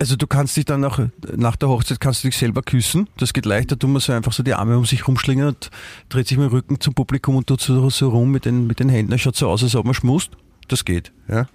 also 0.00 0.16
du 0.16 0.26
kannst 0.26 0.56
dich 0.56 0.64
dann 0.64 0.84
auch, 0.84 0.98
nach 1.36 1.56
der 1.56 1.68
Hochzeit 1.68 2.00
kannst 2.00 2.24
du 2.24 2.28
dich 2.28 2.36
selber 2.36 2.62
küssen. 2.62 3.08
Das 3.16 3.32
geht 3.32 3.46
leichter, 3.46 3.78
tun 3.78 3.92
wir 3.92 4.00
so 4.00 4.12
einfach 4.12 4.32
so 4.32 4.42
die 4.42 4.54
Arme 4.54 4.76
um 4.76 4.84
sich 4.84 5.06
rumschlingen 5.06 5.48
und 5.48 5.70
dreht 6.08 6.28
sich 6.28 6.36
mit 6.38 6.50
dem 6.50 6.52
Rücken 6.52 6.80
zum 6.80 6.94
Publikum 6.94 7.36
und 7.36 7.46
tut 7.46 7.60
so, 7.60 7.88
so 7.90 8.08
rum 8.08 8.30
mit 8.30 8.44
den, 8.44 8.66
mit 8.66 8.80
den 8.80 8.88
Händen. 8.88 9.12
Das 9.12 9.20
schaut 9.20 9.36
so 9.36 9.48
aus, 9.48 9.62
als 9.62 9.74
ob 9.76 9.84
man 9.84 9.94
schmust. 9.94 10.30
Das 10.68 10.84
geht, 10.84 11.12
ja. 11.28 11.46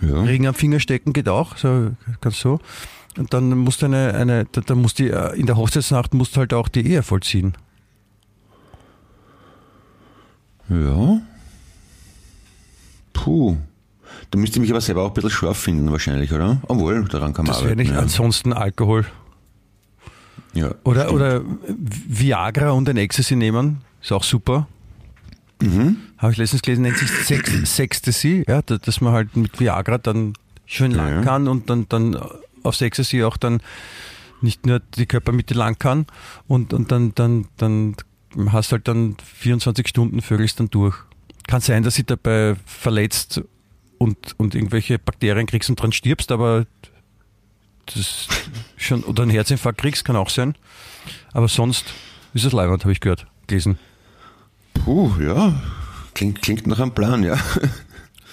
Ja. 0.00 0.22
Ring 0.22 0.46
am 0.46 0.54
Finger 0.54 0.80
stecken 0.80 1.12
geht 1.12 1.28
auch, 1.28 1.56
so 1.56 1.92
ganz 2.20 2.40
so. 2.40 2.60
Und 3.18 3.34
dann 3.34 3.50
musst 3.50 3.82
du 3.82 3.86
eine, 3.86 4.14
eine 4.14 4.46
da, 4.50 4.60
da 4.60 4.74
musst 4.74 4.98
die, 4.98 5.10
äh, 5.10 5.38
in 5.38 5.46
der 5.46 5.56
Hochzeitsnacht 5.56 6.14
musst 6.14 6.36
du 6.36 6.40
halt 6.40 6.54
auch 6.54 6.68
die 6.68 6.86
Ehe 6.86 7.02
vollziehen. 7.02 7.54
Ja. 10.68 11.20
Puh. 13.12 13.56
Da 14.30 14.38
müsste 14.38 14.56
ich 14.58 14.60
mich 14.60 14.70
aber 14.70 14.80
selber 14.80 15.02
auch 15.02 15.08
ein 15.08 15.14
bisschen 15.14 15.30
scharf 15.30 15.58
finden, 15.58 15.90
wahrscheinlich, 15.90 16.32
oder? 16.32 16.60
Obwohl, 16.68 17.04
daran 17.08 17.32
kann 17.32 17.46
man 17.46 17.52
Das 17.54 17.62
wäre 17.62 17.72
arbeiten. 17.72 17.90
nicht 17.90 17.98
ansonsten 18.00 18.52
Alkohol. 18.52 19.04
ja. 20.54 20.68
ja, 20.68 20.74
Oder, 20.84 21.02
stimmt. 21.04 21.14
oder 21.16 21.42
Viagra 22.08 22.70
und 22.70 22.88
ein 22.88 22.96
Ecstasy 22.96 23.36
nehmen, 23.36 23.78
ist 24.00 24.12
auch 24.12 24.22
super. 24.24 24.68
Mhm. 25.62 25.96
Habe 26.18 26.32
ich 26.32 26.38
letztens 26.38 26.62
gelesen, 26.62 26.82
nennt 26.82 26.96
sich 26.98 27.10
Sex, 27.10 27.74
Sextasy, 27.76 28.44
ja, 28.48 28.62
da- 28.62 28.78
dass 28.78 29.00
man 29.00 29.12
halt 29.12 29.36
mit 29.36 29.58
Viagra 29.60 29.98
dann 29.98 30.34
schön 30.64 30.92
lang 30.92 31.08
Ja. 31.16 31.22
kann 31.22 31.48
und 31.48 31.68
dann, 31.68 31.86
dann 31.88 32.16
aufs 32.62 32.80
Ecstasy 32.80 33.24
auch 33.24 33.36
dann 33.36 33.60
nicht 34.42 34.64
nur 34.64 34.80
die 34.96 35.06
Körpermitte 35.06 35.54
lang 35.54 35.78
kann 35.78 36.06
und, 36.46 36.72
und 36.72 36.90
dann, 36.92 37.14
dann, 37.14 37.46
dann 37.58 37.94
hast 38.52 38.72
halt 38.72 38.86
dann 38.88 39.16
24 39.34 39.86
Stunden 39.88 40.22
Vögelst 40.22 40.60
dann 40.60 40.70
durch. 40.70 40.96
Kann 41.46 41.60
sein, 41.60 41.82
dass 41.82 41.96
sie 41.96 42.04
dabei 42.04 42.54
verletzt 42.64 43.42
und, 44.00 44.16
und 44.38 44.54
irgendwelche 44.54 44.98
Bakterien 44.98 45.46
kriegst 45.46 45.68
und 45.68 45.76
dran 45.76 45.92
stirbst, 45.92 46.32
aber 46.32 46.66
das 47.84 48.28
schon, 48.78 49.04
oder 49.04 49.24
einen 49.24 49.30
Herzinfarkt 49.30 49.78
kriegst, 49.78 50.06
kann 50.06 50.16
auch 50.16 50.30
sein. 50.30 50.54
Aber 51.32 51.48
sonst 51.48 51.84
ist 52.32 52.46
es 52.46 52.52
leibend, 52.52 52.82
habe 52.82 52.92
ich 52.92 53.00
gehört, 53.00 53.26
gelesen. 53.46 53.78
Puh, 54.72 55.12
ja. 55.20 55.60
Klingt, 56.14 56.40
klingt 56.40 56.66
nach 56.66 56.80
einem 56.80 56.92
Plan, 56.92 57.22
ja. 57.22 57.38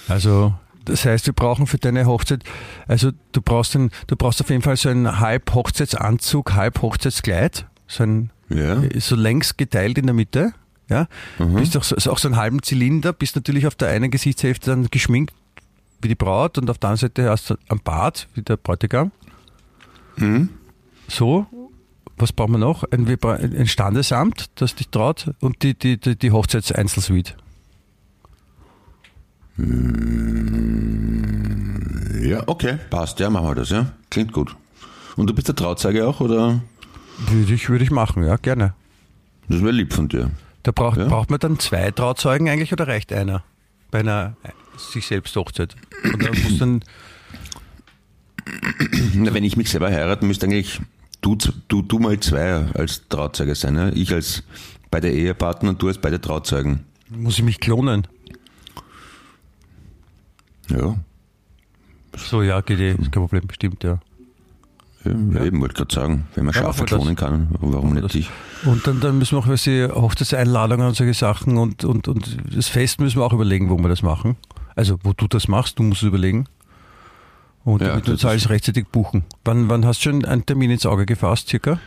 Also, 0.07 0.53
das 0.85 1.03
heißt, 1.03 1.25
wir 1.25 1.33
brauchen 1.33 1.67
für 1.67 1.77
deine 1.77 2.05
Hochzeit, 2.05 2.45
also 2.87 3.11
du 3.33 3.41
brauchst 3.41 3.75
einen, 3.75 3.91
du 4.07 4.15
brauchst 4.15 4.39
auf 4.39 4.49
jeden 4.49 4.61
Fall 4.61 4.77
so 4.77 4.87
einen 4.87 5.19
Halb-Hochzeitsanzug, 5.19 6.53
Halb-Hochzeitskleid, 6.53 7.65
so 7.87 8.03
ein, 8.03 8.29
Ja. 8.47 8.81
so 8.99 9.17
längs 9.17 9.57
geteilt 9.57 9.97
in 9.97 10.05
der 10.05 10.15
Mitte, 10.15 10.53
ja. 10.89 11.09
Bist 11.37 11.75
auch 11.75 11.83
so, 11.83 11.97
auch 12.09 12.19
so 12.19 12.29
einen 12.29 12.37
halben 12.37 12.63
Zylinder, 12.63 13.11
bist 13.11 13.35
natürlich 13.35 13.67
auf 13.67 13.75
der 13.75 13.89
einen 13.89 14.11
Gesichtshälfte 14.11 14.69
dann 14.69 14.87
geschminkt 14.89 15.33
wie 16.01 16.07
die 16.09 16.15
Braut 16.15 16.57
und 16.57 16.69
auf 16.69 16.77
der 16.77 16.89
anderen 16.91 17.09
Seite 17.09 17.29
hast 17.29 17.49
du 17.49 17.55
am 17.69 17.79
Bart 17.79 18.27
wie 18.35 18.41
der 18.41 18.57
Bräutigam. 18.57 19.11
Mhm. 20.17 20.49
So, 21.07 21.45
was 22.17 22.31
brauchen 22.33 22.53
wir 22.53 22.57
noch? 22.57 22.83
Ein, 22.91 23.07
ein 23.07 23.67
Standesamt, 23.67 24.49
das 24.55 24.75
dich 24.75 24.89
traut 24.89 25.31
und 25.39 25.63
die, 25.63 25.73
die, 25.73 25.97
die, 25.97 26.15
die 26.15 26.31
Hochzeitseinzelsuite. 26.31 27.33
Ja, 32.21 32.43
okay. 32.47 32.77
Passt, 32.89 33.19
ja, 33.19 33.29
machen 33.29 33.47
wir 33.47 33.55
das, 33.55 33.69
ja. 33.69 33.87
Klingt 34.09 34.33
gut. 34.33 34.55
Und 35.15 35.27
du 35.29 35.33
bist 35.33 35.47
der 35.47 35.55
Trauzeuge 35.55 36.07
auch, 36.07 36.19
oder? 36.19 36.61
Würde 37.29 37.53
ich, 37.53 37.69
würde 37.69 37.83
ich 37.83 37.91
machen, 37.91 38.23
ja, 38.23 38.35
gerne. 38.37 38.73
Das 39.49 39.61
wäre 39.61 39.71
lieb 39.71 39.93
von 39.93 40.07
dir. 40.09 40.29
Da 40.63 40.71
braucht, 40.71 40.97
Ja. 40.97 41.07
braucht 41.07 41.29
man 41.29 41.39
dann 41.39 41.57
zwei 41.59 41.89
Trauzeugen 41.91 42.49
eigentlich 42.49 42.73
oder 42.73 42.87
reicht 42.87 43.13
einer 43.13 43.43
bei 43.89 43.99
einer 43.99 44.35
sich 44.77 45.05
selbst 45.07 45.35
Hochzeit? 45.35 45.75
Oder 46.13 46.29
muss 46.43 46.57
dann, 46.57 46.81
Na, 49.15 49.33
wenn 49.33 49.43
ich 49.43 49.57
mich 49.57 49.69
selber 49.69 49.87
heiraten 49.89 50.27
müsste, 50.27 50.45
eigentlich 50.45 50.79
du, 51.21 51.35
du, 51.67 51.81
du 51.81 51.99
mal 51.99 52.19
zwei 52.19 52.65
als 52.73 53.07
Trauzeuge 53.09 53.55
sein. 53.55 53.75
Ja? 53.75 53.89
Ich 53.89 54.13
als 54.13 54.43
beide 54.91 55.11
Ehepartner 55.11 55.69
und 55.69 55.81
du 55.81 55.87
als 55.87 55.97
beide 55.97 56.21
Trauzeugen. 56.21 56.85
muss 57.09 57.37
ich 57.37 57.43
mich 57.43 57.59
klonen? 57.59 58.07
Ja, 60.69 60.95
So, 62.15 62.41
ja, 62.41 62.61
geht 62.61 62.79
eh, 62.79 62.91
ist 62.91 63.11
kein 63.11 63.23
Problem, 63.23 63.47
bestimmt, 63.47 63.83
ja. 63.85 63.99
ja, 65.05 65.45
eben 65.45 65.61
wollte 65.61 65.75
gerade 65.75 65.95
sagen, 65.95 66.27
wenn 66.35 66.45
man 66.45 66.53
Ja, 66.53 66.61
Schafe 66.61 66.79
wir 66.81 66.85
das. 66.87 66.97
klonen 66.97 67.15
kann, 67.15 67.47
warum 67.61 67.93
nicht 67.93 68.03
Das- 68.05 68.11
dich? 68.11 68.29
Und 68.65 68.85
dann, 68.87 68.99
dann 68.99 69.17
müssen 69.17 69.33
wir 69.37 69.39
auch 69.39 69.47
was 69.47 69.65
Hochzeitseinladungen 69.67 70.87
und 70.87 70.95
solche 70.95 71.13
Sachen 71.13 71.57
und, 71.57 71.85
und, 71.85 72.07
und 72.07 72.37
das 72.53 72.67
Fest 72.67 72.99
müssen 72.99 73.17
wir 73.19 73.23
auch 73.25 73.33
überlegen, 73.33 73.69
wo 73.69 73.77
wir 73.77 73.87
das 73.87 74.01
machen. 74.01 74.35
Also, 74.77 74.97
wo 75.03 75.11
du 75.13 75.27
das 75.27 75.47
machst, 75.47 75.79
du 75.79 75.83
musst 75.83 76.03
es 76.03 76.07
überlegen. 76.07 76.45
Und 77.65 77.81
Ja, 77.81 77.89
damit 77.89 78.07
uns 78.07 78.23
alles 78.23 78.49
rechtzeitig 78.49 78.87
buchen. 78.87 79.25
Wann, 79.43 79.69
wann 79.69 79.85
hast 79.85 79.99
du 80.05 80.09
schon 80.11 80.23
einen 80.23 80.45
Termin 80.45 80.71
ins 80.71 80.85
Auge 80.85 81.05
gefasst, 81.05 81.49
circa? 81.49 81.79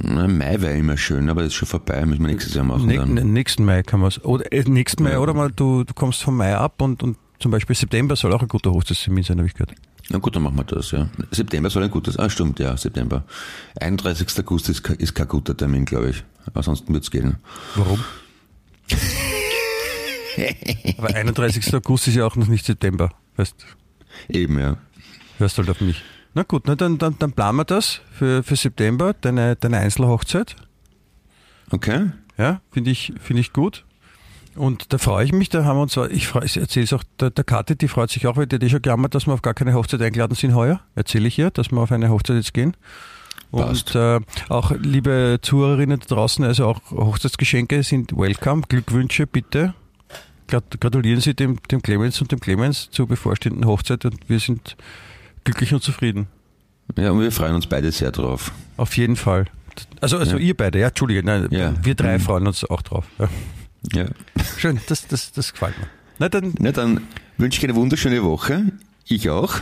Na, 0.00 0.26
Mai 0.26 0.60
wäre 0.60 0.76
immer 0.76 0.96
schön, 0.96 1.28
aber 1.28 1.42
das 1.42 1.48
ist 1.52 1.54
schon 1.58 1.68
vorbei, 1.68 2.04
müssen 2.06 2.22
wir 2.22 2.28
nächstes 2.32 2.54
Jahr 2.54 2.64
machen. 2.64 2.86
Näch- 2.88 2.96
dann. 2.96 3.32
nächsten 3.32 3.64
Mai 3.64 3.82
kann 3.82 4.00
man 4.00 4.08
es. 4.08 4.24
Oder 4.24 4.50
äh, 4.52 4.64
nächsten 4.66 5.02
Mai, 5.04 5.12
Ja. 5.12 5.18
oder 5.18 5.34
mal 5.34 5.52
du, 5.52 5.84
du 5.84 5.92
kommst 5.94 6.22
vom 6.22 6.36
Mai 6.36 6.56
ab 6.56 6.80
und, 6.80 7.02
und 7.02 7.16
zum 7.38 7.50
Beispiel 7.50 7.76
September 7.76 8.16
soll 8.16 8.32
auch 8.32 8.40
ein 8.42 8.48
guter 8.48 8.70
Hochzeitstermin 8.72 9.22
sein, 9.22 9.36
habe 9.38 9.46
ich 9.48 9.54
gehört. 9.54 9.74
Na 10.08 10.18
gut, 10.18 10.34
dann 10.34 10.42
machen 10.44 10.56
wir 10.56 10.64
das, 10.64 10.90
ja. 10.92 11.08
September 11.30 11.68
soll 11.70 11.84
ein 11.84 11.90
gutes, 11.90 12.18
ah 12.18 12.28
stimmt, 12.30 12.58
ja, 12.58 12.74
September. 12.76 13.22
31. 13.80 14.26
August 14.40 14.68
ist, 14.70 14.88
ist 14.88 15.14
kein 15.14 15.28
guter 15.28 15.56
Termin, 15.56 15.84
glaube 15.84 16.08
ich. 16.10 16.24
Ansonsten 16.54 16.92
wird's 16.94 17.10
gehen. 17.10 17.36
Warum? 17.76 18.00
Aber 20.98 21.14
31. 21.14 21.74
August 21.74 22.08
ist 22.08 22.14
ja 22.16 22.26
auch 22.26 22.36
noch 22.36 22.46
nicht 22.48 22.64
September. 22.64 23.10
Weißt, 23.36 23.54
Eben, 24.28 24.58
ja. 24.58 24.76
hörst 25.38 25.58
halt 25.58 25.70
auf 25.70 25.80
mich. 25.80 26.02
Na 26.34 26.42
gut, 26.42 26.62
na 26.66 26.74
dann, 26.74 26.98
dann, 26.98 27.16
dann 27.18 27.32
planen 27.32 27.58
wir 27.58 27.64
das 27.64 28.00
für, 28.12 28.42
für 28.42 28.56
September, 28.56 29.14
deine, 29.14 29.56
deine 29.56 29.78
Einzelhochzeit. 29.78 30.56
Okay? 31.70 32.10
Ja, 32.38 32.60
finde 32.70 32.90
ich, 32.90 33.12
finde 33.20 33.40
ich 33.40 33.52
gut. 33.52 33.84
Und 34.54 34.92
da 34.92 34.98
freue 34.98 35.24
ich 35.24 35.32
mich, 35.32 35.48
da 35.48 35.64
haben 35.64 35.78
wir 35.78 35.82
uns, 35.82 35.96
ich, 35.96 36.26
freu- 36.28 36.44
ich 36.44 36.58
erzähle 36.58 36.84
es 36.84 36.92
auch 36.92 37.02
der, 37.18 37.30
der 37.30 37.44
Kathi, 37.44 37.74
die 37.76 37.88
freut 37.88 38.10
sich 38.10 38.26
auch, 38.26 38.36
weil 38.36 38.46
die 38.46 38.56
hat 38.56 38.62
eh 38.62 38.68
schon 38.68 38.82
gejammert, 38.82 39.14
dass 39.14 39.26
wir 39.26 39.32
auf 39.32 39.40
gar 39.40 39.54
keine 39.54 39.72
Hochzeit 39.72 40.02
eingeladen 40.02 40.34
sind 40.34 40.54
heuer. 40.54 40.80
Erzähle 40.94 41.28
ich 41.28 41.38
ihr, 41.38 41.50
dass 41.50 41.70
wir 41.70 41.78
auf 41.80 41.90
eine 41.92 42.10
Hochzeit 42.10 42.36
jetzt 42.36 42.52
gehen. 42.52 42.76
Passt. 43.50 43.94
Und 43.96 44.00
äh, 44.02 44.20
auch 44.50 44.70
liebe 44.72 45.38
Zuhörerinnen 45.40 46.00
da 46.00 46.06
draußen, 46.14 46.44
also 46.44 46.66
auch 46.66 46.90
Hochzeitsgeschenke 46.90 47.82
sind 47.82 48.12
welcome. 48.16 48.62
Glückwünsche 48.68 49.26
bitte. 49.26 49.74
Grat- 50.48 50.80
Gratulieren 50.80 51.20
Sie 51.20 51.34
dem, 51.34 51.58
dem 51.70 51.82
Clemens 51.82 52.20
und 52.20 52.30
dem 52.32 52.40
Clemens 52.40 52.88
zur 52.90 53.06
bevorstehenden 53.08 53.66
Hochzeit 53.66 54.04
und 54.04 54.28
wir 54.28 54.38
sind 54.40 54.76
glücklich 55.44 55.72
und 55.74 55.82
zufrieden. 55.82 56.26
Ja, 56.96 57.10
und 57.10 57.20
wir 57.20 57.32
freuen 57.32 57.54
uns 57.54 57.66
beide 57.66 57.90
sehr 57.92 58.10
drauf. 58.12 58.52
Auf 58.76 58.96
jeden 58.96 59.16
Fall. 59.16 59.46
Also, 60.00 60.18
also 60.18 60.36
Ja. 60.36 60.42
ihr 60.42 60.56
beide, 60.56 60.78
ja, 60.80 60.88
Entschuldige, 60.88 61.22
nein, 61.24 61.48
Ja. 61.50 61.72
wir 61.82 61.94
drei 61.94 62.18
Mhm. 62.18 62.22
freuen 62.22 62.46
uns 62.46 62.64
auch 62.64 62.82
drauf. 62.82 63.06
Ja. 63.18 63.28
Ja. 63.92 64.06
Schön, 64.58 64.80
das, 64.88 65.06
das, 65.08 65.32
das 65.32 65.52
gefällt 65.52 65.78
mir. 65.78 65.86
Na 66.18 66.28
dann, 66.28 66.54
Na, 66.58 66.70
dann 66.72 67.00
wünsche 67.38 67.58
ich 67.58 67.64
eine 67.64 67.74
wunderschöne 67.74 68.22
Woche. 68.22 68.64
Ich 69.06 69.30
auch. 69.30 69.54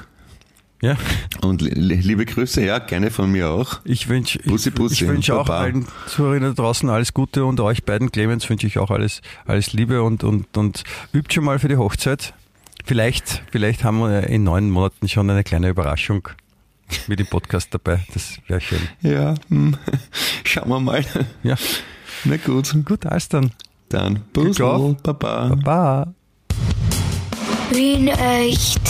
Ja, 0.83 0.97
Und 1.43 1.61
li- 1.62 1.70
li- 1.74 2.01
liebe 2.01 2.24
Grüße, 2.24 2.64
ja, 2.64 2.78
gerne 2.78 3.11
von 3.11 3.31
mir 3.31 3.51
auch. 3.51 3.81
ich 3.85 4.09
wünsche 4.09 4.39
Bussi, 4.41 4.70
ich, 4.70 4.74
Bussi 4.74 5.05
ich 5.05 5.09
wünsche 5.11 5.39
auch 5.39 5.49
allen 5.49 5.87
Zuhörern 6.07 6.43
da 6.43 6.53
draußen 6.53 6.89
alles 6.89 7.12
Gute 7.14 7.45
und 7.45 7.61
euch 7.61 7.85
beiden 7.85 8.11
Clemens 8.12 8.49
wünsche 8.49 8.66
ich 8.66 8.78
auch 8.78 8.91
alles, 8.91 9.20
alles 9.47 9.72
Liebe 9.72 10.03
und, 10.03 10.24
und, 10.24 10.57
und 10.57 10.85
übt 11.12 11.35
schon 11.35 11.45
mal 11.45 11.59
für 11.59 11.68
die 11.68 11.76
Hochzeit. 11.76 12.33
Vielleicht, 12.85 13.43
vielleicht 13.53 13.85
haben 13.85 13.99
wir 14.01 14.26
in 14.28 14.43
neun 14.45 14.70
Monaten 14.70 15.07
schon 15.09 15.28
eine 15.28 15.45
kleine 15.45 15.68
Überraschung 15.68 16.28
mit 17.07 17.18
dem 17.18 17.26
Podcast 17.26 17.68
dabei. 17.72 18.01
Das 18.14 18.39
wäre 18.49 18.61
schön. 18.61 18.81
Ja, 19.03 19.35
hm. 19.49 19.76
schauen 20.45 20.68
wir 20.70 20.81
mal. 20.81 21.05
Ja, 21.43 21.57
Na 22.24 22.37
gut, 22.39 22.74
gut, 22.87 23.05
alles 23.07 23.28
dann. 23.28 23.53
dann 23.91 24.20
Bussi. 24.33 24.61
Baba. 25.03 25.49
Baba. 25.55 26.14
Wien 27.70 28.09
echt. 28.09 28.81